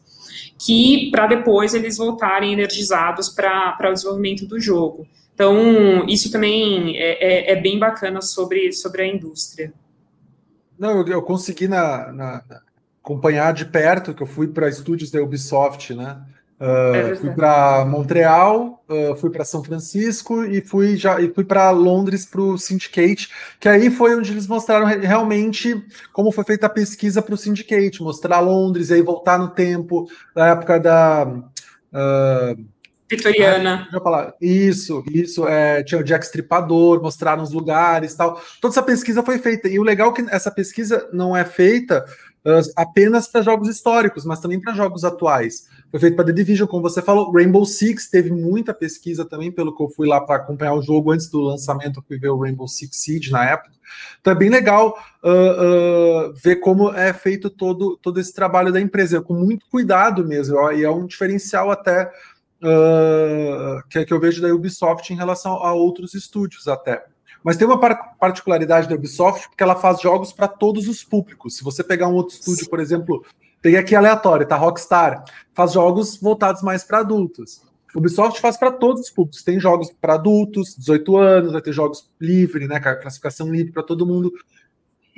Que 0.57 1.11
para 1.11 1.27
depois 1.27 1.75
eles 1.75 1.97
voltarem 1.97 2.53
energizados 2.53 3.29
para 3.29 3.77
o 3.91 3.93
desenvolvimento 3.93 4.47
do 4.47 4.61
jogo. 4.61 5.05
Então, 5.35 6.07
isso 6.07 6.31
também 6.31 6.97
é, 6.97 7.51
é, 7.51 7.53
é, 7.55 7.61
bem 7.61 7.77
bacana 7.77 8.23
sobre, 8.23 8.73
sobre 8.73 9.03
a 9.03 9.07
indústria. 9.09 9.73
Não, 10.79 11.01
eu, 11.01 11.09
eu 11.09 11.23
consegui 11.23 11.67
na, 11.67 12.13
na, 12.13 12.45
acompanhar 13.03 13.53
de 13.53 13.65
perto, 13.65 14.15
que 14.15 14.23
eu 14.23 14.29
fui 14.29 14.47
para 14.47 14.69
estúdios 14.69 15.11
da 15.11 15.21
Ubisoft, 15.21 15.93
né? 15.93 16.23
Uh, 16.61 16.95
é 16.95 17.15
fui 17.15 17.31
para 17.31 17.85
Montreal, 17.85 18.83
uh, 18.89 19.15
fui 19.15 19.31
para 19.31 19.45
São 19.45 19.63
Francisco 19.63 20.45
e 20.45 20.61
fui 20.61 20.97
já 20.97 21.21
e 21.21 21.33
fui 21.33 21.45
para 21.45 21.71
Londres 21.71 22.27
para 22.27 22.41
o 22.41 22.59
Syndicate, 22.59 23.29
que 23.61 23.69
aí 23.69 23.91
foi 23.91 24.17
onde 24.17 24.33
eles 24.33 24.49
mostraram 24.49 24.85
realmente 24.87 25.81
como 26.13 26.33
foi 26.33 26.43
feita 26.43 26.67
a 26.67 26.71
pesquisa 26.71 27.23
para 27.23 27.35
o 27.35 27.39
Syndicate, 27.39 28.03
mostrar 28.03 28.41
Londres 28.41 28.91
e 28.91 28.95
aí 28.95 29.03
voltar 29.03 29.39
no 29.39 29.49
tempo 29.49 30.09
da 30.35 30.49
época 30.49 30.81
da 30.81 31.29
uh, 31.29 32.65
Vitoriana. 33.11 33.89
Ah, 33.91 34.35
isso, 34.41 35.03
isso. 35.11 35.49
É, 35.49 35.83
tinha 35.83 36.01
o 36.01 36.05
Jack 36.05 36.27
Stripador, 36.27 37.01
mostraram 37.01 37.43
os 37.43 37.53
lugares 37.53 38.15
tal. 38.15 38.41
Toda 38.61 38.73
essa 38.73 38.83
pesquisa 38.83 39.23
foi 39.23 39.39
feita. 39.39 39.67
E 39.67 39.79
o 39.79 39.83
legal 39.83 40.11
é 40.11 40.15
que 40.15 40.27
essa 40.29 40.51
pesquisa 40.51 41.09
não 41.11 41.35
é 41.35 41.45
feita 41.45 42.05
uh, 42.45 42.73
apenas 42.77 43.27
para 43.27 43.41
jogos 43.41 43.69
históricos, 43.69 44.27
mas 44.27 44.41
também 44.41 44.61
para 44.61 44.75
jogos 44.75 45.05
atuais. 45.05 45.67
Foi 45.91 46.01
feito 46.01 46.17
para 46.17 46.27
The 46.27 46.33
Division, 46.33 46.69
como 46.69 46.83
você 46.83 47.01
falou. 47.01 47.33
Rainbow 47.33 47.65
Six 47.65 48.09
teve 48.09 48.31
muita 48.31 48.75
pesquisa 48.75 49.25
também, 49.25 49.51
pelo 49.51 49.75
que 49.75 49.83
eu 49.83 49.89
fui 49.89 50.07
lá 50.07 50.21
para 50.21 50.37
acompanhar 50.37 50.75
o 50.75 50.83
jogo 50.83 51.13
antes 51.13 51.31
do 51.31 51.41
lançamento, 51.41 52.01
eu 52.01 52.05
fui 52.07 52.19
ver 52.19 52.29
o 52.29 52.39
Rainbow 52.39 52.69
Six 52.69 52.97
Siege 52.97 53.31
na 53.31 53.45
época. 53.45 53.73
Então 54.21 54.33
é 54.33 54.37
bem 54.37 54.51
legal 54.51 54.99
uh, 55.25 56.29
uh, 56.29 56.35
ver 56.35 56.57
como 56.57 56.93
é 56.93 57.13
feito 57.15 57.49
todo, 57.49 57.97
todo 58.03 58.21
esse 58.21 58.35
trabalho 58.35 58.71
da 58.71 58.81
empresa, 58.81 59.23
com 59.23 59.33
muito 59.33 59.67
cuidado 59.71 60.27
mesmo, 60.27 60.71
e 60.73 60.85
é 60.85 60.91
um 60.91 61.07
diferencial 61.07 61.71
até 61.71 62.11
uh, 62.63 63.89
que, 63.89 64.05
que 64.05 64.13
eu 64.13 64.21
vejo 64.21 64.43
da 64.43 64.55
Ubisoft 64.55 65.11
em 65.11 65.17
relação 65.17 65.55
a 65.55 65.73
outros 65.73 66.13
estúdios 66.13 66.69
até. 66.69 67.03
Mas 67.43 67.57
tem 67.57 67.67
uma 67.67 67.79
particularidade 68.19 68.89
da 68.89 68.95
Ubisoft, 68.95 69.49
porque 69.49 69.63
ela 69.63 69.77
faz 69.77 70.01
jogos 70.01 70.33
para 70.33 70.49
todos 70.49 70.89
os 70.89 71.03
públicos. 71.03 71.57
Se 71.57 71.65
você 71.65 71.83
pegar 71.83 72.09
um 72.09 72.15
outro 72.15 72.35
estúdio, 72.35 72.69
por 72.69 72.81
exemplo, 72.81 73.25
Peguei 73.61 73.79
aqui 73.79 73.95
aleatório, 73.95 74.47
tá? 74.47 74.57
Rockstar 74.57 75.25
faz 75.53 75.73
jogos 75.73 76.17
voltados 76.17 76.63
mais 76.63 76.85
para 76.85 76.99
adultos. 76.99 77.63
Ubisoft 77.95 78.41
faz 78.41 78.57
para 78.57 78.71
todos 78.71 79.03
os 79.03 79.11
públicos. 79.11 79.43
Tem 79.43 79.59
jogos 79.59 79.91
para 80.01 80.15
adultos, 80.15 80.77
18 80.77 81.17
anos, 81.17 81.53
vai 81.53 81.63
ter 81.63 81.73
jogos 81.73 82.11
livre, 82.21 82.69
né? 82.69 82.79
Classificação 82.81 83.51
livre 83.51 83.73
para 83.73 83.83
todo 83.83 84.07
mundo. 84.07 84.33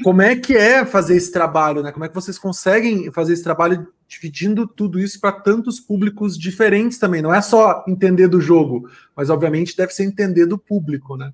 Como 0.02 0.22
é 0.22 0.34
que 0.34 0.56
é 0.56 0.84
fazer 0.86 1.16
esse 1.16 1.30
trabalho, 1.30 1.82
né? 1.82 1.92
Como 1.92 2.04
é 2.04 2.08
que 2.08 2.14
vocês 2.14 2.38
conseguem 2.38 3.10
fazer 3.12 3.34
esse 3.34 3.42
trabalho 3.42 3.86
dividindo 4.08 4.66
tudo 4.66 4.98
isso 4.98 5.20
para 5.20 5.32
tantos 5.32 5.78
públicos 5.78 6.38
diferentes 6.38 6.98
também? 6.98 7.20
Não 7.20 7.34
é 7.34 7.42
só 7.42 7.84
entender 7.86 8.28
do 8.28 8.40
jogo, 8.40 8.88
mas 9.14 9.28
obviamente 9.28 9.76
deve 9.76 9.92
ser 9.92 10.04
entender 10.04 10.46
do 10.46 10.56
público, 10.56 11.16
né? 11.16 11.32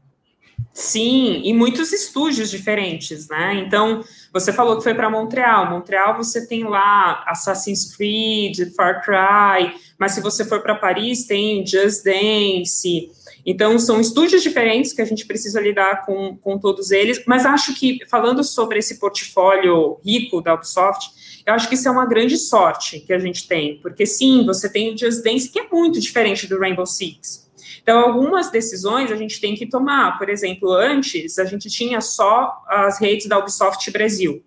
Sim, 0.73 1.41
e 1.43 1.55
muitos 1.55 1.91
estúdios 1.91 2.51
diferentes, 2.51 3.29
né? 3.29 3.65
Então, 3.67 4.05
você 4.31 4.53
falou 4.53 4.77
que 4.77 4.83
foi 4.83 4.95
para 4.95 5.09
Montreal. 5.09 5.71
Montreal 5.71 6.17
você 6.17 6.47
tem 6.47 6.65
lá 6.65 7.25
Assassin's 7.27 7.97
Creed, 7.97 8.75
Far 8.75 9.03
Cry, 9.03 9.75
mas 9.99 10.13
se 10.13 10.21
você 10.21 10.45
for 10.45 10.61
para 10.61 10.75
Paris, 10.75 11.25
tem 11.27 11.67
Just 11.67 12.05
Dance. 12.05 13.11
Então, 13.47 13.79
são 13.79 14.01
estúdios 14.01 14.43
diferentes 14.43 14.93
que 14.93 15.01
a 15.01 15.05
gente 15.07 15.25
precisa 15.25 15.61
lidar 15.61 16.05
com, 16.05 16.37
com 16.37 16.59
todos 16.59 16.91
eles, 16.91 17.23
mas 17.27 17.47
acho 17.47 17.75
que, 17.75 18.01
falando 18.11 18.45
sobre 18.45 18.79
esse 18.79 18.99
portfólio 18.99 19.99
rico 20.05 20.43
da 20.43 20.53
Ubisoft, 20.53 21.43
eu 21.47 21.55
acho 21.55 21.69
que 21.69 21.75
isso 21.75 21.89
é 21.89 21.91
uma 21.91 22.05
grande 22.05 22.37
sorte 22.37 23.01
que 23.01 23.13
a 23.13 23.19
gente 23.19 23.47
tem, 23.49 23.79
porque 23.81 24.05
sim, 24.05 24.45
você 24.45 24.69
tem 24.69 24.93
o 24.93 24.99
Just 24.99 25.23
Dance, 25.23 25.49
que 25.49 25.61
é 25.61 25.69
muito 25.73 26.01
diferente 26.01 26.47
do 26.47 26.59
Rainbow 26.59 26.85
Six. 26.85 27.46
Então, 27.87 28.01
algumas 28.01 28.51
decisões 28.51 29.13
a 29.13 29.17
gente 29.17 29.41
tem 29.41 29.55
que 29.55 29.65
tomar. 29.65 30.19
Por 30.19 30.29
exemplo, 30.29 30.73
antes 30.73 31.39
a 31.39 31.45
gente 31.45 31.71
tinha 31.71 32.01
só 32.01 32.53
as 32.67 33.01
redes 33.01 33.29
da 33.29 33.39
Ubisoft 33.39 33.89
Brasil. 33.93 34.43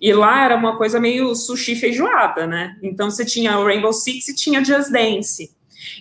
E 0.00 0.10
lá 0.10 0.42
era 0.42 0.56
uma 0.56 0.74
coisa 0.78 0.98
meio 0.98 1.34
sushi 1.34 1.76
feijoada, 1.76 2.46
né? 2.46 2.78
Então 2.82 3.10
você 3.10 3.26
tinha 3.26 3.58
o 3.58 3.64
Rainbow 3.66 3.92
Six 3.92 4.28
e 4.28 4.34
tinha 4.34 4.64
Just 4.64 4.90
Dance. 4.90 5.54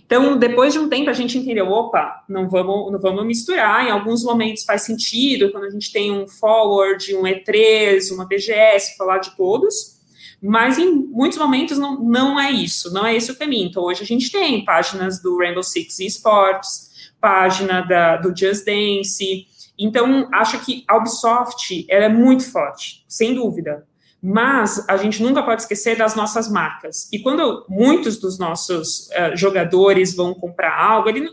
Então, 0.05 0.37
depois 0.37 0.71
de 0.71 0.79
um 0.79 0.87
tempo, 0.87 1.09
a 1.09 1.13
gente 1.13 1.37
entendeu, 1.37 1.67
opa, 1.69 2.23
não 2.29 2.47
vamos, 2.47 2.89
não 2.89 2.99
vamos 2.99 3.25
misturar, 3.25 3.85
em 3.85 3.91
alguns 3.91 4.23
momentos 4.23 4.63
faz 4.63 4.83
sentido, 4.83 5.51
quando 5.51 5.65
a 5.65 5.69
gente 5.69 5.91
tem 5.91 6.09
um 6.09 6.25
forward, 6.25 7.13
um 7.15 7.23
E3, 7.23 8.13
uma 8.13 8.25
BGS, 8.25 8.95
falar 8.95 9.17
de 9.17 9.35
todos, 9.35 9.96
mas 10.41 10.77
em 10.77 10.93
muitos 10.93 11.37
momentos 11.37 11.77
não, 11.77 11.99
não 12.03 12.39
é 12.39 12.51
isso, 12.51 12.93
não 12.93 13.05
é 13.05 13.15
esse 13.15 13.31
o 13.31 13.37
caminho. 13.37 13.67
Então, 13.67 13.83
hoje 13.83 14.03
a 14.03 14.05
gente 14.05 14.31
tem 14.31 14.63
páginas 14.63 15.21
do 15.21 15.37
Rainbow 15.37 15.63
Six 15.63 15.99
Esports, 15.99 17.11
página 17.19 17.81
da, 17.81 18.17
do 18.17 18.35
Just 18.35 18.65
Dance. 18.65 19.47
Então, 19.77 20.29
acho 20.33 20.59
que 20.59 20.83
a 20.87 20.97
Ubisoft 20.97 21.85
ela 21.89 22.05
é 22.05 22.09
muito 22.09 22.49
forte, 22.49 23.03
sem 23.07 23.33
dúvida. 23.33 23.85
Mas 24.21 24.83
a 24.89 24.97
gente 24.97 25.21
nunca 25.21 25.43
pode 25.43 25.61
esquecer 25.61 25.95
das 25.95 26.15
nossas 26.15 26.51
marcas. 26.51 27.07
E 27.13 27.19
quando 27.19 27.65
muitos 27.69 28.17
dos 28.17 28.39
nossos 28.39 29.09
uh, 29.09 29.35
jogadores 29.35 30.15
vão 30.15 30.33
comprar 30.33 30.75
algo, 30.79 31.07
ele 31.07 31.29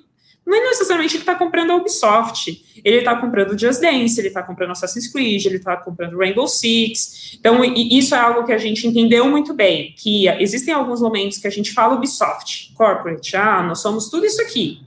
não 0.46 0.54
é 0.56 0.60
necessariamente 0.60 1.16
ele 1.16 1.22
está 1.22 1.34
comprando 1.34 1.70
a 1.70 1.76
Ubisoft, 1.76 2.62
ele 2.84 2.98
está 2.98 3.16
comprando 3.16 3.58
Just 3.58 3.80
Dance, 3.80 4.20
ele 4.20 4.28
está 4.28 4.42
comprando 4.42 4.72
Assassin's 4.72 5.10
Creed, 5.10 5.46
ele 5.46 5.56
está 5.56 5.76
comprando 5.76 6.18
Rainbow 6.18 6.46
Six. 6.46 7.38
Então, 7.40 7.64
isso 7.64 8.14
é 8.14 8.18
algo 8.18 8.44
que 8.44 8.52
a 8.52 8.58
gente 8.58 8.86
entendeu 8.86 9.28
muito 9.28 9.54
bem, 9.54 9.94
que 9.96 10.28
existem 10.28 10.74
alguns 10.74 11.00
momentos 11.00 11.38
que 11.38 11.46
a 11.46 11.50
gente 11.50 11.72
fala 11.72 11.94
Ubisoft, 11.94 12.72
corporate, 12.74 13.36
ah, 13.36 13.62
nós 13.62 13.80
somos 13.80 14.10
tudo 14.10 14.26
isso 14.26 14.42
aqui. 14.42 14.80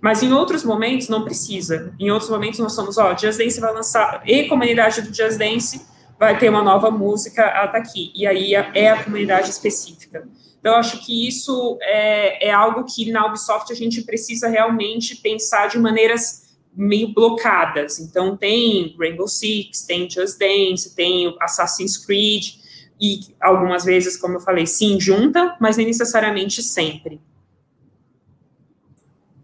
Mas 0.00 0.22
em 0.22 0.32
outros 0.32 0.64
momentos 0.64 1.08
não 1.08 1.24
precisa. 1.24 1.92
Em 1.98 2.10
outros 2.10 2.30
momentos 2.30 2.58
nós 2.58 2.72
somos, 2.72 2.96
ó, 2.96 3.16
Just 3.16 3.38
Dance 3.38 3.60
vai 3.60 3.72
lançar, 3.72 4.22
e 4.24 4.44
comunidade 4.44 5.02
do 5.02 5.14
Just 5.14 5.38
Dance 5.38 5.82
vai 6.18 6.38
ter 6.38 6.48
uma 6.48 6.62
nova 6.62 6.90
música 6.90 7.44
até 7.44 7.78
aqui. 7.78 8.12
E 8.14 8.26
aí 8.26 8.54
é 8.54 8.90
a 8.90 9.02
comunidade 9.02 9.50
específica. 9.50 10.26
Então, 10.62 10.76
acho 10.76 11.04
que 11.04 11.26
isso 11.26 11.76
é, 11.82 12.46
é 12.46 12.52
algo 12.52 12.84
que 12.84 13.10
na 13.10 13.26
Ubisoft 13.26 13.72
a 13.72 13.74
gente 13.74 14.00
precisa 14.02 14.48
realmente 14.48 15.16
pensar 15.16 15.66
de 15.66 15.76
maneiras 15.76 16.54
meio 16.72 17.12
blocadas. 17.12 17.98
Então, 17.98 18.36
tem 18.36 18.94
Rainbow 18.96 19.26
Six, 19.26 19.82
tem 19.82 20.08
Just 20.08 20.38
Dance, 20.38 20.94
tem 20.94 21.36
Assassin's 21.40 21.98
Creed, 21.98 22.62
e 23.00 23.34
algumas 23.40 23.84
vezes, 23.84 24.16
como 24.16 24.34
eu 24.34 24.40
falei, 24.40 24.64
sim, 24.64 25.00
junta, 25.00 25.56
mas 25.60 25.76
nem 25.76 25.86
necessariamente 25.86 26.62
sempre. 26.62 27.20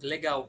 Legal. 0.00 0.48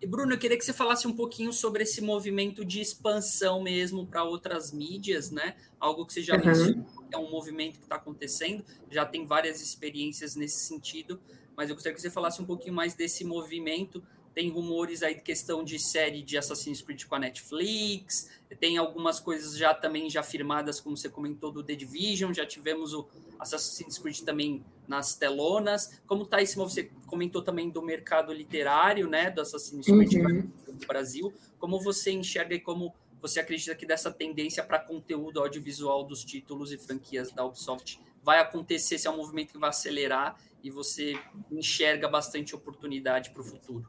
E 0.00 0.06
Bruno, 0.06 0.34
eu 0.34 0.38
queria 0.38 0.58
que 0.58 0.64
você 0.64 0.72
falasse 0.72 1.08
um 1.08 1.12
pouquinho 1.12 1.52
sobre 1.52 1.82
esse 1.82 2.02
movimento 2.02 2.64
de 2.64 2.80
expansão 2.80 3.62
mesmo 3.62 4.06
para 4.06 4.22
outras 4.24 4.70
mídias, 4.70 5.30
né? 5.30 5.56
Algo 5.80 6.04
que 6.04 6.12
você 6.12 6.22
já 6.22 6.36
uhum. 6.36 6.84
é 7.10 7.16
um 7.16 7.30
movimento 7.30 7.78
que 7.78 7.84
está 7.84 7.96
acontecendo, 7.96 8.62
já 8.90 9.06
tem 9.06 9.24
várias 9.24 9.62
experiências 9.62 10.36
nesse 10.36 10.66
sentido, 10.66 11.18
mas 11.56 11.70
eu 11.70 11.74
gostaria 11.74 11.94
que 11.94 12.02
você 12.02 12.10
falasse 12.10 12.42
um 12.42 12.44
pouquinho 12.44 12.74
mais 12.74 12.94
desse 12.94 13.24
movimento 13.24 14.02
tem 14.36 14.50
rumores 14.50 15.02
aí 15.02 15.14
de 15.14 15.22
questão 15.22 15.64
de 15.64 15.78
série 15.78 16.22
de 16.22 16.36
Assassin's 16.36 16.82
Creed 16.82 17.06
com 17.06 17.14
a 17.14 17.18
Netflix, 17.18 18.28
tem 18.60 18.76
algumas 18.76 19.18
coisas 19.18 19.56
já 19.56 19.72
também 19.72 20.10
já 20.10 20.22
firmadas, 20.22 20.78
como 20.78 20.94
você 20.94 21.08
comentou, 21.08 21.50
do 21.50 21.62
The 21.62 21.74
Division, 21.74 22.34
já 22.34 22.44
tivemos 22.44 22.92
o 22.92 23.08
Assassin's 23.38 23.96
Creed 23.96 24.20
também 24.20 24.62
nas 24.86 25.16
telonas. 25.16 26.02
Como 26.06 26.24
está 26.24 26.42
esse 26.42 26.54
Você 26.54 26.90
comentou 27.06 27.40
também 27.40 27.70
do 27.70 27.80
mercado 27.80 28.30
literário, 28.30 29.08
né, 29.08 29.30
do 29.30 29.40
Assassin's 29.40 29.86
Creed 29.86 30.12
uhum. 30.12 30.50
no 30.68 30.86
Brasil. 30.86 31.32
Como 31.58 31.80
você 31.80 32.12
enxerga 32.12 32.54
e 32.54 32.60
como 32.60 32.94
você 33.22 33.40
acredita 33.40 33.74
que 33.74 33.86
dessa 33.86 34.10
tendência 34.10 34.62
para 34.62 34.78
conteúdo 34.78 35.40
audiovisual 35.40 36.04
dos 36.04 36.22
títulos 36.22 36.72
e 36.72 36.76
franquias 36.76 37.30
da 37.30 37.42
Ubisoft 37.42 37.98
vai 38.22 38.38
acontecer, 38.38 38.98
se 38.98 39.06
é 39.06 39.10
um 39.10 39.16
movimento 39.16 39.52
que 39.52 39.58
vai 39.58 39.70
acelerar 39.70 40.38
e 40.62 40.70
você 40.70 41.18
enxerga 41.50 42.06
bastante 42.06 42.54
oportunidade 42.54 43.30
para 43.30 43.40
o 43.40 43.44
futuro? 43.44 43.88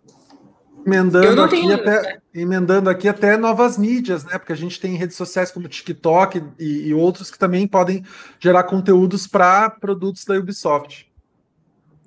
Emendando 0.86 1.42
aqui, 1.42 1.56
tenho... 1.56 1.74
até, 1.74 2.20
emendando 2.34 2.90
aqui 2.90 3.08
até 3.08 3.36
novas 3.36 3.78
mídias, 3.78 4.24
né? 4.24 4.38
Porque 4.38 4.54
a 4.54 4.58
gente 4.58 4.80
tem 4.80 4.96
redes 4.96 5.18
sociais 5.18 5.52
como 5.52 5.68
TikTok 5.68 6.42
e, 6.58 6.88
e 6.88 6.94
outros 6.94 7.30
que 7.30 7.38
também 7.38 7.68
podem 7.68 8.04
gerar 8.40 8.64
conteúdos 8.64 9.28
para 9.28 9.70
produtos 9.70 10.24
da 10.24 10.36
Ubisoft. 10.36 11.08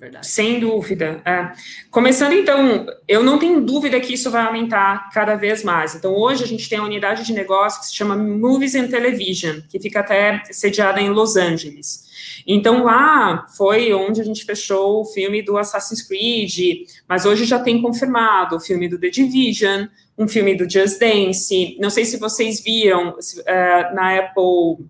Verdade. 0.00 0.26
Sem 0.26 0.58
dúvida. 0.58 1.20
É. 1.26 1.52
Começando 1.90 2.32
então, 2.32 2.86
eu 3.06 3.22
não 3.22 3.38
tenho 3.38 3.60
dúvida 3.60 4.00
que 4.00 4.14
isso 4.14 4.30
vai 4.30 4.46
aumentar 4.46 5.10
cada 5.10 5.34
vez 5.34 5.62
mais. 5.62 5.94
Então, 5.94 6.14
hoje 6.14 6.42
a 6.42 6.46
gente 6.46 6.66
tem 6.70 6.78
uma 6.78 6.88
unidade 6.88 7.22
de 7.22 7.34
negócio 7.34 7.80
que 7.80 7.86
se 7.86 7.94
chama 7.94 8.16
Movies 8.16 8.74
and 8.74 8.88
Television, 8.88 9.60
que 9.68 9.78
fica 9.78 10.00
até 10.00 10.42
sediada 10.50 11.02
em 11.02 11.10
Los 11.10 11.36
Angeles. 11.36 12.09
Então, 12.46 12.84
lá 12.84 13.46
foi 13.56 13.92
onde 13.92 14.20
a 14.20 14.24
gente 14.24 14.44
fechou 14.44 15.02
o 15.02 15.04
filme 15.04 15.42
do 15.42 15.56
Assassin's 15.56 16.02
Creed, 16.02 16.86
mas 17.08 17.24
hoje 17.24 17.44
já 17.44 17.58
tem 17.58 17.80
confirmado 17.80 18.56
o 18.56 18.60
filme 18.60 18.88
do 18.88 18.98
The 18.98 19.08
Division, 19.08 19.86
um 20.18 20.28
filme 20.28 20.54
do 20.54 20.68
Just 20.68 20.98
Dance. 20.98 21.76
Não 21.80 21.90
sei 21.90 22.04
se 22.04 22.18
vocês 22.18 22.60
viram 22.62 23.10
uh, 23.10 23.94
na 23.94 24.18
Apple. 24.18 24.86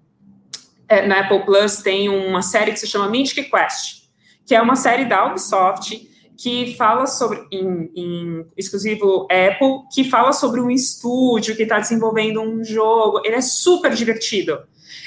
Uh, 0.90 1.06
na 1.06 1.20
Apple 1.20 1.44
Plus 1.44 1.76
tem 1.78 2.08
uma 2.08 2.42
série 2.42 2.72
que 2.72 2.80
se 2.80 2.86
chama 2.86 3.08
Mythic 3.08 3.50
Quest, 3.50 4.08
que 4.44 4.54
é 4.54 4.60
uma 4.60 4.74
série 4.74 5.04
da 5.04 5.26
Ubisoft 5.26 6.10
que 6.42 6.74
fala 6.74 7.06
sobre, 7.06 7.46
em, 7.52 7.90
em, 7.94 8.46
exclusivo 8.56 9.28
Apple, 9.30 9.86
que 9.92 10.04
fala 10.04 10.32
sobre 10.32 10.58
um 10.58 10.70
estúdio 10.70 11.54
que 11.54 11.64
está 11.64 11.78
desenvolvendo 11.78 12.40
um 12.40 12.64
jogo. 12.64 13.20
Ele 13.26 13.36
é 13.36 13.42
super 13.42 13.94
divertido. 13.94 14.58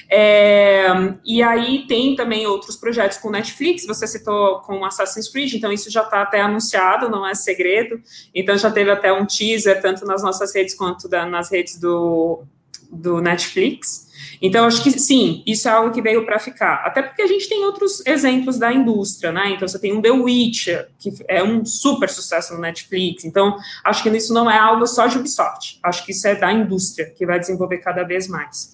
É, 0.10 0.88
e 1.26 1.41
aí 1.41 1.86
tem 1.88 2.16
também 2.16 2.45
outros 2.45 2.76
projetos 2.76 3.18
com 3.18 3.30
Netflix, 3.30 3.86
você 3.86 4.06
citou 4.06 4.60
com 4.62 4.86
Assassin's 4.86 5.30
Creed, 5.30 5.54
então 5.54 5.72
isso 5.72 5.89
já 5.89 6.04
está 6.04 6.22
até 6.22 6.41
anunciado, 6.41 7.10
não 7.10 7.26
é 7.26 7.34
segredo. 7.34 8.01
Então 8.34 8.58
já 8.58 8.70
teve 8.70 8.91
até 8.91 9.12
um 9.12 9.26
teaser, 9.26 9.82
tanto 9.82 10.06
nas 10.06 10.22
nossas 10.22 10.54
redes 10.54 10.76
quanto 10.76 11.08
da, 11.08 11.26
nas 11.26 11.51
redes 11.51 11.80
do, 11.80 12.43
do 12.91 13.22
Netflix. 13.22 14.04
Então, 14.41 14.66
acho 14.66 14.84
que 14.84 14.91
sim, 14.91 15.41
isso 15.47 15.70
é 15.70 15.72
algo 15.72 15.93
que 15.93 16.01
veio 16.01 16.26
para 16.26 16.38
ficar. 16.38 16.84
Até 16.86 17.01
porque 17.01 17.22
a 17.22 17.28
gente 17.28 17.47
tem 17.47 17.64
outros 17.64 18.06
exemplos 18.06 18.58
da 18.58 18.74
indústria, 18.74 19.32
né? 19.32 19.51
Então, 19.51 19.66
você 19.66 19.80
tem 19.80 19.93
um 19.93 20.01
The 20.01 20.12
Witcher, 20.12 20.89
que 20.99 21.14
é 21.30 21.41
um 21.41 21.64
super 21.64 22.10
sucesso 22.10 22.54
no 22.54 22.60
Netflix. 22.60 23.24
Então, 23.24 23.58
acho 23.84 24.04
que 24.04 24.10
isso 24.10 24.34
não 24.34 24.51
é 24.51 24.58
algo 24.58 24.86
só 24.86 25.08
de 25.08 25.18
Ubisoft. 25.18 25.80
Acho 25.82 26.06
que 26.06 26.12
isso 26.12 26.28
é 26.28 26.36
da 26.36 26.51
indústria, 26.51 27.10
que 27.10 27.26
vai 27.26 27.39
desenvolver 27.39 27.78
cada 27.78 28.04
vez 28.04 28.28
mais. 28.28 28.72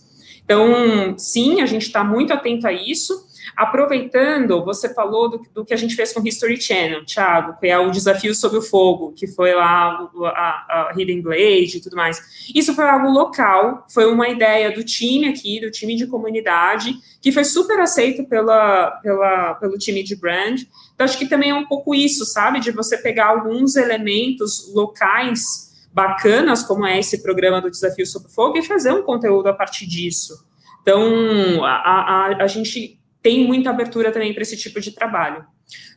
Então, 0.49 1.15
sim, 1.15 1.61
a 1.61 1.67
gente 1.67 1.83
está 1.83 2.03
muito 2.03 2.33
atento 2.33 2.65
a 2.65 2.73
isso. 2.73 3.29
Aproveitando, 3.55 4.65
você 4.65 4.91
falou 4.91 5.29
do, 5.29 5.41
do, 5.53 5.63
que 5.63 5.75
a 5.75 5.77
gente 5.77 5.95
fez 5.95 6.11
com 6.11 6.21
o 6.21 6.27
History 6.27 6.59
Channel, 6.59 7.05
Thiago, 7.05 7.55
que 7.59 7.67
é 7.67 7.77
o 7.77 7.91
Desafio 7.91 8.33
sob 8.33 8.57
o 8.57 8.61
Fogo, 8.61 9.13
que 9.15 9.27
foi 9.27 9.53
lá 9.53 10.09
a, 10.25 10.89
a 10.89 10.93
Hidden 10.97 11.21
Blade 11.21 11.77
e 11.77 11.79
tudo 11.79 11.95
mais. 11.95 12.19
Isso 12.55 12.73
foi 12.73 12.89
algo 12.89 13.09
local, 13.09 13.85
foi 13.93 14.11
uma 14.11 14.27
ideia 14.27 14.71
do 14.71 14.83
time 14.83 15.27
aqui, 15.27 15.61
do 15.61 15.69
time 15.69 15.95
de 15.95 16.07
comunidade, 16.07 16.95
que 17.21 17.31
foi 17.31 17.43
super 17.43 17.79
aceito 17.79 18.23
pela, 18.23 18.89
pela, 19.03 19.53
pelo 19.53 19.77
time 19.77 20.01
de 20.01 20.15
brand. 20.15 20.61
Então, 20.95 21.05
acho 21.05 21.19
que 21.19 21.29
também 21.29 21.51
é 21.51 21.55
um 21.55 21.67
pouco 21.67 21.93
isso, 21.93 22.25
sabe? 22.25 22.59
De 22.59 22.71
você 22.71 22.97
pegar 22.97 23.27
alguns 23.27 23.75
elementos 23.75 24.73
locais 24.73 25.68
bacanas, 25.91 26.63
como 26.63 26.85
é 26.85 26.99
esse 26.99 27.21
programa 27.21 27.61
do 27.61 27.69
Desafio 27.69 28.05
sob 28.05 28.27
o 28.27 28.29
Fogo, 28.29 28.57
e 28.57 28.63
fazer 28.63 28.91
um 28.91 29.01
conteúdo 29.01 29.47
a 29.47 29.53
partir 29.53 29.87
disso. 29.87 30.45
Então, 30.81 31.63
a, 31.63 31.69
a, 31.69 32.43
a 32.43 32.47
gente 32.47 32.99
tem 33.21 33.45
muita 33.45 33.69
abertura 33.69 34.11
também 34.11 34.33
para 34.33 34.43
esse 34.43 34.57
tipo 34.57 34.79
de 34.79 34.91
trabalho. 34.91 35.45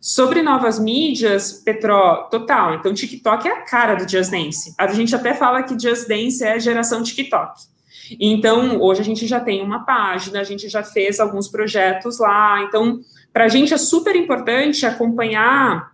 Sobre 0.00 0.42
novas 0.42 0.78
mídias, 0.78 1.52
Petro, 1.64 2.28
total. 2.30 2.74
Então, 2.74 2.92
TikTok 2.92 3.46
é 3.46 3.52
a 3.52 3.62
cara 3.62 3.94
do 3.94 4.08
Just 4.08 4.30
Dance. 4.30 4.74
A 4.76 4.86
gente 4.88 5.14
até 5.14 5.32
fala 5.32 5.62
que 5.62 5.78
Just 5.78 6.08
Dance 6.08 6.42
é 6.42 6.54
a 6.54 6.58
geração 6.58 7.02
TikTok. 7.02 7.60
Então, 8.20 8.80
hoje 8.80 9.00
a 9.00 9.04
gente 9.04 9.26
já 9.26 9.40
tem 9.40 9.62
uma 9.62 9.84
página, 9.84 10.40
a 10.40 10.44
gente 10.44 10.68
já 10.68 10.82
fez 10.82 11.20
alguns 11.20 11.48
projetos 11.48 12.18
lá. 12.18 12.62
Então, 12.62 13.00
para 13.32 13.44
a 13.44 13.48
gente 13.48 13.72
é 13.72 13.78
super 13.78 14.16
importante 14.16 14.84
acompanhar 14.84 15.92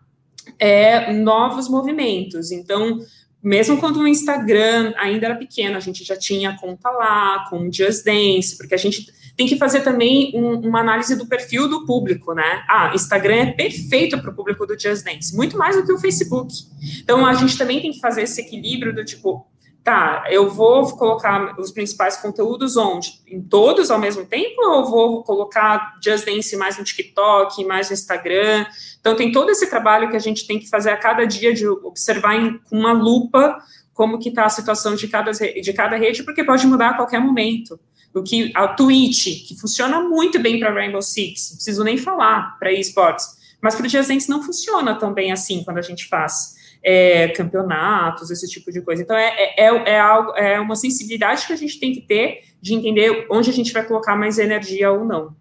é, 0.58 1.12
novos 1.12 1.68
movimentos. 1.68 2.50
Então, 2.50 2.98
mesmo 3.42 3.78
quando 3.78 4.00
o 4.00 4.08
Instagram 4.08 4.92
ainda 4.96 5.26
era 5.26 5.36
pequeno, 5.36 5.76
a 5.76 5.80
gente 5.80 6.04
já 6.04 6.16
tinha 6.16 6.56
conta 6.58 6.90
lá, 6.90 7.46
com 7.48 7.70
Just 7.72 8.04
Dance, 8.04 8.56
porque 8.56 8.74
a 8.74 8.78
gente 8.78 9.06
tem 9.36 9.46
que 9.46 9.56
fazer 9.56 9.82
também 9.82 10.32
um, 10.34 10.68
uma 10.68 10.80
análise 10.80 11.14
do 11.14 11.24
perfil 11.24 11.68
do 11.68 11.86
público, 11.86 12.34
né? 12.34 12.64
Ah, 12.68 12.90
Instagram 12.92 13.36
é 13.36 13.52
perfeito 13.52 14.18
para 14.18 14.32
o 14.32 14.34
público 14.34 14.66
do 14.66 14.78
Just 14.78 15.04
Dance, 15.04 15.34
muito 15.36 15.56
mais 15.56 15.76
do 15.76 15.86
que 15.86 15.92
o 15.92 15.98
Facebook. 15.98 16.52
Então, 17.00 17.24
a 17.24 17.32
gente 17.34 17.56
também 17.56 17.80
tem 17.80 17.92
que 17.92 18.00
fazer 18.00 18.22
esse 18.22 18.40
equilíbrio 18.40 18.92
do 18.92 19.04
tipo, 19.04 19.46
tá, 19.84 20.24
eu 20.28 20.50
vou 20.50 20.84
colocar 20.96 21.56
os 21.56 21.70
principais 21.70 22.16
conteúdos 22.16 22.76
onde? 22.76 23.22
Em 23.28 23.40
todos 23.40 23.92
ao 23.92 23.98
mesmo 24.00 24.26
tempo, 24.26 24.60
ou 24.60 24.80
eu 24.80 24.84
vou 24.86 25.22
colocar 25.22 25.94
Just 26.02 26.26
Dance 26.26 26.56
mais 26.56 26.76
no 26.76 26.82
TikTok, 26.82 27.64
mais 27.64 27.88
no 27.88 27.94
Instagram? 27.94 28.66
Então, 29.00 29.16
tem 29.16 29.32
todo 29.32 29.50
esse 29.50 29.68
trabalho 29.68 30.10
que 30.10 30.16
a 30.16 30.20
gente 30.20 30.46
tem 30.46 30.58
que 30.58 30.68
fazer 30.68 30.90
a 30.90 30.96
cada 30.96 31.24
dia 31.24 31.52
de 31.52 31.66
observar 31.66 32.34
com 32.64 32.78
uma 32.78 32.92
lupa 32.92 33.58
como 33.94 34.18
que 34.18 34.28
está 34.28 34.44
a 34.44 34.50
situação 34.50 34.94
de 34.94 35.08
cada, 35.08 35.32
de 35.32 35.72
cada 35.72 35.96
rede, 35.96 36.22
porque 36.22 36.44
pode 36.44 36.66
mudar 36.66 36.90
a 36.90 36.94
qualquer 36.94 37.20
momento 37.20 37.78
o 38.14 38.22
que 38.22 38.52
a 38.54 38.68
Twitch, 38.68 39.46
que 39.46 39.58
funciona 39.58 40.00
muito 40.00 40.38
bem 40.38 40.58
para 40.58 40.72
Rainbow 40.72 41.02
Six, 41.02 41.50
não 41.50 41.56
preciso 41.56 41.84
nem 41.84 41.96
falar 41.96 42.58
para 42.58 42.72
esportes, 42.72 43.26
mas 43.60 43.74
para 43.74 43.84
o 43.84 43.88
Diazentes 43.88 44.28
não 44.28 44.42
funciona 44.42 44.94
tão 44.94 45.12
bem 45.12 45.32
assim 45.32 45.62
quando 45.64 45.78
a 45.78 45.82
gente 45.82 46.06
faz 46.06 46.56
é, 46.82 47.28
campeonatos, 47.28 48.30
esse 48.30 48.48
tipo 48.48 48.70
de 48.70 48.80
coisa. 48.80 49.02
Então, 49.02 49.16
é, 49.16 49.34
é, 49.36 49.66
é, 49.66 49.90
é, 49.90 50.00
algo, 50.00 50.32
é 50.36 50.60
uma 50.60 50.76
sensibilidade 50.76 51.46
que 51.46 51.52
a 51.52 51.56
gente 51.56 51.78
tem 51.78 51.92
que 51.92 52.00
ter 52.00 52.42
de 52.60 52.74
entender 52.74 53.26
onde 53.30 53.50
a 53.50 53.52
gente 53.52 53.72
vai 53.72 53.84
colocar 53.84 54.16
mais 54.16 54.38
energia 54.38 54.90
ou 54.90 55.04
não. 55.04 55.36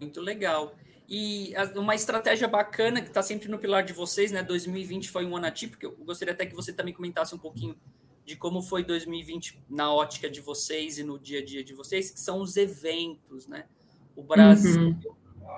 Muito 0.00 0.20
legal. 0.20 0.74
E 1.08 1.54
uma 1.74 1.94
estratégia 1.94 2.46
bacana 2.46 3.00
que 3.00 3.08
está 3.08 3.22
sempre 3.22 3.48
no 3.48 3.58
pilar 3.58 3.82
de 3.82 3.94
vocês, 3.94 4.30
né? 4.30 4.42
2020 4.42 5.08
foi 5.08 5.24
um 5.24 5.36
ano 5.36 5.46
atípico. 5.46 5.86
Eu 5.86 5.96
gostaria 6.04 6.34
até 6.34 6.44
que 6.44 6.54
você 6.54 6.72
também 6.72 6.92
comentasse 6.92 7.34
um 7.34 7.38
pouquinho 7.38 7.74
de 8.26 8.36
como 8.36 8.60
foi 8.60 8.84
2020 8.84 9.64
na 9.70 9.90
ótica 9.90 10.28
de 10.28 10.42
vocês 10.42 10.98
e 10.98 11.02
no 11.02 11.18
dia 11.18 11.38
a 11.38 11.44
dia 11.44 11.64
de 11.64 11.72
vocês, 11.72 12.10
que 12.10 12.20
são 12.20 12.42
os 12.42 12.58
eventos, 12.58 13.46
né? 13.46 13.64
O 14.14 14.22
Brasil, 14.22 14.88
uhum. 14.88 15.00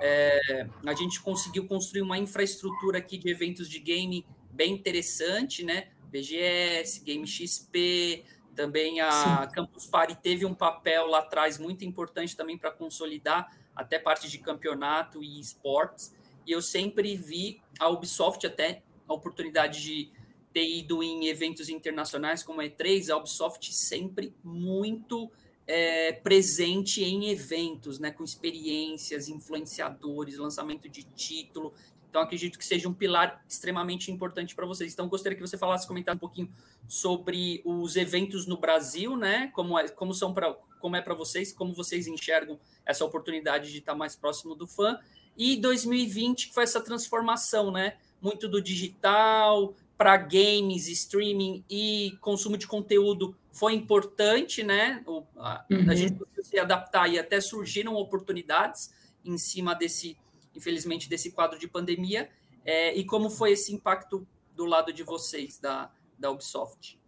é, 0.01 0.67
a 0.85 0.93
gente 0.93 1.19
conseguiu 1.19 1.67
construir 1.67 2.01
uma 2.01 2.17
infraestrutura 2.17 2.99
aqui 2.99 3.17
de 3.17 3.29
eventos 3.29 3.67
de 3.67 3.77
game 3.77 4.25
bem 4.49 4.71
interessante, 4.71 5.65
né? 5.65 5.89
BGS, 6.09 7.03
Game 7.03 7.27
XP, 7.27 8.23
também 8.55 9.01
a 9.01 9.11
Sim. 9.47 9.53
Campus 9.53 9.85
Party 9.85 10.15
teve 10.15 10.45
um 10.45 10.53
papel 10.53 11.07
lá 11.07 11.19
atrás 11.19 11.57
muito 11.57 11.83
importante 11.83 12.37
também 12.37 12.57
para 12.57 12.71
consolidar 12.71 13.49
até 13.75 13.99
parte 13.99 14.29
de 14.29 14.37
campeonato 14.37 15.23
e 15.23 15.39
esportes. 15.39 16.13
E 16.45 16.51
eu 16.51 16.61
sempre 16.61 17.15
vi 17.15 17.61
a 17.79 17.89
Ubisoft 17.89 18.45
até 18.45 18.81
a 19.07 19.13
oportunidade 19.13 19.81
de 19.81 20.11
ter 20.53 20.67
ido 20.67 21.01
em 21.01 21.27
eventos 21.27 21.69
internacionais 21.69 22.43
como 22.43 22.61
a 22.61 22.65
E3, 22.65 23.09
a 23.09 23.17
Ubisoft 23.17 23.73
sempre 23.73 24.33
muito 24.43 25.31
é, 25.65 26.11
presente 26.11 27.03
em 27.03 27.29
eventos, 27.29 27.99
né, 27.99 28.11
com 28.11 28.23
experiências, 28.23 29.29
influenciadores, 29.29 30.37
lançamento 30.37 30.89
de 30.89 31.03
título. 31.03 31.73
Então, 32.11 32.21
acredito 32.21 32.59
que 32.59 32.65
seja 32.65 32.89
um 32.89 32.93
pilar 32.93 33.41
extremamente 33.47 34.11
importante 34.11 34.53
para 34.53 34.65
vocês. 34.65 34.91
Então, 34.91 35.07
gostaria 35.07 35.33
que 35.33 35.41
você 35.41 35.57
falasse, 35.57 35.87
comentar 35.87 36.13
um 36.13 36.17
pouquinho 36.17 36.51
sobre 36.85 37.61
os 37.63 37.95
eventos 37.95 38.45
no 38.45 38.57
Brasil, 38.57 39.15
né? 39.15 39.49
Como, 39.53 39.79
é, 39.79 39.87
como 39.87 40.13
são 40.13 40.33
para 40.33 40.53
como 40.81 40.95
é 40.95 41.01
para 41.01 41.13
vocês, 41.13 41.53
como 41.53 41.73
vocês 41.73 42.07
enxergam 42.07 42.59
essa 42.85 43.05
oportunidade 43.05 43.71
de 43.71 43.77
estar 43.77 43.95
mais 43.95 44.15
próximo 44.15 44.55
do 44.55 44.67
fã. 44.67 44.99
E 45.37 45.55
2020, 45.55 46.49
que 46.49 46.53
foi 46.53 46.63
essa 46.63 46.81
transformação, 46.81 47.71
né? 47.71 47.95
Muito 48.21 48.49
do 48.49 48.61
digital 48.61 49.73
para 49.97 50.17
games, 50.17 50.89
streaming 50.89 51.63
e 51.69 52.17
consumo 52.19 52.57
de 52.57 52.67
conteúdo 52.67 53.37
foi 53.53 53.73
importante, 53.73 54.63
né? 54.63 55.01
O, 55.07 55.23
a, 55.37 55.63
uhum. 55.71 55.89
a 55.89 55.95
gente 55.95 56.17
se 56.43 56.59
adaptar 56.59 57.07
e 57.07 57.17
até 57.17 57.39
surgiram 57.39 57.95
oportunidades 57.95 58.91
em 59.23 59.37
cima 59.37 59.73
desse 59.73 60.17
infelizmente, 60.55 61.09
desse 61.09 61.31
quadro 61.31 61.57
de 61.57 61.67
pandemia. 61.67 62.29
É, 62.63 62.95
e 62.95 63.03
como 63.03 63.29
foi 63.29 63.51
esse 63.51 63.73
impacto 63.73 64.27
do 64.55 64.65
lado 64.65 64.93
de 64.93 65.03
vocês, 65.03 65.57
da, 65.57 65.91
da 66.17 66.29
Ubisoft? 66.29 66.99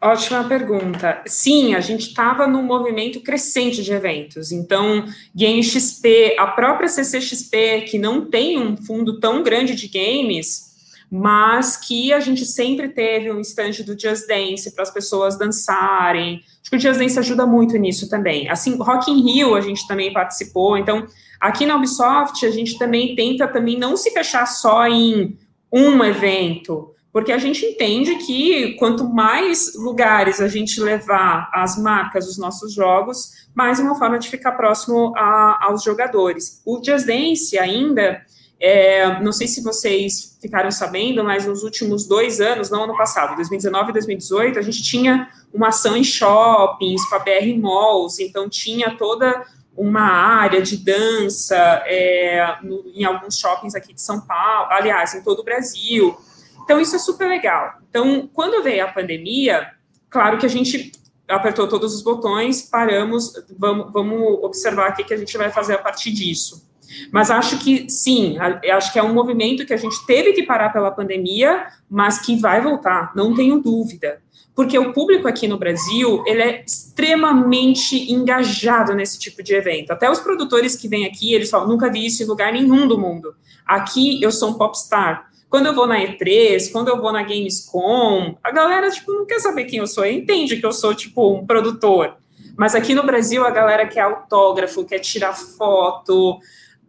Ótima 0.00 0.44
pergunta. 0.44 1.22
Sim, 1.26 1.74
a 1.74 1.80
gente 1.80 2.08
estava 2.08 2.46
num 2.46 2.62
movimento 2.62 3.20
crescente 3.20 3.82
de 3.82 3.92
eventos. 3.92 4.52
Então, 4.52 5.06
Game 5.34 5.62
XP, 5.62 6.36
a 6.38 6.48
própria 6.48 6.88
CCXP, 6.88 7.82
que 7.88 7.98
não 7.98 8.26
tem 8.26 8.58
um 8.58 8.76
fundo 8.76 9.18
tão 9.18 9.42
grande 9.42 9.74
de 9.74 9.88
games, 9.88 10.65
mas 11.10 11.76
que 11.76 12.12
a 12.12 12.20
gente 12.20 12.44
sempre 12.44 12.88
teve 12.88 13.30
um 13.30 13.40
stand 13.40 13.84
do 13.84 13.98
Just 13.98 14.26
Dance 14.26 14.74
para 14.74 14.82
as 14.82 14.90
pessoas 14.90 15.38
dançarem. 15.38 16.42
Acho 16.60 16.70
que 16.70 16.76
o 16.76 16.80
Just 16.80 16.98
Dance 16.98 17.18
ajuda 17.18 17.46
muito 17.46 17.76
nisso 17.76 18.08
também. 18.08 18.48
Assim, 18.48 18.76
Rock 18.76 19.10
in 19.10 19.22
Rio 19.22 19.54
a 19.54 19.60
gente 19.60 19.86
também 19.86 20.12
participou. 20.12 20.76
Então, 20.76 21.06
Aqui 21.40 21.66
na 21.66 21.76
Ubisoft, 21.76 22.44
a 22.44 22.50
gente 22.50 22.78
também 22.78 23.14
tenta 23.14 23.46
também 23.46 23.78
não 23.78 23.96
se 23.96 24.10
fechar 24.10 24.46
só 24.46 24.86
em 24.86 25.38
um 25.72 26.02
evento, 26.02 26.94
porque 27.12 27.32
a 27.32 27.38
gente 27.38 27.64
entende 27.64 28.14
que 28.16 28.74
quanto 28.74 29.04
mais 29.04 29.74
lugares 29.74 30.40
a 30.40 30.48
gente 30.48 30.80
levar 30.80 31.50
as 31.52 31.76
marcas 31.78 32.26
dos 32.26 32.38
nossos 32.38 32.72
jogos, 32.72 33.46
mais 33.54 33.78
uma 33.78 33.94
forma 33.94 34.18
de 34.18 34.28
ficar 34.28 34.52
próximo 34.52 35.12
a, 35.16 35.66
aos 35.66 35.82
jogadores. 35.82 36.62
O 36.64 36.82
Just 36.82 37.06
Dance 37.06 37.58
ainda, 37.58 38.22
é, 38.58 39.20
não 39.20 39.32
sei 39.32 39.46
se 39.46 39.62
vocês 39.62 40.38
ficaram 40.40 40.70
sabendo, 40.70 41.22
mas 41.22 41.46
nos 41.46 41.62
últimos 41.62 42.06
dois 42.06 42.40
anos, 42.40 42.70
não 42.70 42.84
ano 42.84 42.96
passado, 42.96 43.36
2019 43.36 43.90
e 43.90 43.92
2018, 43.92 44.58
a 44.58 44.62
gente 44.62 44.82
tinha 44.82 45.28
uma 45.52 45.68
ação 45.68 45.96
em 45.96 46.04
shoppings, 46.04 47.06
com 47.08 47.16
a 47.16 47.18
BR 47.18 47.58
Malls, 47.60 48.18
então 48.20 48.48
tinha 48.48 48.96
toda 48.96 49.44
uma 49.76 50.00
área 50.00 50.62
de 50.62 50.78
dança 50.78 51.56
é, 51.84 52.56
no, 52.62 52.90
em 52.94 53.04
alguns 53.04 53.38
shoppings 53.38 53.74
aqui 53.74 53.92
de 53.92 54.00
São 54.00 54.20
Paulo, 54.20 54.68
aliás, 54.70 55.14
em 55.14 55.22
todo 55.22 55.40
o 55.40 55.44
Brasil. 55.44 56.16
Então, 56.64 56.80
isso 56.80 56.96
é 56.96 56.98
super 56.98 57.28
legal. 57.28 57.74
Então, 57.90 58.28
quando 58.32 58.62
veio 58.62 58.84
a 58.84 58.88
pandemia, 58.88 59.70
claro 60.08 60.38
que 60.38 60.46
a 60.46 60.48
gente 60.48 60.92
apertou 61.28 61.68
todos 61.68 61.94
os 61.94 62.02
botões, 62.02 62.62
paramos, 62.62 63.32
vamos, 63.58 63.92
vamos 63.92 64.42
observar 64.42 64.92
o 64.92 64.94
que 64.94 65.12
a 65.12 65.16
gente 65.16 65.36
vai 65.36 65.50
fazer 65.50 65.74
a 65.74 65.78
partir 65.78 66.10
disso. 66.10 66.65
Mas 67.12 67.30
acho 67.30 67.58
que 67.58 67.88
sim, 67.88 68.36
acho 68.38 68.92
que 68.92 68.98
é 68.98 69.02
um 69.02 69.12
movimento 69.12 69.66
que 69.66 69.74
a 69.74 69.76
gente 69.76 70.04
teve 70.06 70.32
que 70.32 70.42
parar 70.44 70.70
pela 70.70 70.90
pandemia, 70.90 71.66
mas 71.90 72.18
que 72.18 72.36
vai 72.36 72.60
voltar, 72.60 73.12
não 73.14 73.34
tenho 73.34 73.60
dúvida 73.60 74.20
porque 74.56 74.78
o 74.78 74.90
público 74.90 75.28
aqui 75.28 75.46
no 75.46 75.58
Brasil 75.58 76.24
ele 76.26 76.40
é 76.40 76.64
extremamente 76.66 78.10
engajado 78.10 78.94
nesse 78.94 79.18
tipo 79.18 79.42
de 79.42 79.54
evento. 79.54 79.90
Até 79.90 80.10
os 80.10 80.18
produtores 80.18 80.74
que 80.74 80.88
vêm 80.88 81.04
aqui, 81.04 81.34
eles 81.34 81.50
falam, 81.50 81.68
nunca 81.68 81.92
vi 81.92 82.06
isso 82.06 82.22
em 82.22 82.26
lugar 82.26 82.50
nenhum 82.54 82.88
do 82.88 82.98
mundo. 82.98 83.34
Aqui 83.66 84.20
eu 84.22 84.32
sou 84.32 84.50
um 84.50 84.54
popstar. 84.54 85.30
Quando 85.50 85.66
eu 85.66 85.74
vou 85.74 85.86
na 85.86 85.98
E3, 85.98 86.72
quando 86.72 86.88
eu 86.88 86.98
vou 86.98 87.12
na 87.12 87.22
Gamescom, 87.22 88.34
a 88.42 88.50
galera 88.50 88.90
tipo 88.90 89.12
não 89.12 89.26
quer 89.26 89.40
saber 89.40 89.66
quem 89.66 89.78
eu 89.78 89.86
sou, 89.86 90.06
entende 90.06 90.56
que 90.56 90.64
eu 90.64 90.72
sou 90.72 90.94
tipo 90.94 91.34
um 91.34 91.46
produtor. 91.46 92.16
Mas 92.56 92.74
aqui 92.74 92.94
no 92.94 93.04
Brasil 93.04 93.44
a 93.44 93.50
galera 93.50 93.86
quer 93.86 94.00
autógrafo, 94.00 94.86
quer 94.86 95.00
tirar 95.00 95.34
foto. 95.34 96.40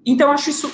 Então 0.07 0.31
acho 0.31 0.49
isso 0.49 0.71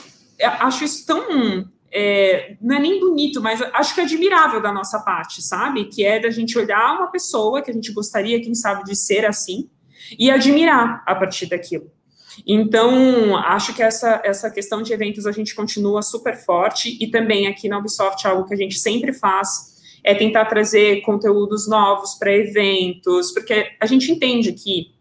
acho 0.59 0.83
isso 0.83 1.05
tão 1.05 1.67
é, 1.91 2.55
não 2.59 2.75
é 2.75 2.79
nem 2.79 2.99
bonito, 2.99 3.39
mas 3.39 3.61
acho 3.61 3.93
que 3.93 4.01
é 4.01 4.03
admirável 4.03 4.61
da 4.61 4.71
nossa 4.71 4.99
parte, 4.99 5.41
sabe? 5.43 5.85
Que 5.85 6.03
é 6.03 6.19
da 6.19 6.31
gente 6.31 6.57
olhar 6.57 6.95
uma 6.95 7.07
pessoa 7.07 7.61
que 7.61 7.69
a 7.69 7.73
gente 7.73 7.91
gostaria, 7.91 8.41
quem 8.41 8.55
sabe, 8.55 8.83
de 8.83 8.95
ser 8.95 9.25
assim 9.25 9.69
e 10.17 10.31
admirar 10.31 11.03
a 11.05 11.13
partir 11.13 11.45
daquilo. 11.45 11.91
Então, 12.47 13.37
acho 13.37 13.75
que 13.75 13.83
essa, 13.83 14.21
essa 14.23 14.49
questão 14.49 14.81
de 14.81 14.91
eventos 14.91 15.27
a 15.27 15.31
gente 15.31 15.53
continua 15.53 16.01
super 16.01 16.35
forte 16.35 16.97
e 16.99 17.07
também 17.07 17.45
aqui 17.45 17.69
na 17.69 17.77
Ubisoft, 17.77 18.25
algo 18.25 18.47
que 18.47 18.55
a 18.55 18.57
gente 18.57 18.79
sempre 18.79 19.13
faz 19.13 19.73
é 20.03 20.13
tentar 20.15 20.45
trazer 20.45 21.01
conteúdos 21.01 21.67
novos 21.67 22.15
para 22.15 22.35
eventos, 22.35 23.31
porque 23.31 23.67
a 23.79 23.85
gente 23.85 24.11
entende 24.11 24.51
que 24.51 24.92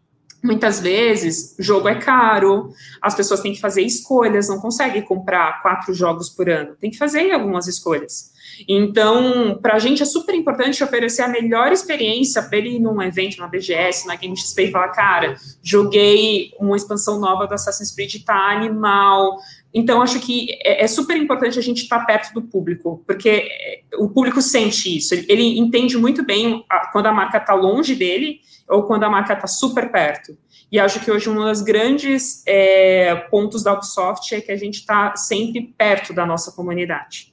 Muitas 0.43 0.81
vezes, 0.81 1.55
jogo 1.59 1.89
é 1.89 1.95
caro, 1.95 2.73
as 3.01 3.15
pessoas 3.15 3.41
têm 3.41 3.53
que 3.53 3.61
fazer 3.61 3.83
escolhas, 3.83 4.49
não 4.49 4.59
conseguem 4.59 5.03
comprar 5.03 5.63
quatro 5.63 5.95
jogos 5.95 6.29
por 6.29 6.51
ano, 6.51 6.75
tem 6.81 6.91
que 6.91 6.99
fazer 6.99 7.31
algumas 7.31 7.69
escolhas. 7.69 8.33
Então, 8.69 9.59
para 9.61 9.75
a 9.75 9.79
gente 9.79 10.03
é 10.03 10.07
super 10.07 10.35
importante 10.35 10.83
oferecer 10.83 11.23
a 11.23 11.29
melhor 11.29 11.73
experiência 11.73 12.43
para 12.43 12.59
ele 12.59 12.77
ir 12.77 12.81
num 12.81 13.01
evento, 13.01 13.39
na 13.39 13.47
BGS, 13.47 14.07
na 14.07 14.17
Game 14.17 14.37
XP 14.37 14.65
e 14.65 14.71
falar, 14.71 14.89
cara, 14.89 15.37
joguei 15.63 16.53
uma 16.59 16.77
expansão 16.77 17.19
nova 17.19 17.47
do 17.47 17.55
Assassin's 17.55 17.95
Creed, 17.95 18.25
tá 18.25 18.51
animal. 18.51 19.39
Então, 19.73 20.03
acho 20.03 20.21
que 20.21 20.49
é, 20.65 20.85
é 20.85 20.87
super 20.87 21.17
importante 21.17 21.59
a 21.59 21.63
gente 21.63 21.83
estar 21.83 22.01
tá 22.01 22.05
perto 22.05 22.35
do 22.35 22.43
público, 22.43 23.03
porque 23.07 23.49
o 23.97 24.09
público 24.09 24.43
sente 24.43 24.97
isso, 24.97 25.15
ele, 25.15 25.59
entende 25.59 25.97
muito 25.97 26.25
bem 26.25 26.65
quando 26.93 27.07
a 27.07 27.13
marca 27.13 27.39
está 27.39 27.55
longe 27.55 27.95
dele 27.95 28.41
ou 28.73 28.85
quando 28.85 29.05
a 29.05 29.11
marca 29.11 29.35
está 29.35 29.47
super 29.47 29.91
perto. 29.93 30.37
E 30.71 30.81
acho 30.81 31.01
que 31.01 31.11
hoje 31.11 31.29
um 31.29 31.35
dos 31.35 31.61
grandes 31.61 32.43
é, 32.47 33.15
pontos 33.31 33.63
da 33.63 33.75
Ubisoft 33.75 34.35
é 34.35 34.41
que 34.41 34.51
a 34.51 34.57
gente 34.57 34.77
está 34.81 35.15
sempre 35.17 35.75
perto 35.77 36.15
da 36.15 36.25
nossa 36.25 36.51
comunidade. 36.53 37.33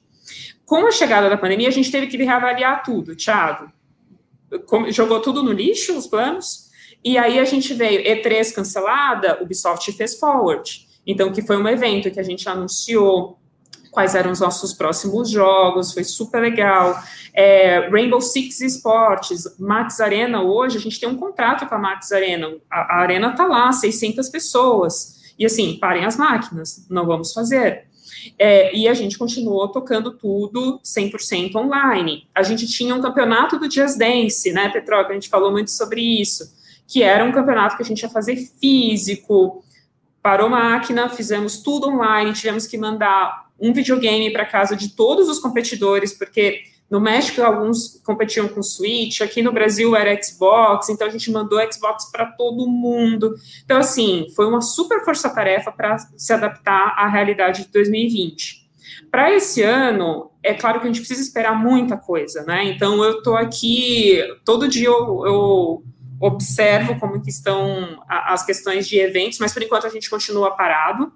Com 0.66 0.86
a 0.86 0.92
chegada 0.92 1.28
da 1.28 1.38
pandemia, 1.38 1.68
a 1.68 1.72
gente 1.72 1.90
teve 1.90 2.06
que 2.06 2.16
reavaliar 2.18 2.82
tudo, 2.82 3.16
Thiago. 3.16 3.72
Jogou 4.90 5.20
tudo 5.20 5.42
no 5.42 5.52
lixo, 5.52 5.96
os 5.96 6.06
planos, 6.06 6.70
e 7.02 7.16
aí 7.16 7.38
a 7.38 7.44
gente 7.44 7.72
veio, 7.72 8.04
E3 8.04 8.54
cancelada, 8.54 9.42
Ubisoft 9.42 9.90
fez 9.92 10.18
forward. 10.18 10.86
Então, 11.06 11.32
que 11.32 11.42
foi 11.42 11.56
um 11.56 11.66
evento 11.66 12.10
que 12.10 12.20
a 12.20 12.22
gente 12.22 12.48
anunciou 12.48 13.39
quais 13.90 14.14
eram 14.14 14.30
os 14.30 14.40
nossos 14.40 14.72
próximos 14.72 15.30
jogos, 15.30 15.92
foi 15.92 16.04
super 16.04 16.40
legal. 16.40 16.96
É, 17.34 17.88
Rainbow 17.90 18.20
Six 18.20 18.60
Esportes, 18.60 19.44
Max 19.58 20.00
Arena, 20.00 20.42
hoje 20.42 20.78
a 20.78 20.80
gente 20.80 20.98
tem 20.98 21.08
um 21.08 21.16
contrato 21.16 21.66
com 21.66 21.74
a 21.74 21.78
Max 21.78 22.12
Arena, 22.12 22.54
a, 22.70 22.96
a 22.96 23.00
Arena 23.00 23.34
tá 23.34 23.46
lá, 23.46 23.70
600 23.72 24.28
pessoas, 24.28 25.32
e 25.38 25.46
assim, 25.46 25.78
parem 25.80 26.04
as 26.04 26.16
máquinas, 26.16 26.86
não 26.88 27.06
vamos 27.06 27.32
fazer. 27.32 27.84
É, 28.38 28.76
e 28.76 28.86
a 28.86 28.94
gente 28.94 29.16
continuou 29.16 29.68
tocando 29.68 30.12
tudo 30.12 30.78
100% 30.84 31.54
online. 31.54 32.28
A 32.34 32.42
gente 32.42 32.66
tinha 32.66 32.94
um 32.94 33.00
campeonato 33.00 33.58
do 33.58 33.70
Just 33.70 33.96
Dance, 33.96 34.52
né, 34.52 34.68
Petroca? 34.68 35.10
A 35.10 35.14
gente 35.14 35.28
falou 35.28 35.50
muito 35.50 35.70
sobre 35.70 36.02
isso, 36.20 36.52
que 36.86 37.02
era 37.02 37.24
um 37.24 37.32
campeonato 37.32 37.76
que 37.76 37.82
a 37.82 37.86
gente 37.86 38.02
ia 38.02 38.10
fazer 38.10 38.36
físico, 38.36 39.64
parou 40.22 40.50
máquina, 40.50 41.08
fizemos 41.08 41.58
tudo 41.62 41.88
online, 41.88 42.32
tivemos 42.32 42.66
que 42.66 42.76
mandar 42.76 43.49
um 43.60 43.72
videogame 43.72 44.32
para 44.32 44.44
casa 44.44 44.74
de 44.74 44.94
todos 44.94 45.28
os 45.28 45.38
competidores, 45.38 46.12
porque 46.12 46.60
no 46.90 47.00
México 47.00 47.40
alguns 47.40 48.00
competiam 48.04 48.48
com 48.48 48.62
Switch, 48.62 49.20
aqui 49.20 49.42
no 49.42 49.52
Brasil 49.52 49.94
era 49.94 50.20
Xbox, 50.20 50.88
então 50.88 51.06
a 51.06 51.10
gente 51.10 51.30
mandou 51.30 51.60
Xbox 51.72 52.10
para 52.10 52.26
todo 52.26 52.66
mundo. 52.66 53.34
Então, 53.64 53.78
assim, 53.78 54.26
foi 54.34 54.46
uma 54.46 54.60
super 54.60 55.04
força-tarefa 55.04 55.70
para 55.70 55.98
se 55.98 56.32
adaptar 56.32 56.94
à 56.98 57.06
realidade 57.06 57.64
de 57.64 57.72
2020. 57.72 58.68
Para 59.08 59.32
esse 59.32 59.62
ano, 59.62 60.32
é 60.42 60.52
claro 60.52 60.80
que 60.80 60.86
a 60.86 60.88
gente 60.88 61.00
precisa 61.00 61.22
esperar 61.22 61.54
muita 61.54 61.96
coisa, 61.96 62.42
né? 62.42 62.64
Então, 62.64 63.02
eu 63.04 63.18
estou 63.18 63.36
aqui, 63.36 64.20
todo 64.44 64.68
dia 64.68 64.88
eu, 64.88 65.26
eu 65.26 65.84
observo 66.20 66.98
como 66.98 67.20
que 67.20 67.30
estão 67.30 68.02
as 68.08 68.44
questões 68.44 68.88
de 68.88 68.98
eventos, 68.98 69.38
mas 69.38 69.52
por 69.52 69.62
enquanto 69.62 69.86
a 69.86 69.90
gente 69.90 70.10
continua 70.10 70.56
parado, 70.56 71.12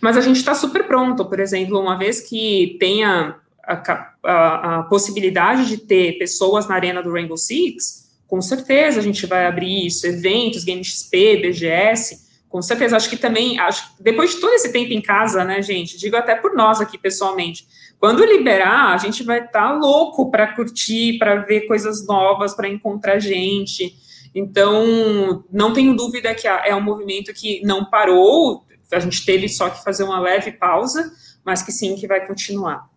Mas 0.00 0.16
a 0.16 0.20
gente 0.20 0.36
está 0.36 0.54
super 0.54 0.86
pronto, 0.86 1.24
por 1.24 1.40
exemplo, 1.40 1.80
uma 1.80 1.96
vez 1.98 2.20
que 2.20 2.76
tenha 2.78 3.36
a, 3.64 4.14
a, 4.24 4.78
a, 4.78 4.82
possibilidade 4.84 5.66
de 5.66 5.78
ter 5.78 6.18
pessoas 6.18 6.68
na 6.68 6.74
arena 6.74 7.02
do 7.02 7.12
Rainbow 7.12 7.36
Six, 7.36 8.08
com 8.26 8.40
certeza 8.40 9.00
a 9.00 9.02
gente 9.02 9.26
vai 9.26 9.46
abrir 9.46 9.86
isso, 9.86 10.06
eventos, 10.06 10.64
Game 10.64 10.84
XP, 10.84 11.38
BGS, 11.42 12.28
com 12.48 12.62
certeza. 12.62 12.96
Acho 12.96 13.10
que 13.10 13.16
também, 13.16 13.58
acho, 13.58 13.94
depois 14.00 14.30
de 14.30 14.40
todo 14.40 14.52
esse 14.52 14.72
tempo 14.72 14.92
em 14.92 15.00
casa, 15.00 15.44
né, 15.44 15.60
gente, 15.62 15.98
digo 15.98 16.16
até 16.16 16.34
por 16.34 16.54
nós 16.54 16.80
aqui 16.80 16.96
pessoalmente, 16.96 17.66
quando 17.98 18.24
liberar, 18.24 18.94
a 18.94 18.98
gente 18.98 19.22
vai 19.22 19.38
estar 19.40 19.68
tá 19.68 19.72
louco 19.72 20.30
para 20.30 20.54
curtir, 20.54 21.18
para 21.18 21.36
ver 21.36 21.62
coisas 21.62 22.06
novas, 22.06 22.54
para 22.54 22.68
encontrar 22.68 23.18
gente. 23.18 23.96
Então, 24.34 25.44
não 25.50 25.72
tenho 25.72 25.96
dúvida 25.96 26.34
que 26.34 26.46
é 26.46 26.74
um 26.74 26.80
movimento 26.80 27.32
que 27.34 27.60
não 27.64 27.84
parou, 27.84 28.64
a 28.92 29.00
gente 29.00 29.24
teve 29.24 29.48
só 29.48 29.68
que 29.70 29.82
fazer 29.82 30.04
uma 30.04 30.20
leve 30.20 30.52
pausa, 30.52 31.12
mas 31.44 31.62
que 31.62 31.72
sim, 31.72 31.94
que 31.94 32.06
vai 32.06 32.26
continuar. 32.26 32.88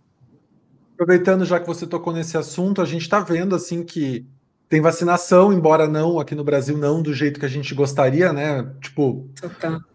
Aproveitando 0.93 1.45
já 1.45 1.59
que 1.59 1.67
você 1.67 1.87
tocou 1.87 2.13
nesse 2.13 2.37
assunto, 2.37 2.81
a 2.81 2.85
gente 2.85 3.01
está 3.01 3.19
vendo 3.19 3.55
assim 3.55 3.83
que 3.83 4.25
tem 4.72 4.80
vacinação, 4.80 5.51
embora 5.51 5.86
não 5.86 6.17
aqui 6.17 6.34
no 6.34 6.45
Brasil 6.45 6.78
não 6.78 7.03
do 7.03 7.13
jeito 7.13 7.41
que 7.41 7.45
a 7.45 7.49
gente 7.49 7.76
gostaria, 7.76 8.32
né? 8.32 8.65
Tipo, 8.80 9.30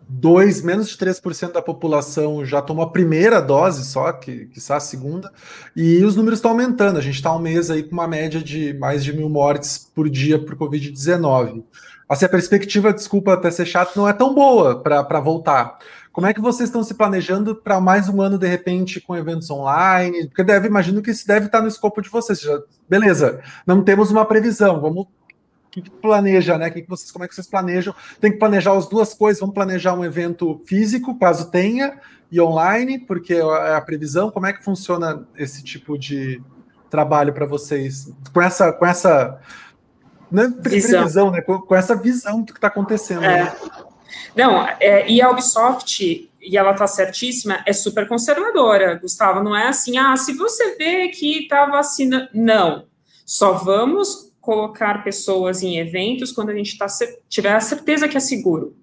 dois, 0.06 0.60
menos 0.60 0.90
de 0.90 0.98
3% 0.98 1.52
da 1.52 1.62
população 1.62 2.44
já 2.44 2.60
tomou 2.60 2.84
a 2.84 2.90
primeira 2.90 3.40
dose 3.40 3.86
só, 3.86 4.12
que, 4.12 4.44
que 4.48 4.60
a 4.70 4.78
segunda, 4.78 5.32
e 5.74 6.04
os 6.04 6.14
números 6.14 6.40
estão 6.40 6.50
aumentando. 6.50 6.98
A 6.98 7.00
gente 7.00 7.14
está 7.14 7.34
um 7.34 7.38
mês 7.38 7.70
aí 7.70 7.84
com 7.84 7.92
uma 7.92 8.06
média 8.06 8.38
de 8.38 8.74
mais 8.74 9.02
de 9.02 9.14
mil 9.14 9.30
mortes 9.30 9.78
por 9.94 10.10
dia 10.10 10.38
por 10.38 10.54
Covid-19. 10.54 11.64
Assim, 12.06 12.26
a 12.26 12.28
perspectiva, 12.28 12.92
desculpa 12.92 13.32
até 13.32 13.50
ser 13.50 13.64
chato, 13.64 13.96
não 13.96 14.06
é 14.06 14.12
tão 14.12 14.34
boa 14.34 14.78
para 14.82 15.20
voltar. 15.20 15.78
Como 16.16 16.26
é 16.26 16.32
que 16.32 16.40
vocês 16.40 16.70
estão 16.70 16.82
se 16.82 16.94
planejando 16.94 17.54
para 17.54 17.78
mais 17.78 18.08
um 18.08 18.22
ano, 18.22 18.38
de 18.38 18.48
repente, 18.48 19.02
com 19.02 19.14
eventos 19.14 19.50
online? 19.50 20.28
Porque 20.28 20.42
deve, 20.42 20.66
imagino 20.66 21.02
que 21.02 21.10
isso 21.10 21.26
deve 21.26 21.44
estar 21.44 21.60
no 21.60 21.68
escopo 21.68 22.00
de 22.00 22.08
vocês. 22.08 22.40
Já, 22.40 22.58
beleza, 22.88 23.42
não 23.66 23.84
temos 23.84 24.10
uma 24.10 24.24
previsão. 24.24 24.80
Vamos. 24.80 25.02
O 25.04 25.08
que, 25.70 25.90
planeja, 25.90 26.56
né? 26.56 26.70
Que 26.70 26.80
que 26.80 26.88
vocês, 26.88 27.12
como 27.12 27.26
é 27.26 27.28
que 27.28 27.34
vocês 27.34 27.46
planejam? 27.46 27.94
Tem 28.18 28.32
que 28.32 28.38
planejar 28.38 28.72
as 28.72 28.88
duas 28.88 29.12
coisas. 29.12 29.40
Vamos 29.40 29.54
planejar 29.54 29.92
um 29.92 30.02
evento 30.02 30.62
físico, 30.64 31.18
caso 31.18 31.50
tenha, 31.50 32.00
e 32.32 32.40
online, 32.40 32.98
porque 32.98 33.34
é 33.34 33.74
a 33.74 33.80
previsão. 33.82 34.30
Como 34.30 34.46
é 34.46 34.54
que 34.54 34.64
funciona 34.64 35.28
esse 35.36 35.62
tipo 35.62 35.98
de 35.98 36.42
trabalho 36.88 37.34
para 37.34 37.44
vocês? 37.44 38.10
Com 38.32 38.40
essa, 38.40 38.72
com 38.72 38.86
essa 38.86 39.38
né, 40.32 40.50
previsão, 40.62 41.30
né? 41.30 41.42
Com, 41.42 41.58
com, 41.60 41.74
essa 41.74 41.94
visão 41.94 42.40
do 42.40 42.54
que 42.54 42.58
está 42.58 42.68
acontecendo. 42.68 43.22
É. 43.22 43.44
Né? 43.44 43.56
Não, 44.34 44.66
é, 44.80 45.08
e 45.08 45.20
a 45.20 45.30
Ubisoft, 45.30 46.30
e 46.40 46.56
ela 46.56 46.74
tá 46.74 46.86
certíssima, 46.86 47.62
é 47.66 47.72
super 47.72 48.06
conservadora, 48.06 48.94
Gustavo. 48.94 49.42
Não 49.42 49.56
é 49.56 49.66
assim, 49.66 49.98
ah, 49.98 50.16
se 50.16 50.32
você 50.34 50.76
vê 50.76 51.08
que 51.08 51.48
tá 51.48 51.66
vacina. 51.66 52.28
Não. 52.32 52.86
Só 53.24 53.52
vamos 53.52 54.32
colocar 54.40 55.02
pessoas 55.02 55.62
em 55.62 55.78
eventos 55.78 56.30
quando 56.30 56.50
a 56.50 56.54
gente 56.54 56.78
tá, 56.78 56.86
tiver 57.28 57.52
a 57.52 57.60
certeza 57.60 58.06
que 58.06 58.16
é 58.16 58.20
seguro. 58.20 58.76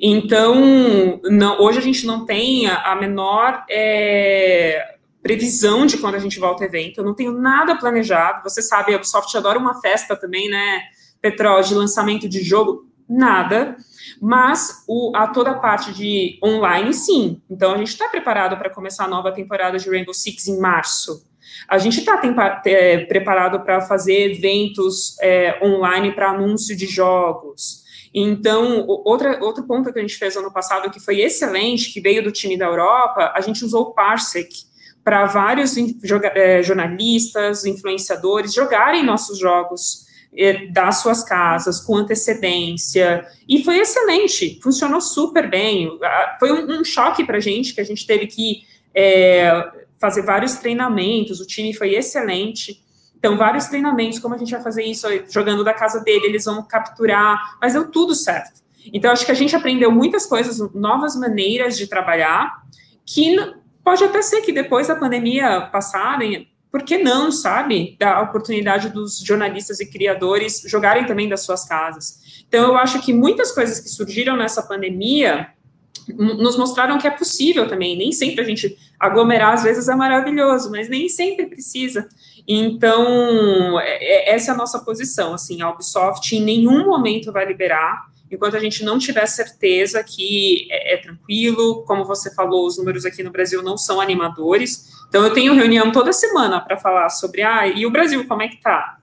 Então, 0.00 1.20
não, 1.24 1.60
hoje 1.60 1.78
a 1.78 1.82
gente 1.82 2.06
não 2.06 2.24
tem 2.24 2.66
a, 2.66 2.94
menor 2.96 3.64
é, 3.68 4.94
previsão 5.22 5.84
de 5.84 5.98
quando 5.98 6.14
a 6.14 6.18
gente 6.18 6.38
volta 6.38 6.64
ao 6.64 6.68
evento. 6.68 6.98
Eu 6.98 7.04
não 7.04 7.14
tenho 7.14 7.32
nada 7.32 7.76
planejado. 7.76 8.42
Você 8.42 8.62
sabe, 8.62 8.94
a 8.94 8.96
Ubisoft 8.96 9.36
adora 9.36 9.58
uma 9.58 9.80
festa 9.80 10.16
também, 10.16 10.48
né, 10.48 10.80
Petrol, 11.20 11.60
de 11.60 11.74
lançamento 11.74 12.28
de 12.28 12.42
jogo. 12.42 12.86
Nada. 13.08 13.76
Mas 14.20 14.84
o, 14.86 15.12
a 15.16 15.28
toda 15.28 15.52
a 15.52 15.58
parte 15.58 15.94
de 15.94 16.38
online, 16.44 16.92
sim. 16.92 17.40
Então, 17.48 17.72
a 17.72 17.78
gente 17.78 17.88
está 17.88 18.06
preparado 18.08 18.56
para 18.58 18.68
começar 18.68 19.04
a 19.04 19.08
nova 19.08 19.32
temporada 19.32 19.78
de 19.78 19.88
Rainbow 19.88 20.12
Six 20.12 20.46
em 20.48 20.60
março. 20.60 21.24
A 21.66 21.78
gente 21.78 22.00
está 22.00 22.20
é, 22.66 22.98
preparado 23.06 23.60
para 23.60 23.80
fazer 23.80 24.32
eventos 24.32 25.16
é, 25.20 25.58
online 25.64 26.12
para 26.12 26.30
anúncio 26.30 26.76
de 26.76 26.86
jogos. 26.86 27.80
Então, 28.12 28.84
outra, 28.86 29.42
outro 29.42 29.64
ponto 29.64 29.92
que 29.92 29.98
a 29.98 30.02
gente 30.02 30.16
fez 30.16 30.36
ano 30.36 30.52
passado 30.52 30.90
que 30.90 31.00
foi 31.00 31.20
excelente, 31.20 31.92
que 31.92 32.00
veio 32.00 32.22
do 32.22 32.32
time 32.32 32.58
da 32.58 32.66
Europa, 32.66 33.32
a 33.34 33.40
gente 33.40 33.64
usou 33.64 33.82
o 33.82 33.94
Parsec 33.94 34.48
para 35.02 35.26
vários 35.26 35.74
é, 36.34 36.62
jornalistas, 36.62 37.64
influenciadores 37.64 38.52
jogarem 38.52 39.02
nossos 39.02 39.38
jogos 39.38 40.09
das 40.70 41.02
suas 41.02 41.24
casas 41.24 41.80
com 41.80 41.96
antecedência 41.96 43.26
e 43.48 43.64
foi 43.64 43.78
excelente, 43.78 44.60
funcionou 44.62 45.00
super 45.00 45.50
bem. 45.50 45.90
Foi 46.38 46.52
um, 46.52 46.80
um 46.80 46.84
choque 46.84 47.24
para 47.24 47.38
a 47.38 47.40
gente 47.40 47.74
que 47.74 47.80
a 47.80 47.84
gente 47.84 48.06
teve 48.06 48.26
que 48.26 48.62
é, 48.94 49.68
fazer 50.00 50.22
vários 50.22 50.54
treinamentos. 50.54 51.40
O 51.40 51.46
time 51.46 51.74
foi 51.74 51.94
excelente. 51.94 52.82
Então, 53.18 53.36
vários 53.36 53.66
treinamentos, 53.66 54.18
como 54.18 54.34
a 54.34 54.38
gente 54.38 54.52
vai 54.52 54.62
fazer 54.62 54.84
isso 54.84 55.06
jogando 55.28 55.62
da 55.62 55.74
casa 55.74 56.00
dele, 56.00 56.26
eles 56.26 56.44
vão 56.46 56.62
capturar, 56.62 57.58
mas 57.60 57.74
deu 57.74 57.90
tudo 57.90 58.14
certo. 58.14 58.60
Então, 58.92 59.10
acho 59.10 59.26
que 59.26 59.32
a 59.32 59.34
gente 59.34 59.54
aprendeu 59.54 59.92
muitas 59.92 60.24
coisas, 60.24 60.58
novas 60.74 61.14
maneiras 61.16 61.76
de 61.76 61.86
trabalhar, 61.86 62.62
que 63.04 63.36
pode 63.84 64.02
até 64.04 64.22
ser 64.22 64.40
que 64.40 64.52
depois 64.52 64.88
da 64.88 64.96
pandemia 64.96 65.68
passarem, 65.70 66.49
por 66.70 66.82
que 66.82 66.98
não, 66.98 67.32
sabe, 67.32 67.96
dar 67.98 68.16
a 68.16 68.22
oportunidade 68.22 68.90
dos 68.90 69.18
jornalistas 69.18 69.80
e 69.80 69.86
criadores 69.86 70.62
jogarem 70.66 71.04
também 71.04 71.28
das 71.28 71.42
suas 71.42 71.64
casas. 71.64 72.44
Então, 72.46 72.68
eu 72.68 72.76
acho 72.76 73.00
que 73.00 73.12
muitas 73.12 73.52
coisas 73.52 73.80
que 73.80 73.88
surgiram 73.88 74.36
nessa 74.36 74.62
pandemia 74.62 75.48
nos 76.16 76.56
mostraram 76.56 76.98
que 76.98 77.06
é 77.06 77.10
possível 77.10 77.68
também. 77.68 77.96
Nem 77.96 78.12
sempre 78.12 78.40
a 78.40 78.44
gente 78.44 78.76
aglomerar, 78.98 79.54
às 79.54 79.62
vezes, 79.62 79.88
é 79.88 79.94
maravilhoso, 79.94 80.70
mas 80.70 80.88
nem 80.88 81.08
sempre 81.08 81.46
precisa. 81.46 82.08
Então, 82.46 83.78
é, 83.80 84.30
é, 84.30 84.34
essa 84.34 84.50
é 84.50 84.54
a 84.54 84.56
nossa 84.56 84.78
posição. 84.80 85.34
Assim, 85.34 85.62
a 85.62 85.70
Ubisoft 85.70 86.34
em 86.34 86.42
nenhum 86.42 86.86
momento 86.86 87.32
vai 87.32 87.46
liberar 87.46 88.09
enquanto 88.30 88.56
a 88.56 88.60
gente 88.60 88.84
não 88.84 88.98
tiver 88.98 89.26
certeza 89.26 90.02
que 90.04 90.68
é, 90.70 90.94
é, 90.94 90.96
tranquilo, 90.98 91.82
como 91.84 92.04
você 92.04 92.32
falou, 92.34 92.66
os 92.66 92.78
números 92.78 93.04
aqui 93.04 93.22
no 93.22 93.30
Brasil 93.30 93.62
não 93.62 93.76
são 93.76 94.00
animadores. 94.00 94.88
Então, 95.08 95.24
eu 95.24 95.32
tenho 95.32 95.54
reunião 95.54 95.90
toda 95.90 96.12
semana 96.12 96.60
para 96.60 96.76
falar 96.76 97.08
sobre, 97.08 97.42
ah, 97.42 97.66
e 97.66 97.84
o 97.84 97.90
Brasil, 97.90 98.26
como 98.28 98.42
é 98.42 98.48
que 98.48 98.60
tá? 98.60 98.98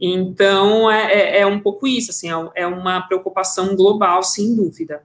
Então, 0.00 0.90
é, 0.90 1.12
é, 1.12 1.40
é 1.40 1.46
um 1.46 1.60
pouco 1.60 1.86
isso, 1.86 2.10
assim, 2.10 2.30
é, 2.30 2.62
é 2.62 2.66
uma 2.66 3.00
preocupação 3.02 3.76
global, 3.76 4.22
sem 4.22 4.54
dúvida. 4.54 5.02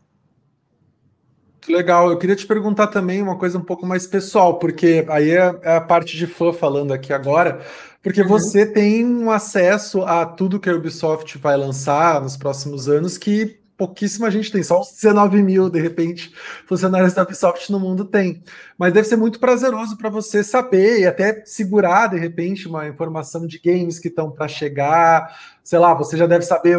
Legal, 1.67 2.09
eu 2.09 2.17
queria 2.17 2.35
te 2.35 2.47
perguntar 2.47 2.87
também 2.87 3.21
uma 3.21 3.37
coisa 3.37 3.57
um 3.57 3.63
pouco 3.63 3.85
mais 3.85 4.07
pessoal, 4.07 4.57
porque 4.57 5.05
aí 5.07 5.31
é, 5.31 5.59
é 5.61 5.75
a 5.75 5.81
parte 5.81 6.17
de 6.17 6.25
fã 6.25 6.51
falando 6.51 6.91
aqui 6.91 7.13
agora, 7.13 7.61
porque 8.01 8.21
uhum. 8.21 8.27
você 8.27 8.65
tem 8.65 9.05
um 9.05 9.29
acesso 9.29 10.01
a 10.03 10.25
tudo 10.25 10.59
que 10.59 10.69
a 10.69 10.73
Ubisoft 10.73 11.37
vai 11.37 11.55
lançar 11.55 12.21
nos 12.21 12.35
próximos 12.35 12.89
anos 12.89 13.17
que 13.17 13.58
pouquíssima 13.79 14.29
gente 14.29 14.51
tem, 14.51 14.61
só 14.61 14.81
uns 14.81 14.91
19 14.91 15.41
mil, 15.41 15.69
de 15.69 15.79
repente, 15.79 16.33
funcionários 16.67 17.13
da 17.13 17.23
Ubisoft 17.23 17.71
no 17.71 17.79
mundo 17.79 18.03
tem. 18.03 18.43
Mas 18.77 18.91
deve 18.91 19.07
ser 19.07 19.15
muito 19.15 19.39
prazeroso 19.39 19.97
para 19.97 20.09
você 20.09 20.43
saber 20.43 20.99
e 20.99 21.07
até 21.07 21.45
segurar, 21.45 22.07
de 22.07 22.19
repente, 22.19 22.67
uma 22.67 22.89
informação 22.89 23.47
de 23.47 23.57
games 23.57 23.97
que 23.97 24.09
estão 24.09 24.29
para 24.29 24.49
chegar. 24.49 25.33
Sei 25.63 25.79
lá, 25.79 25.93
você 25.93 26.17
já 26.17 26.27
deve 26.27 26.43
saber 26.43 26.77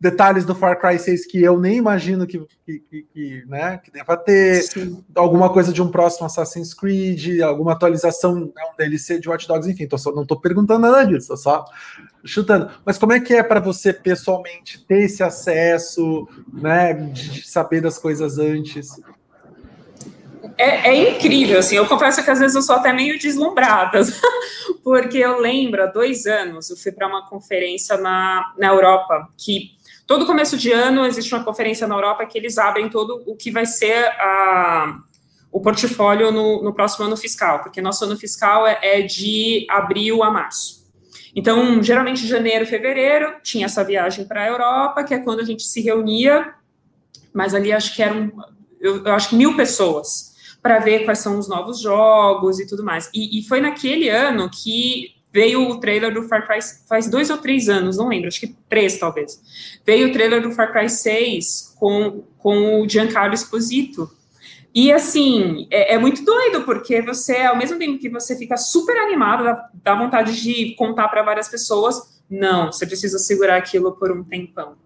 detalhes 0.00 0.44
do 0.44 0.54
Far 0.54 0.78
Cry 0.78 0.98
6 0.98 1.26
que 1.26 1.42
eu 1.42 1.58
nem 1.58 1.76
imagino 1.76 2.26
que, 2.26 2.38
que, 2.66 2.78
que, 2.80 3.02
que 3.12 3.44
né, 3.46 3.78
que 3.82 3.90
deva 3.90 4.16
ter, 4.16 4.62
Sim. 4.62 5.02
alguma 5.14 5.50
coisa 5.50 5.72
de 5.72 5.80
um 5.80 5.90
próximo 5.90 6.26
Assassin's 6.26 6.74
Creed, 6.74 7.40
alguma 7.40 7.72
atualização, 7.72 8.34
né, 8.34 8.62
um 8.72 8.76
DLC 8.76 9.18
de 9.18 9.28
Watch 9.28 9.48
Dogs, 9.48 9.70
enfim, 9.70 9.86
tô 9.86 9.96
só, 9.96 10.12
não 10.12 10.22
estou 10.22 10.40
perguntando 10.40 10.80
nada 10.80 11.04
disso, 11.04 11.28
tô 11.28 11.36
só 11.36 11.64
chutando. 12.24 12.70
Mas 12.84 12.98
como 12.98 13.12
é 13.12 13.20
que 13.20 13.34
é 13.34 13.42
para 13.42 13.60
você 13.60 13.92
pessoalmente 13.92 14.84
ter 14.84 15.04
esse 15.04 15.22
acesso, 15.22 16.28
né, 16.52 16.92
de, 16.92 17.30
de 17.30 17.48
saber 17.48 17.80
das 17.80 17.98
coisas 17.98 18.38
antes? 18.38 19.00
É, 20.56 20.90
é, 20.90 21.10
incrível, 21.10 21.58
assim, 21.58 21.76
eu 21.76 21.86
confesso 21.86 22.22
que 22.22 22.30
às 22.30 22.38
vezes 22.38 22.54
eu 22.54 22.62
sou 22.62 22.76
até 22.76 22.92
meio 22.92 23.18
deslumbrada, 23.18 24.00
porque 24.84 25.18
eu 25.18 25.40
lembro, 25.40 25.82
há 25.82 25.86
dois 25.86 26.26
anos, 26.26 26.70
eu 26.70 26.76
fui 26.76 26.92
para 26.92 27.08
uma 27.08 27.26
conferência 27.26 27.96
na, 27.96 28.52
na 28.58 28.68
Europa, 28.68 29.28
que 29.36 29.72
Todo 30.06 30.26
começo 30.26 30.56
de 30.56 30.70
ano 30.70 31.06
existe 31.06 31.34
uma 31.34 31.44
conferência 31.44 31.86
na 31.86 31.94
Europa 31.94 32.26
que 32.26 32.36
eles 32.36 32.58
abrem 32.58 32.90
todo 32.90 33.22
o 33.26 33.34
que 33.34 33.50
vai 33.50 33.64
ser 33.64 34.04
a, 34.20 34.98
o 35.50 35.60
portfólio 35.60 36.30
no, 36.30 36.62
no 36.62 36.74
próximo 36.74 37.06
ano 37.06 37.16
fiscal, 37.16 37.62
porque 37.62 37.80
nosso 37.80 38.04
ano 38.04 38.16
fiscal 38.16 38.66
é, 38.66 38.78
é 38.82 39.02
de 39.02 39.66
abril 39.70 40.22
a 40.22 40.30
março. 40.30 40.84
Então, 41.34 41.82
geralmente, 41.82 42.26
janeiro, 42.26 42.66
fevereiro, 42.66 43.34
tinha 43.42 43.66
essa 43.66 43.82
viagem 43.82 44.26
para 44.26 44.42
a 44.42 44.46
Europa, 44.46 45.02
que 45.02 45.14
é 45.14 45.18
quando 45.18 45.40
a 45.40 45.44
gente 45.44 45.64
se 45.64 45.80
reunia, 45.80 46.54
mas 47.32 47.54
ali 47.54 47.72
acho 47.72 47.94
que 47.94 48.02
eram, 48.02 48.32
eu, 48.80 49.04
eu 49.04 49.12
acho 49.12 49.30
que 49.30 49.36
mil 49.36 49.56
pessoas, 49.56 50.34
para 50.62 50.78
ver 50.78 51.04
quais 51.04 51.18
são 51.18 51.38
os 51.38 51.48
novos 51.48 51.80
jogos 51.80 52.60
e 52.60 52.66
tudo 52.66 52.84
mais. 52.84 53.10
E, 53.12 53.38
e, 53.38 53.42
foi 53.42 53.60
naquele 53.60 54.08
ano 54.08 54.48
que 54.48 55.13
veio 55.34 55.68
o 55.68 55.80
trailer 55.80 56.14
do 56.14 56.22
Far 56.22 56.46
Cry 56.46 56.60
faz 56.88 57.10
dois 57.10 57.28
ou 57.28 57.38
três 57.38 57.68
anos, 57.68 57.96
não 57.96 58.06
lembro, 58.06 58.28
acho 58.28 58.38
que 58.38 58.54
três 58.68 58.96
talvez. 58.98 59.40
Veio 59.84 60.08
o 60.08 60.12
trailer 60.12 60.40
do 60.40 60.52
Far 60.52 60.72
Cry 60.72 60.88
6 60.88 61.74
com, 61.76 62.22
com 62.38 62.80
o 62.80 62.88
Giancarlo 62.88 63.34
Esposito. 63.34 64.08
E 64.72 64.92
assim, 64.92 65.66
é, 65.72 65.94
é, 65.94 65.98
muito 65.98 66.24
doido, 66.24 66.62
porque 66.62 67.02
você, 67.02 67.38
ao 67.38 67.56
mesmo 67.56 67.78
tempo 67.78 67.98
que 67.98 68.08
você 68.08 68.36
fica 68.38 68.56
super 68.56 68.96
animado, 68.96 69.42
dá, 69.42 69.70
dá 69.74 69.94
vontade 69.96 70.40
de 70.40 70.76
contar 70.76 71.08
para 71.08 71.24
várias 71.24 71.48
pessoas, 71.48 72.22
não, 72.30 72.70
você 72.70 72.86
precisa 72.86 73.18
segurar 73.18 73.56
aquilo 73.56 73.92
por 73.92 74.12
um 74.12 74.22
tempão. 74.22 74.76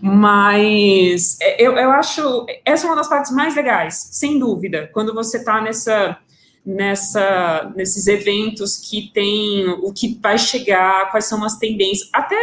Mas 0.00 1.38
é, 1.42 1.62
eu, 1.62 1.76
eu 1.76 1.90
acho 1.90 2.46
essa 2.64 2.86
é 2.86 2.88
uma 2.88 2.96
das 2.96 3.08
partes 3.08 3.32
mais 3.32 3.54
legais, 3.54 4.08
sem 4.12 4.38
dúvida, 4.38 4.90
quando 4.94 5.12
você 5.12 5.36
está 5.36 5.60
nessa, 5.60 6.18
nessa, 6.64 7.72
nesses 7.74 8.06
eventos 8.06 8.76
que 8.76 9.10
tem 9.12 9.68
o 9.68 9.92
que 9.92 10.18
vai 10.20 10.38
chegar, 10.38 11.10
quais 11.10 11.26
são 11.26 11.42
as 11.44 11.58
tendências. 11.58 12.08
Até 12.12 12.36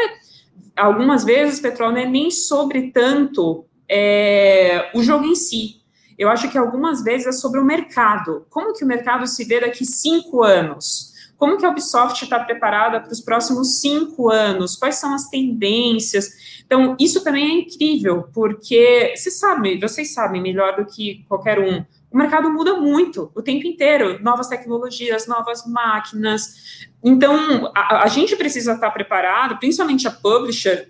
algumas 0.76 1.24
vezes, 1.24 1.60
Petrol, 1.60 1.92
não 1.92 2.00
é 2.00 2.06
nem 2.06 2.32
sobre 2.32 2.92
tanto 2.92 3.66
é, 3.90 4.92
o 4.94 5.02
jogo 5.02 5.26
em 5.26 5.36
si. 5.36 5.82
Eu 6.18 6.30
acho 6.30 6.50
que 6.50 6.58
algumas 6.58 7.04
vezes 7.04 7.28
é 7.28 7.32
sobre 7.32 7.60
o 7.60 7.66
mercado. 7.66 8.46
Como 8.50 8.74
que 8.74 8.84
o 8.84 8.88
mercado 8.88 9.28
se 9.28 9.44
vê 9.44 9.60
daqui 9.60 9.86
cinco 9.86 10.44
anos? 10.44 11.14
Como 11.38 11.58
que 11.58 11.66
a 11.66 11.70
Ubisoft 11.70 12.24
está 12.24 12.40
preparada 12.40 13.00
para 13.00 13.12
os 13.12 13.22
próximos 13.22 13.80
cinco 13.80 14.30
anos? 14.32 14.76
Quais 14.76 14.96
são 14.96 15.14
as 15.14 15.30
tendências? 15.30 16.62
Então, 16.66 16.98
isso 17.00 17.24
também 17.24 17.46
é 17.46 17.62
incrível, 17.62 18.28
porque 18.34 19.14
vocês 19.16 19.38
sabem, 19.38 19.80
vocês 19.80 20.14
sabem 20.14 20.42
melhor 20.42 20.76
do 20.76 20.86
que 20.86 21.24
qualquer 21.28 21.60
um. 21.60 21.86
O 22.12 22.18
mercado 22.18 22.50
muda 22.50 22.76
muito 22.76 23.32
o 23.36 23.42
tempo 23.42 23.68
inteiro, 23.68 24.22
novas 24.24 24.48
tecnologias, 24.48 25.28
novas 25.28 25.66
máquinas. 25.68 26.88
Então, 27.04 27.72
a, 27.76 28.04
a 28.04 28.08
gente 28.08 28.36
precisa 28.36 28.74
estar 28.74 28.92
preparado, 28.92 29.58
principalmente 29.60 30.08
a 30.08 30.12
publisher, 30.12 30.90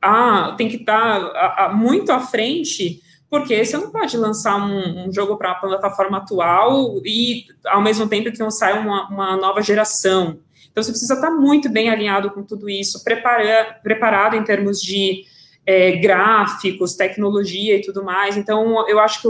a, 0.00 0.52
tem 0.56 0.68
que 0.68 0.76
estar 0.76 0.94
a, 0.94 1.66
a, 1.66 1.68
muito 1.74 2.12
à 2.12 2.20
frente 2.20 3.02
porque 3.30 3.62
você 3.62 3.76
não 3.76 3.90
pode 3.90 4.16
lançar 4.16 4.56
um, 4.56 5.06
um 5.06 5.12
jogo 5.12 5.36
para 5.36 5.52
a 5.52 5.54
plataforma 5.54 6.18
atual 6.18 6.98
e, 7.04 7.44
ao 7.66 7.82
mesmo 7.82 8.08
tempo 8.08 8.32
que 8.32 8.38
não 8.38 8.50
sai 8.50 8.78
uma, 8.78 9.06
uma, 9.08 9.36
nova 9.36 9.60
geração. 9.60 10.38
Então, 10.70 10.82
você 10.82 10.90
precisa 10.90 11.14
estar 11.14 11.30
muito 11.30 11.68
bem 11.68 11.90
alinhado 11.90 12.30
com 12.30 12.42
tudo 12.42 12.70
isso, 12.70 13.04
prepara, 13.04 13.78
preparado 13.82 14.34
em 14.34 14.44
termos 14.44 14.80
de 14.80 15.24
é, 15.66 15.92
gráficos, 15.96 16.94
tecnologia 16.94 17.76
e 17.76 17.82
tudo 17.82 18.02
mais. 18.02 18.36
Então, 18.36 18.88
eu 18.88 18.98
acho 18.98 19.20
que 19.20 19.28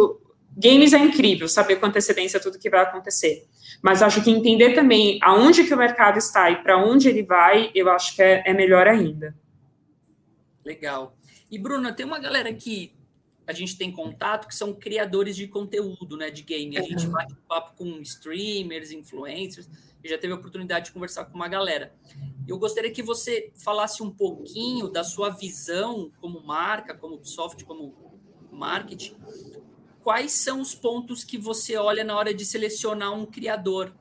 games 0.59 0.93
é 0.93 0.99
incrível, 0.99 1.49
saber 1.49 1.77
com 1.77 1.87
antecedência 1.87 2.41
tudo 2.41 2.59
que 2.59 2.69
vai 2.69 2.81
acontecer. 2.81 3.47
Mas 3.81 4.03
acho 4.03 4.23
que 4.23 4.31
entender 4.31 4.75
também 4.75 5.19
aonde 5.23 5.65
que 5.65 5.73
o 5.73 5.77
mercado 5.77 6.19
está 6.19 6.51
e 6.51 6.63
para 6.63 6.77
onde 6.85 7.09
ele 7.09 7.23
vai, 7.23 7.71
eu 7.75 7.89
acho 7.91 8.17
que 8.17 8.23
é, 8.23 8.43
é 8.45 8.53
melhor 8.53 8.89
ainda. 8.89 9.35
Legal. 10.65 11.17
E, 11.51 11.59
Bruna, 11.59 11.93
tem 11.93 12.05
uma 12.05 12.19
galera 12.19 12.53
que 12.53 12.93
a 13.47 13.53
gente 13.53 13.79
tem 13.79 13.91
contato 13.91 14.47
que 14.47 14.55
são 14.55 14.75
criadores 14.75 15.35
de 15.35 15.47
conteúdo, 15.49 16.17
né, 16.17 16.31
de 16.31 16.43
game. 16.43 16.77
A 16.77 16.83
gente 16.83 17.07
bate 17.07 17.33
um 17.33 17.49
papo 17.49 17.73
com 17.79 18.01
streamers, 18.01 18.91
influencers, 18.91 19.67
e 20.05 20.09
já 20.09 20.19
teve 20.19 20.35
a 20.35 20.37
oportunidade 20.37 20.87
de 20.87 20.93
conversar 20.93 21.25
com 21.25 21.35
uma 21.35 21.49
galera. 21.49 21.95
Eu 22.47 22.59
gostaria 22.59 22.91
que 22.91 23.03
você 23.03 23.51
falasse 23.57 24.03
um 24.03 24.11
pouquinho 24.11 24.89
da 24.89 25.03
sua 25.03 25.31
visão 25.31 26.11
como 26.21 26.43
marca, 26.43 26.95
como 26.95 27.25
software, 27.25 27.65
como 27.65 27.95
marketing. 28.53 29.17
Quais 30.09 30.33
são 30.33 30.63
os 30.63 30.75
pontos 30.75 31.23
que 31.23 31.37
você 31.37 31.77
olha 31.77 32.03
na 32.03 32.17
hora 32.17 32.33
de 32.33 32.43
selecionar 32.43 33.13
um 33.13 33.27
criador, 33.27 33.95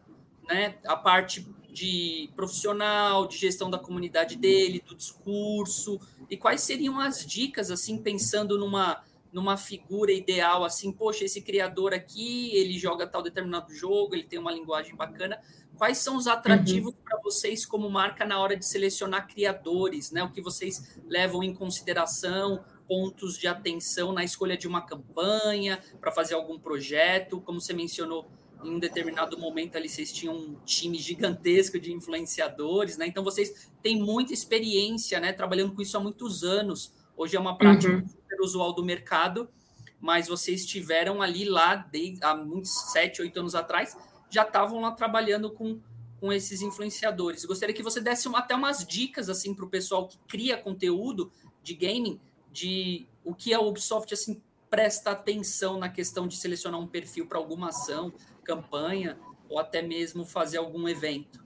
né? 0.48 0.78
A 0.86 0.96
parte 0.96 1.46
de 1.70 2.30
profissional, 2.34 3.28
de 3.28 3.36
gestão 3.38 3.70
da 3.70 3.78
comunidade 3.78 4.38
dele, 4.38 4.82
do 4.88 4.96
discurso, 4.96 6.00
e 6.30 6.38
quais 6.38 6.62
seriam 6.62 6.98
as 6.98 7.26
dicas 7.26 7.70
assim 7.70 7.98
pensando 7.98 8.58
numa 8.58 9.04
numa 9.34 9.58
figura 9.58 10.14
ideal, 10.14 10.64
assim, 10.64 10.94
poxa, 10.94 11.26
esse 11.26 11.42
criador 11.42 11.94
aqui, 11.94 12.56
ele 12.56 12.80
joga 12.80 13.06
tal 13.06 13.22
determinado 13.22 13.74
jogo, 13.74 14.16
ele 14.16 14.24
tem 14.24 14.40
uma 14.40 14.54
linguagem 14.54 14.96
bacana. 14.96 15.38
Quais 15.76 15.98
são 15.98 16.16
os 16.16 16.26
atrativos 16.26 16.94
uhum. 16.94 17.02
para 17.04 17.20
vocês 17.22 17.66
como 17.66 17.90
marca 17.90 18.26
na 18.26 18.40
hora 18.40 18.56
de 18.56 18.66
selecionar 18.66 19.28
criadores, 19.28 20.10
né? 20.10 20.24
O 20.24 20.32
que 20.32 20.42
vocês 20.42 20.98
levam 21.06 21.44
em 21.44 21.54
consideração, 21.54 22.64
pontos 22.88 23.38
de 23.38 23.48
atenção 23.48 24.12
na 24.12 24.24
escolha 24.24 24.58
de 24.58 24.68
uma 24.68 24.82
campanha, 24.82 25.80
para 26.00 26.12
fazer 26.12 26.36
algum 26.36 26.58
projeto, 26.58 27.42
como 27.42 27.60
você 27.60 27.74
mencionou, 27.74 28.30
em 28.64 28.76
um 28.76 28.80
determinado 28.80 29.38
momento 29.38 29.76
ali 29.76 29.88
vocês 29.88 30.12
tinham 30.12 30.36
um 30.36 30.56
time 30.66 30.98
gigantesco 30.98 31.80
de 31.80 31.94
influenciadores, 31.94 32.98
né? 32.98 33.06
Então 33.06 33.24
vocês 33.24 33.70
têm 33.84 34.02
muita 34.02 34.34
experiência, 34.34 35.20
né, 35.20 35.32
trabalhando 35.32 35.74
com 35.74 35.82
isso 35.82 35.96
há 35.96 36.00
muitos 36.00 36.44
anos. 36.44 36.92
Hoje 37.16 37.36
é 37.36 37.40
uma 37.40 37.56
prática 37.58 37.94
uhum 37.94 38.18
super 38.38 38.42
usual 38.42 38.74
do 38.74 38.84
mercado, 38.84 39.50
mas 40.00 40.28
vocês 40.28 40.62
estiveram 40.62 41.22
ali 41.22 41.46
lá 41.46 41.76
desde, 41.76 42.24
há 42.24 42.36
muitos 42.36 42.92
sete, 42.92 43.22
oito 43.22 43.40
anos 43.40 43.56
atrás, 43.56 43.98
já 44.30 44.44
estavam 44.44 44.82
lá 44.82 44.92
trabalhando 44.92 45.52
com, 45.52 45.80
com 46.20 46.32
esses 46.32 46.62
influenciadores. 46.62 47.46
Gostaria 47.46 47.74
que 47.74 47.84
você 47.84 48.00
desse 48.00 48.28
uma, 48.28 48.40
até 48.40 48.56
umas 48.56 48.86
dicas 48.86 49.30
assim 49.30 49.54
para 49.54 49.66
o 49.66 49.70
pessoal 49.70 50.08
que 50.08 50.18
cria 50.28 50.58
conteúdo 50.58 51.32
de 51.64 51.74
gaming, 51.74 52.20
de 52.58 53.06
o 53.24 53.36
que 53.36 53.54
a 53.54 53.60
Ubisoft 53.60 54.12
assim 54.12 54.42
presta 54.68 55.12
atenção 55.12 55.78
na 55.78 55.90
questão 55.90 56.28
de 56.28 56.36
selecionar 56.36 56.80
um 56.80 56.88
perfil 56.88 57.28
para 57.28 57.38
alguma 57.38 57.70
ação, 57.70 58.12
campanha 58.44 59.18
ou 59.48 59.60
até 59.60 59.82
mesmo 59.82 60.26
fazer 60.26 60.58
algum 60.58 60.90
evento. 60.90 61.46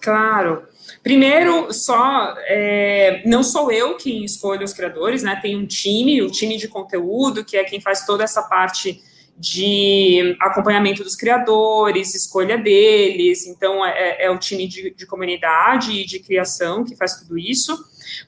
Claro. 0.00 0.66
Primeiro, 1.02 1.72
só 1.74 2.34
é, 2.46 3.22
não 3.26 3.42
sou 3.42 3.70
eu 3.70 3.96
quem 3.96 4.24
escolhe 4.24 4.64
os 4.64 4.72
criadores, 4.72 5.22
né? 5.22 5.38
Tem 5.42 5.56
um 5.56 5.66
time, 5.66 6.22
o 6.22 6.30
time 6.30 6.56
de 6.56 6.68
conteúdo, 6.68 7.44
que 7.44 7.56
é 7.56 7.64
quem 7.64 7.80
faz 7.80 8.06
toda 8.06 8.24
essa 8.24 8.42
parte 8.42 9.02
de 9.36 10.36
acompanhamento 10.40 11.02
dos 11.02 11.16
criadores, 11.16 12.14
escolha 12.14 12.56
deles. 12.56 13.46
Então, 13.46 13.84
é, 13.84 14.24
é 14.24 14.30
o 14.30 14.38
time 14.38 14.66
de, 14.66 14.90
de, 14.90 15.06
comunidade 15.06 15.92
e 15.92 16.06
de 16.06 16.20
criação 16.20 16.84
que 16.84 16.96
faz 16.96 17.16
tudo 17.16 17.38
isso. 17.38 17.76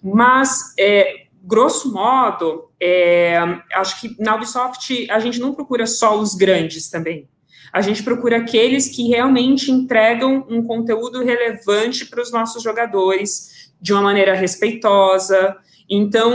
Mas, 0.03 0.75
é, 0.79 1.27
grosso 1.43 1.93
modo, 1.93 2.71
é, 2.81 3.37
acho 3.75 4.01
que 4.01 4.17
na 4.19 4.37
Ubisoft 4.37 5.11
a 5.11 5.19
gente 5.19 5.41
não 5.41 5.55
procura 5.55 5.87
só 5.87 6.19
os 6.19 6.35
grandes 6.35 6.89
também. 6.89 7.29
A 7.73 7.81
gente 7.81 8.03
procura 8.03 8.37
aqueles 8.37 8.89
que 8.89 9.09
realmente 9.09 9.71
entregam 9.71 10.47
um 10.49 10.63
conteúdo 10.63 11.25
relevante 11.25 12.07
para 12.07 12.21
os 12.21 12.31
nossos 12.31 12.63
jogadores 12.63 13.73
de 13.81 13.93
uma 13.93 14.03
maneira 14.03 14.35
respeitosa. 14.35 15.57
Então, 15.89 16.33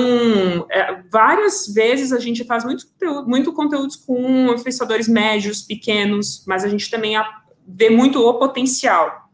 é, 0.69 1.01
várias 1.11 1.67
vezes 1.67 2.11
a 2.11 2.19
gente 2.19 2.43
faz 2.43 2.65
muito, 2.65 2.87
muito 3.25 3.53
conteúdos 3.53 3.95
com 3.95 4.51
influenciadores 4.53 5.07
médios, 5.07 5.61
pequenos, 5.61 6.43
mas 6.45 6.63
a 6.63 6.67
gente 6.67 6.89
também 6.89 7.15
vê 7.67 7.89
muito 7.89 8.19
o 8.19 8.33
potencial, 8.39 9.26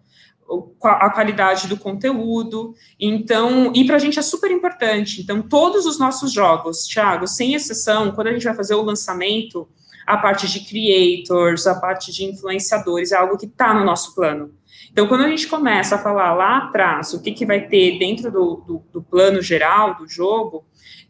a 0.84 1.10
qualidade 1.10 1.68
do 1.68 1.78
conteúdo. 1.78 2.74
Então, 3.00 3.72
e 3.76 3.86
para 3.86 3.96
a 3.96 4.00
gente 4.00 4.20
é 4.20 4.22
super 4.22 4.52
importante. 4.52 5.22
Então, 5.22 5.42
todos 5.42 5.86
os 5.86 6.00
nossos 6.00 6.32
jogos, 6.32 6.86
Thiago, 6.86 7.28
sem 7.28 7.54
exceção, 7.54 8.12
quando 8.12 8.28
a 8.28 8.34
gente 8.34 8.44
vai 8.44 8.54
fazer 8.54 8.76
o 8.76 8.82
lançamento, 8.82 9.68
a 10.06 10.18
parte 10.18 10.48
de 10.48 10.60
creators, 10.62 11.66
a 11.66 11.80
parte 11.80 12.12
de 12.12 12.26
influenciadores, 12.26 13.12
é 13.12 13.18
algo 13.18 13.38
que 13.38 13.46
está 13.46 13.74
no 13.74 13.86
nosso 13.86 14.14
plano. 14.14 14.52
Então, 14.92 15.08
quando 15.08 15.24
a 15.24 15.30
gente 15.30 15.48
começa 15.48 15.96
a 15.96 16.00
falar 16.00 16.34
lá 16.34 16.58
atrás 16.58 17.14
o 17.14 17.22
que, 17.22 17.32
que 17.32 17.46
vai 17.46 17.68
ter 17.68 17.98
dentro 17.98 18.32
do, 18.32 18.56
do, 18.68 18.84
do 18.92 19.02
plano 19.02 19.42
geral 19.42 19.96
do 19.96 20.08
jogo, 20.08 20.66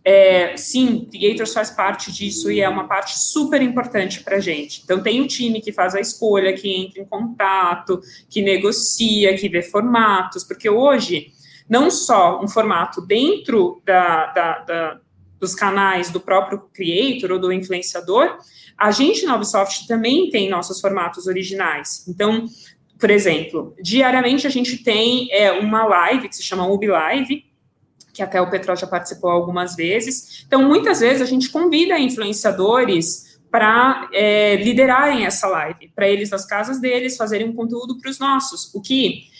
é, 0.05 0.57
sim, 0.57 1.07
creators 1.09 1.53
faz 1.53 1.71
parte 1.71 2.11
disso 2.11 2.51
e 2.51 2.59
é 2.59 2.67
uma 2.67 2.87
parte 2.87 3.17
super 3.17 3.61
importante 3.61 4.21
para 4.21 4.37
a 4.37 4.39
gente. 4.39 4.81
Então, 4.83 5.01
tem 5.01 5.21
o 5.21 5.27
time 5.27 5.61
que 5.61 5.71
faz 5.71 5.95
a 5.95 6.01
escolha, 6.01 6.53
que 6.53 6.69
entra 6.69 7.01
em 7.01 7.05
contato, 7.05 8.01
que 8.29 8.41
negocia, 8.41 9.35
que 9.37 9.47
vê 9.47 9.61
formatos, 9.61 10.43
porque 10.43 10.69
hoje, 10.69 11.27
não 11.69 11.89
só 11.89 12.43
um 12.43 12.47
formato 12.47 13.01
dentro 13.01 13.81
da, 13.85 14.25
da, 14.27 14.59
da 14.59 14.99
dos 15.39 15.53
canais 15.53 16.09
do 16.09 16.21
próprio 16.21 16.69
creator 16.73 17.33
ou 17.33 17.39
do 17.39 17.51
influenciador, 17.51 18.37
a 18.77 18.91
gente 18.91 19.25
na 19.25 19.35
Ubisoft 19.35 19.85
também 19.87 20.29
tem 20.29 20.49
nossos 20.49 20.79
formatos 20.79 21.27
originais. 21.27 22.07
Então, 22.07 22.45
por 22.97 23.09
exemplo, 23.09 23.75
diariamente 23.81 24.47
a 24.47 24.49
gente 24.49 24.81
tem 24.81 25.27
é, 25.31 25.51
uma 25.51 25.83
live 25.83 26.29
que 26.29 26.35
se 26.37 26.43
chama 26.43 26.65
Ubi 26.65 26.87
Live, 26.87 27.43
que 28.13 28.21
até 28.21 28.39
o 28.39 28.49
Petrol 28.49 28.75
já 28.75 28.85
participou 28.85 29.31
algumas 29.31 29.75
vezes. 29.75 30.45
Então, 30.45 30.63
muitas 30.63 30.99
vezes 30.99 31.21
a 31.21 31.25
gente 31.25 31.49
convida 31.49 31.97
influenciadores 31.97 33.39
para 33.49 34.09
é, 34.13 34.55
liderarem 34.55 35.25
essa 35.25 35.47
live, 35.47 35.91
para 35.95 36.07
eles 36.07 36.29
nas 36.29 36.45
casas 36.45 36.79
deles 36.79 37.17
fazerem 37.17 37.49
um 37.49 37.53
conteúdo 37.53 37.99
para 37.99 38.09
os 38.09 38.19
nossos, 38.19 38.73
o 38.73 38.81
que 38.81 39.31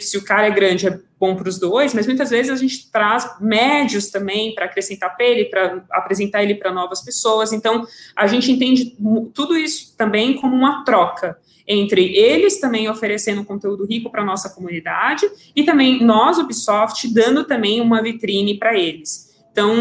se 0.00 0.16
o 0.16 0.24
cara 0.24 0.46
é 0.46 0.50
grande, 0.50 0.86
é 0.86 0.98
bom 1.18 1.34
para 1.34 1.48
os 1.48 1.58
dois, 1.58 1.92
mas 1.92 2.06
muitas 2.06 2.30
vezes 2.30 2.50
a 2.50 2.56
gente 2.56 2.90
traz 2.90 3.36
médios 3.40 4.10
também 4.10 4.54
para 4.54 4.66
acrescentar 4.66 5.16
para 5.16 5.26
ele, 5.26 5.46
para 5.46 5.84
apresentar 5.90 6.42
ele 6.42 6.54
para 6.54 6.72
novas 6.72 7.02
pessoas. 7.02 7.52
Então, 7.52 7.86
a 8.14 8.26
gente 8.26 8.50
entende 8.50 8.96
tudo 9.34 9.56
isso 9.56 9.94
também 9.96 10.36
como 10.36 10.54
uma 10.54 10.84
troca 10.84 11.36
entre 11.66 12.16
eles 12.16 12.60
também 12.60 12.88
oferecendo 12.88 13.44
conteúdo 13.44 13.84
rico 13.84 14.10
para 14.10 14.22
a 14.22 14.24
nossa 14.24 14.50
comunidade 14.50 15.26
e 15.54 15.64
também 15.64 16.04
nós, 16.04 16.38
Ubisoft, 16.38 17.12
dando 17.12 17.44
também 17.44 17.80
uma 17.80 18.02
vitrine 18.02 18.58
para 18.58 18.78
eles. 18.78 19.34
Então, 19.50 19.74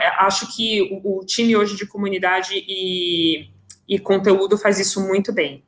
é, 0.00 0.08
acho 0.20 0.56
que 0.56 0.82
o, 1.02 1.18
o 1.18 1.24
time 1.24 1.56
hoje 1.56 1.76
de 1.76 1.86
comunidade 1.86 2.54
e 2.54 3.48
e 3.88 3.98
conteúdo 3.98 4.58
faz 4.58 4.78
isso 4.78 5.00
muito 5.00 5.32
bem. 5.32 5.64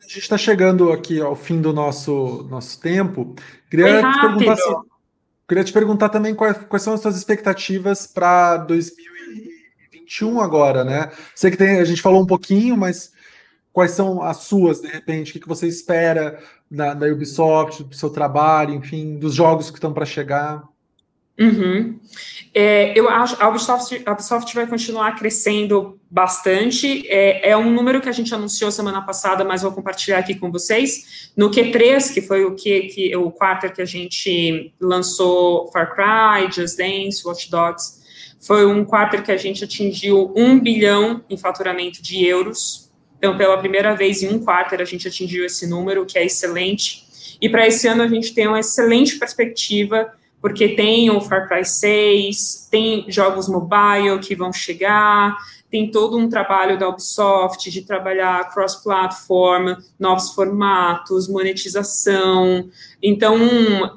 A 0.00 0.04
gente 0.04 0.22
está 0.22 0.38
chegando 0.38 0.90
aqui 0.90 1.20
ao 1.20 1.36
fim 1.36 1.60
do 1.60 1.72
nosso, 1.72 2.46
nosso 2.50 2.80
tempo. 2.80 3.34
Queria 3.70 4.00
te, 4.00 4.20
perguntar 4.20 4.56
se, 4.56 4.74
queria 5.48 5.64
te 5.64 5.72
perguntar 5.72 6.08
também 6.08 6.34
quais, 6.34 6.56
quais 6.68 6.82
são 6.82 6.94
as 6.94 7.00
suas 7.00 7.16
expectativas 7.16 8.06
para 8.06 8.56
2021 8.58 10.40
agora, 10.40 10.82
né? 10.82 11.10
Sei 11.34 11.50
que 11.50 11.56
tem, 11.56 11.78
a 11.78 11.84
gente 11.84 12.02
falou 12.02 12.22
um 12.22 12.26
pouquinho, 12.26 12.76
mas 12.76 13.12
quais 13.72 13.92
são 13.92 14.22
as 14.22 14.38
suas, 14.38 14.80
de 14.80 14.88
repente? 14.88 15.36
O 15.36 15.40
que, 15.40 15.48
você 15.48 15.66
espera 15.66 16.38
da, 16.70 16.94
da 16.94 17.06
Ubisoft, 17.06 17.84
do 17.84 17.94
seu 17.94 18.10
trabalho, 18.10 18.74
enfim, 18.74 19.16
dos 19.16 19.34
jogos 19.34 19.70
que 19.70 19.76
estão 19.76 19.92
para 19.92 20.04
chegar? 20.04 20.62
Uhum. 21.40 21.98
É, 22.54 22.96
eu 22.98 23.08
acho 23.08 23.42
a 23.42 23.48
Ubisoft, 23.48 24.02
a 24.04 24.12
Ubisoft 24.12 24.54
vai 24.54 24.66
continuar 24.66 25.16
crescendo 25.16 25.98
bastante. 26.10 27.08
É, 27.08 27.50
é, 27.50 27.56
um 27.56 27.72
número 27.72 28.00
que 28.02 28.08
a 28.08 28.12
gente 28.12 28.34
anunciou 28.34 28.70
semana 28.70 29.00
passada, 29.00 29.42
mas 29.42 29.62
vou 29.62 29.72
compartilhar 29.72 30.18
aqui 30.18 30.34
com 30.34 30.52
vocês. 30.52 31.32
No 31.34 31.50
Q3, 31.50 32.12
que 32.12 32.20
foi 32.20 32.44
o 32.44 32.54
que, 32.54 32.82
que 32.82 33.16
o 33.16 33.30
quarto 33.30 33.72
que 33.72 33.80
a 33.80 33.86
gente 33.86 34.74
lançou 34.78 35.70
Far 35.72 35.94
Cry, 35.94 36.52
Just 36.52 36.76
Dance, 36.76 37.26
Watch 37.26 37.50
Dogs, 37.50 38.02
foi 38.38 38.66
um 38.66 38.84
quarto 38.84 39.22
que 39.22 39.32
a 39.32 39.36
gente 39.36 39.64
atingiu 39.64 40.32
um 40.36 40.60
bilhão 40.60 41.24
em 41.30 41.38
faturamento 41.38 42.02
de 42.02 42.26
euros. 42.26 42.91
Então, 43.22 43.36
pela 43.36 43.56
primeira 43.56 43.94
vez 43.94 44.20
em 44.20 44.34
um 44.34 44.40
quarto 44.40 44.74
a 44.74 44.84
gente 44.84 45.06
atingiu 45.06 45.46
esse 45.46 45.64
número, 45.64 46.04
que 46.04 46.18
é 46.18 46.24
excelente. 46.26 47.06
E 47.40 47.48
para 47.48 47.68
esse 47.68 47.86
ano 47.86 48.02
a 48.02 48.08
gente 48.08 48.34
tem 48.34 48.48
uma 48.48 48.58
excelente 48.58 49.16
perspectiva 49.16 50.12
porque 50.40 50.70
tem 50.70 51.08
o 51.08 51.20
Far 51.20 51.48
Cry 51.48 51.64
6, 51.64 52.66
tem 52.68 53.04
jogos 53.06 53.48
mobile 53.48 54.18
que 54.20 54.34
vão 54.34 54.52
chegar, 54.52 55.36
tem 55.70 55.88
todo 55.88 56.18
um 56.18 56.28
trabalho 56.28 56.76
da 56.76 56.88
Ubisoft 56.88 57.70
de 57.70 57.82
trabalhar 57.82 58.52
cross-platform, 58.52 59.76
novos 60.00 60.32
formatos, 60.32 61.28
monetização. 61.28 62.68
Então, 63.00 63.38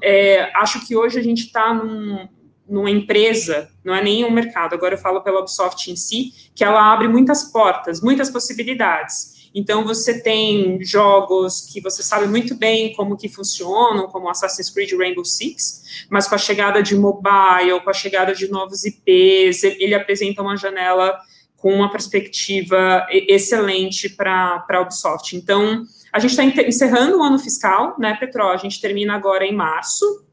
é, 0.03 0.51
acho 0.55 0.85
que 0.85 0.95
hoje 0.95 1.17
a 1.17 1.23
gente 1.23 1.47
está 1.47 1.73
num, 1.73 2.27
numa 2.67 2.89
empresa, 2.89 3.69
não 3.83 3.93
é 3.93 4.03
nem 4.03 4.25
um 4.25 4.31
mercado, 4.31 4.73
agora 4.73 4.95
eu 4.95 4.99
falo 4.99 5.21
pela 5.21 5.39
Ubisoft 5.39 5.89
em 5.91 5.95
si, 5.95 6.31
que 6.53 6.63
ela 6.63 6.91
abre 6.91 7.07
muitas 7.07 7.43
portas, 7.43 8.01
muitas 8.01 8.29
possibilidades. 8.29 9.35
Então 9.53 9.85
você 9.85 10.21
tem 10.21 10.83
jogos 10.83 11.61
que 11.71 11.79
você 11.79 12.03
sabe 12.03 12.27
muito 12.27 12.55
bem 12.55 12.93
como 12.93 13.15
que 13.15 13.29
funcionam, 13.29 14.07
como 14.07 14.29
Assassin's 14.29 14.69
Creed 14.69 14.91
Rainbow 14.91 15.23
Six, 15.23 16.07
mas 16.09 16.27
com 16.27 16.35
a 16.35 16.37
chegada 16.37 16.83
de 16.83 16.93
mobile, 16.95 17.79
com 17.81 17.89
a 17.89 17.93
chegada 17.93 18.35
de 18.35 18.49
novos 18.49 18.83
IPs, 18.83 19.63
ele 19.63 19.95
apresenta 19.95 20.41
uma 20.41 20.57
janela 20.57 21.17
com 21.55 21.73
uma 21.73 21.89
perspectiva 21.89 23.07
excelente 23.09 24.09
para 24.09 24.65
a 24.69 24.81
Ubisoft. 24.81 25.35
Então, 25.35 25.83
a 26.11 26.19
gente 26.19 26.31
está 26.31 26.43
encerrando 26.43 27.17
o 27.17 27.23
ano 27.23 27.39
fiscal, 27.39 27.95
né, 27.97 28.15
Petro? 28.19 28.43
A 28.47 28.57
gente 28.57 28.79
termina 28.79 29.15
agora 29.15 29.45
em 29.45 29.55
março, 29.55 30.24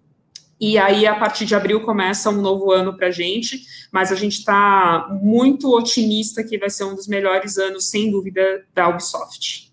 e 0.65 0.79
aí, 0.79 1.09
a 1.09 1.17
partir 1.17 1.45
de 1.45 1.57
abril, 1.57 1.81
começa 1.81 2.31
um 2.31 2.41
novo 2.41 2.71
ano 2.71 2.97
para 2.97 3.09
a 3.09 3.11
gente, 3.11 3.65
mas 3.91 4.13
a 4.13 4.15
gente 4.15 4.39
está 4.39 5.09
muito 5.21 5.77
otimista 5.77 6.45
que 6.45 6.57
vai 6.57 6.71
ser 6.71 6.85
um 6.85 6.95
dos 6.95 7.09
melhores 7.09 7.59
anos, 7.59 7.91
sem 7.91 8.13
dúvida, 8.13 8.65
da 8.73 8.89
Ubisoft. 8.89 9.73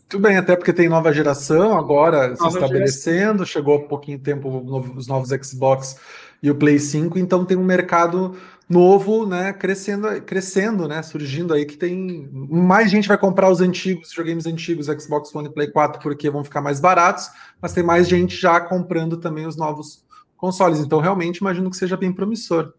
Muito 0.00 0.18
bem, 0.18 0.36
até 0.36 0.56
porque 0.56 0.72
tem 0.72 0.88
nova 0.88 1.12
geração 1.12 1.78
agora 1.78 2.30
nova 2.30 2.50
se 2.50 2.56
estabelecendo, 2.56 3.44
geração. 3.44 3.46
chegou 3.46 3.76
há 3.76 3.82
pouquinho 3.86 4.18
tempo 4.18 4.48
os 4.96 5.06
novos 5.06 5.28
Xbox 5.28 5.96
e 6.42 6.50
o 6.50 6.56
Play 6.56 6.80
5, 6.80 7.16
então 7.16 7.44
tem 7.44 7.56
um 7.56 7.62
mercado 7.62 8.36
novo, 8.68 9.26
né, 9.26 9.52
crescendo, 9.52 10.22
crescendo, 10.22 10.88
né, 10.88 11.02
surgindo 11.02 11.52
aí 11.52 11.66
que 11.66 11.76
tem 11.76 12.28
mais 12.32 12.90
gente 12.90 13.06
vai 13.06 13.18
comprar 13.18 13.50
os 13.50 13.60
antigos, 13.60 14.08
videogames 14.10 14.46
antigos, 14.46 14.86
Xbox 14.86 15.34
One 15.34 15.48
e 15.48 15.52
Play 15.52 15.70
4 15.70 16.00
porque 16.00 16.30
vão 16.30 16.42
ficar 16.42 16.60
mais 16.60 16.80
baratos, 16.80 17.28
mas 17.60 17.72
tem 17.72 17.84
mais 17.84 18.08
gente 18.08 18.34
já 18.36 18.60
comprando 18.60 19.18
também 19.18 19.46
os 19.46 19.56
novos 19.56 20.04
consoles. 20.36 20.80
Então, 20.80 21.00
realmente 21.00 21.38
imagino 21.38 21.70
que 21.70 21.76
seja 21.76 21.96
bem 21.96 22.12
promissor. 22.12 22.72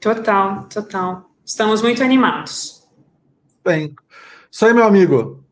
Total, 0.00 0.64
total. 0.64 1.30
Estamos 1.44 1.82
muito 1.82 2.02
animados. 2.02 2.88
Bem. 3.64 3.94
Isso 4.50 4.66
aí, 4.66 4.74
meu 4.74 4.84
amigo. 4.84 5.44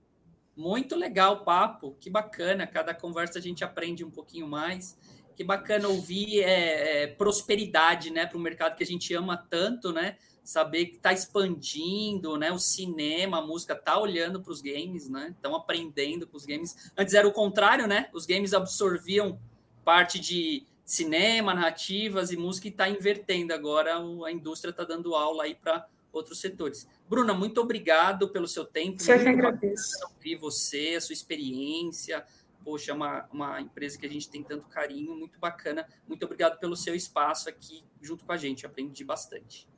Muito 0.56 0.94
legal 0.96 1.34
o 1.34 1.44
papo, 1.44 1.96
que 1.98 2.10
bacana. 2.10 2.66
Cada 2.66 2.92
conversa 2.92 3.38
a 3.38 3.42
gente 3.42 3.64
aprende 3.64 4.04
um 4.04 4.10
pouquinho 4.10 4.46
mais 4.46 4.98
que 5.36 5.44
bacana 5.44 5.88
ouvir 5.88 6.42
é, 6.42 7.02
é, 7.02 7.06
prosperidade, 7.06 8.10
né, 8.10 8.26
para 8.26 8.36
o 8.36 8.40
mercado 8.40 8.76
que 8.76 8.82
a 8.82 8.86
gente 8.86 9.14
ama 9.14 9.36
tanto, 9.36 9.92
né? 9.92 10.16
Saber 10.42 10.86
que 10.86 10.96
está 10.96 11.12
expandindo, 11.12 12.36
né? 12.36 12.50
O 12.50 12.58
cinema, 12.58 13.38
a 13.38 13.46
música 13.46 13.74
tá 13.74 13.98
olhando 13.98 14.40
para 14.40 14.52
os 14.52 14.60
games, 14.60 15.08
né? 15.08 15.32
Estão 15.36 15.54
aprendendo 15.54 16.26
com 16.26 16.36
os 16.36 16.44
games. 16.44 16.90
Antes 16.96 17.14
era 17.14 17.28
o 17.28 17.32
contrário, 17.32 17.86
né? 17.86 18.08
Os 18.12 18.26
games 18.26 18.52
absorviam 18.52 19.38
parte 19.84 20.18
de 20.18 20.66
cinema, 20.84 21.54
narrativas 21.54 22.32
e 22.32 22.36
música 22.36 22.66
e 22.66 22.70
está 22.70 22.88
invertendo 22.88 23.54
agora. 23.54 23.96
A 24.24 24.32
indústria 24.32 24.70
está 24.70 24.82
dando 24.82 25.14
aula 25.14 25.44
aí 25.44 25.54
para 25.54 25.86
outros 26.12 26.40
setores. 26.40 26.86
Bruna, 27.08 27.32
muito 27.32 27.60
obrigado 27.60 28.28
pelo 28.28 28.48
seu 28.48 28.64
tempo. 28.64 29.00
Eu 29.02 29.18
que 29.20 29.28
agradeço. 29.28 29.96
Ouvir 30.14 30.36
você, 30.36 30.94
a 30.96 31.00
sua 31.00 31.12
experiência, 31.12 32.24
poxa, 32.64 32.92
é 32.92 32.94
uma, 32.94 33.26
uma 33.32 33.60
empresa 33.60 33.98
que 33.98 34.06
a 34.06 34.10
gente 34.10 34.28
tem 34.28 34.42
tanto 34.42 34.68
carinho, 34.68 35.14
muito 35.14 35.38
bacana. 35.38 35.86
Muito 36.06 36.24
obrigado 36.24 36.58
pelo 36.58 36.76
seu 36.76 36.94
espaço 36.94 37.48
aqui 37.48 37.82
junto 38.00 38.24
com 38.24 38.32
a 38.32 38.36
gente, 38.36 38.66
aprendi 38.66 39.04
bastante. 39.04 39.68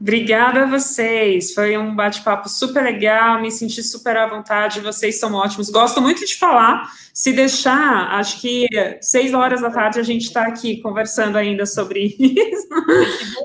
Obrigada 0.00 0.64
a 0.64 0.66
vocês, 0.66 1.54
foi 1.54 1.78
um 1.78 1.94
bate-papo 1.94 2.48
super 2.48 2.82
legal, 2.82 3.40
me 3.40 3.50
senti 3.50 3.82
super 3.82 4.16
à 4.16 4.26
vontade, 4.26 4.80
vocês 4.80 5.18
são 5.18 5.32
ótimos, 5.34 5.70
gosto 5.70 6.02
muito 6.02 6.26
de 6.26 6.34
falar, 6.34 6.90
se 7.12 7.32
deixar, 7.32 8.14
acho 8.14 8.40
que 8.40 8.66
seis 9.00 9.32
horas 9.32 9.60
da 9.60 9.70
tarde 9.70 10.00
a 10.00 10.02
gente 10.02 10.24
está 10.24 10.42
aqui 10.46 10.80
conversando 10.80 11.38
ainda 11.38 11.64
sobre 11.66 12.16
isso, 12.18 12.68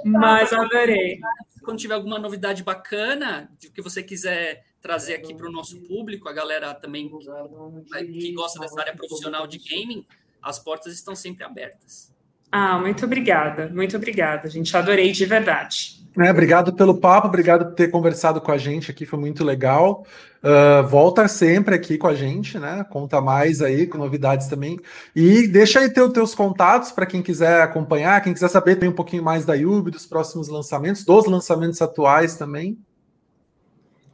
mas 0.04 0.52
adorei. 0.52 1.20
Quando 1.64 1.80
tiver 1.80 1.94
alguma 1.94 2.20
novidade 2.20 2.64
bacana, 2.64 3.52
que 3.74 3.82
você 3.82 4.02
quiser 4.04 4.66
trazer 4.82 5.16
aqui 5.16 5.34
para 5.36 5.48
o 5.48 5.52
nosso 5.52 5.80
público, 5.82 6.30
a 6.30 6.34
galera 6.34 6.74
também 6.74 7.10
que, 7.10 8.06
que 8.08 8.32
gosta 8.34 8.60
dessa 8.60 8.80
área 8.80 8.96
profissional 8.96 9.46
de 9.46 9.58
gaming, 9.58 10.06
as 10.42 10.58
portas 10.60 10.94
estão 10.94 11.16
sempre 11.16 11.44
abertas. 11.44 12.14
Ah, 12.52 12.80
muito 12.80 13.06
obrigada, 13.06 13.70
muito 13.74 13.96
obrigada, 13.96 14.50
gente. 14.50 14.76
Adorei 14.76 15.12
de 15.12 15.26
verdade. 15.26 16.00
É, 16.18 16.32
obrigado 16.32 16.74
pelo 16.74 16.98
papo, 16.98 17.28
obrigado 17.28 17.66
por 17.66 17.76
ter 17.76 17.90
conversado 17.90 18.42
com 18.42 18.52
a 18.52 18.58
gente 18.58 18.90
aqui, 18.90 19.06
foi 19.06 19.20
muito 19.20 19.44
legal. 19.44 20.06
Uh, 20.44 20.88
volta 20.88 21.28
sempre 21.28 21.76
aqui 21.76 21.98
com 21.98 22.08
a 22.08 22.16
gente, 22.16 22.58
né? 22.58 22.84
Conta 22.90 23.22
mais 23.22 23.62
aí, 23.62 23.86
com 23.86 23.98
novidades 23.98 24.48
também. 24.48 24.80
E 25.16 25.48
deixa 25.48 25.80
aí 25.80 25.88
os 25.88 26.14
teus 26.14 26.34
contatos 26.34 26.92
para 26.92 27.06
quem 27.06 27.22
quiser 27.22 27.62
acompanhar, 27.62 28.22
quem 28.22 28.34
quiser 28.34 28.50
saber 28.50 28.76
também 28.76 28.90
um 28.90 28.96
pouquinho 28.96 29.24
mais 29.24 29.46
da 29.46 29.54
Yubi, 29.54 29.92
dos 29.92 30.06
próximos 30.06 30.50
lançamentos, 30.50 31.06
dos 31.06 31.26
lançamentos 31.26 31.82
atuais 31.82 32.36
também. 32.36 32.78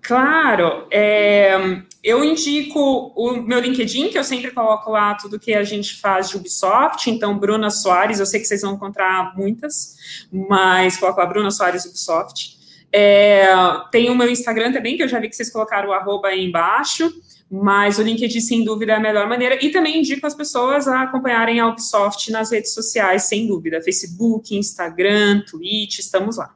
Claro, 0.07 0.87
é, 0.91 1.55
eu 2.03 2.23
indico 2.23 3.11
o 3.15 3.41
meu 3.41 3.59
LinkedIn, 3.59 4.09
que 4.09 4.17
eu 4.19 4.23
sempre 4.23 4.51
coloco 4.51 4.91
lá 4.91 5.15
tudo 5.15 5.39
que 5.39 5.51
a 5.51 5.63
gente 5.63 5.99
faz 5.99 6.29
de 6.29 6.37
Ubisoft. 6.37 7.09
Então, 7.09 7.39
Bruna 7.39 7.71
Soares, 7.71 8.19
eu 8.19 8.25
sei 8.27 8.39
que 8.39 8.45
vocês 8.45 8.61
vão 8.61 8.75
encontrar 8.75 9.35
muitas, 9.35 9.97
mas 10.31 10.95
coloco 10.97 11.19
lá 11.19 11.25
Bruna 11.25 11.49
Soares 11.49 11.85
Ubisoft. 11.85 12.55
É, 12.93 13.47
tem 13.91 14.11
o 14.11 14.15
meu 14.15 14.29
Instagram 14.29 14.71
também, 14.71 14.95
que 14.95 15.01
eu 15.01 15.07
já 15.07 15.19
vi 15.19 15.27
que 15.27 15.35
vocês 15.35 15.51
colocaram 15.51 15.89
o 15.89 15.93
arroba 15.93 16.27
aí 16.27 16.45
embaixo, 16.45 17.11
mas 17.49 17.97
o 17.97 18.03
LinkedIn, 18.03 18.41
sem 18.41 18.63
dúvida, 18.63 18.93
é 18.93 18.95
a 18.97 18.99
melhor 18.99 19.27
maneira. 19.27 19.57
E 19.59 19.71
também 19.71 19.97
indico 20.01 20.27
as 20.27 20.35
pessoas 20.35 20.87
a 20.87 21.01
acompanharem 21.01 21.59
a 21.59 21.67
Ubisoft 21.67 22.31
nas 22.31 22.51
redes 22.51 22.75
sociais, 22.75 23.23
sem 23.23 23.47
dúvida. 23.47 23.81
Facebook, 23.81 24.55
Instagram, 24.55 25.41
Twitch, 25.49 25.97
estamos 25.97 26.37
lá. 26.37 26.53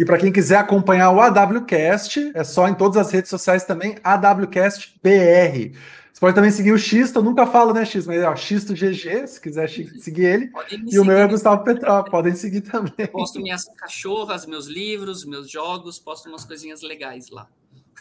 E 0.00 0.04
para 0.06 0.16
quem 0.16 0.32
quiser 0.32 0.56
acompanhar 0.56 1.10
o 1.10 1.20
AWCast, 1.20 2.32
é 2.32 2.42
só 2.42 2.66
em 2.66 2.74
todas 2.74 2.96
as 2.96 3.12
redes 3.12 3.28
sociais 3.28 3.64
também, 3.64 3.96
AWCast 4.02 4.98
BR. 5.02 5.76
Você 6.10 6.18
pode 6.18 6.34
também 6.34 6.50
seguir 6.50 6.72
o 6.72 6.78
X, 6.78 7.14
eu 7.14 7.22
nunca 7.22 7.46
falo, 7.46 7.74
né, 7.74 7.84
X, 7.84 8.06
mas 8.06 8.22
é 8.22 8.26
o 8.26 8.34
X 8.34 8.64
do 8.64 8.72
GG, 8.72 9.26
se 9.26 9.38
quiser 9.38 9.68
seguir 9.68 10.24
ele. 10.24 10.50
E 10.90 10.98
o 10.98 11.04
meu 11.04 11.18
é 11.18 11.28
Gustavo 11.28 11.62
Petró, 11.64 12.02
podem 12.04 12.34
seguir 12.34 12.62
também. 12.62 12.94
Eu 12.96 13.08
posto 13.08 13.42
minhas 13.42 13.66
cachorras, 13.76 14.46
meus 14.46 14.66
livros, 14.66 15.26
meus 15.26 15.50
jogos, 15.50 15.98
posto 15.98 16.30
umas 16.30 16.46
coisinhas 16.46 16.80
legais 16.80 17.28
lá. 17.28 17.46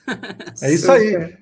É 0.63 0.73
isso 0.73 0.89
aí. 0.89 1.37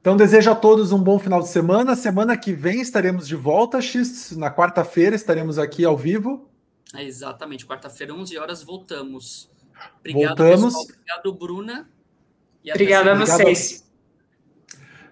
Então 0.00 0.16
desejo 0.16 0.50
a 0.50 0.56
todos 0.56 0.90
um 0.90 0.98
bom 0.98 1.16
final 1.20 1.40
de 1.40 1.48
semana. 1.48 1.94
Semana 1.94 2.36
que 2.36 2.52
vem 2.52 2.80
estaremos 2.80 3.26
de 3.28 3.36
volta, 3.36 3.80
X. 3.80 4.36
Na 4.36 4.52
quarta-feira 4.52 5.14
estaremos 5.14 5.60
aqui 5.60 5.84
ao 5.84 5.96
vivo. 5.96 6.50
É 6.92 7.04
exatamente, 7.04 7.64
quarta-feira, 7.64 8.12
11 8.12 8.36
horas, 8.36 8.62
voltamos. 8.64 9.54
Obrigado, 10.00 10.36
Voltamos. 10.36 10.74
Pessoal. 10.74 10.84
Obrigado, 10.84 11.34
Bruna. 11.34 11.90
Obrigada 12.68 13.12
a 13.12 13.14
vocês. 13.14 13.86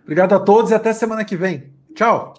Obrigado 0.03 0.35
a 0.35 0.41
todos 0.41 0.71
e 0.71 0.75
até 0.75 0.93
semana 0.93 1.25
que 1.25 1.37
vem. 1.37 1.73
Tchau. 1.95 2.35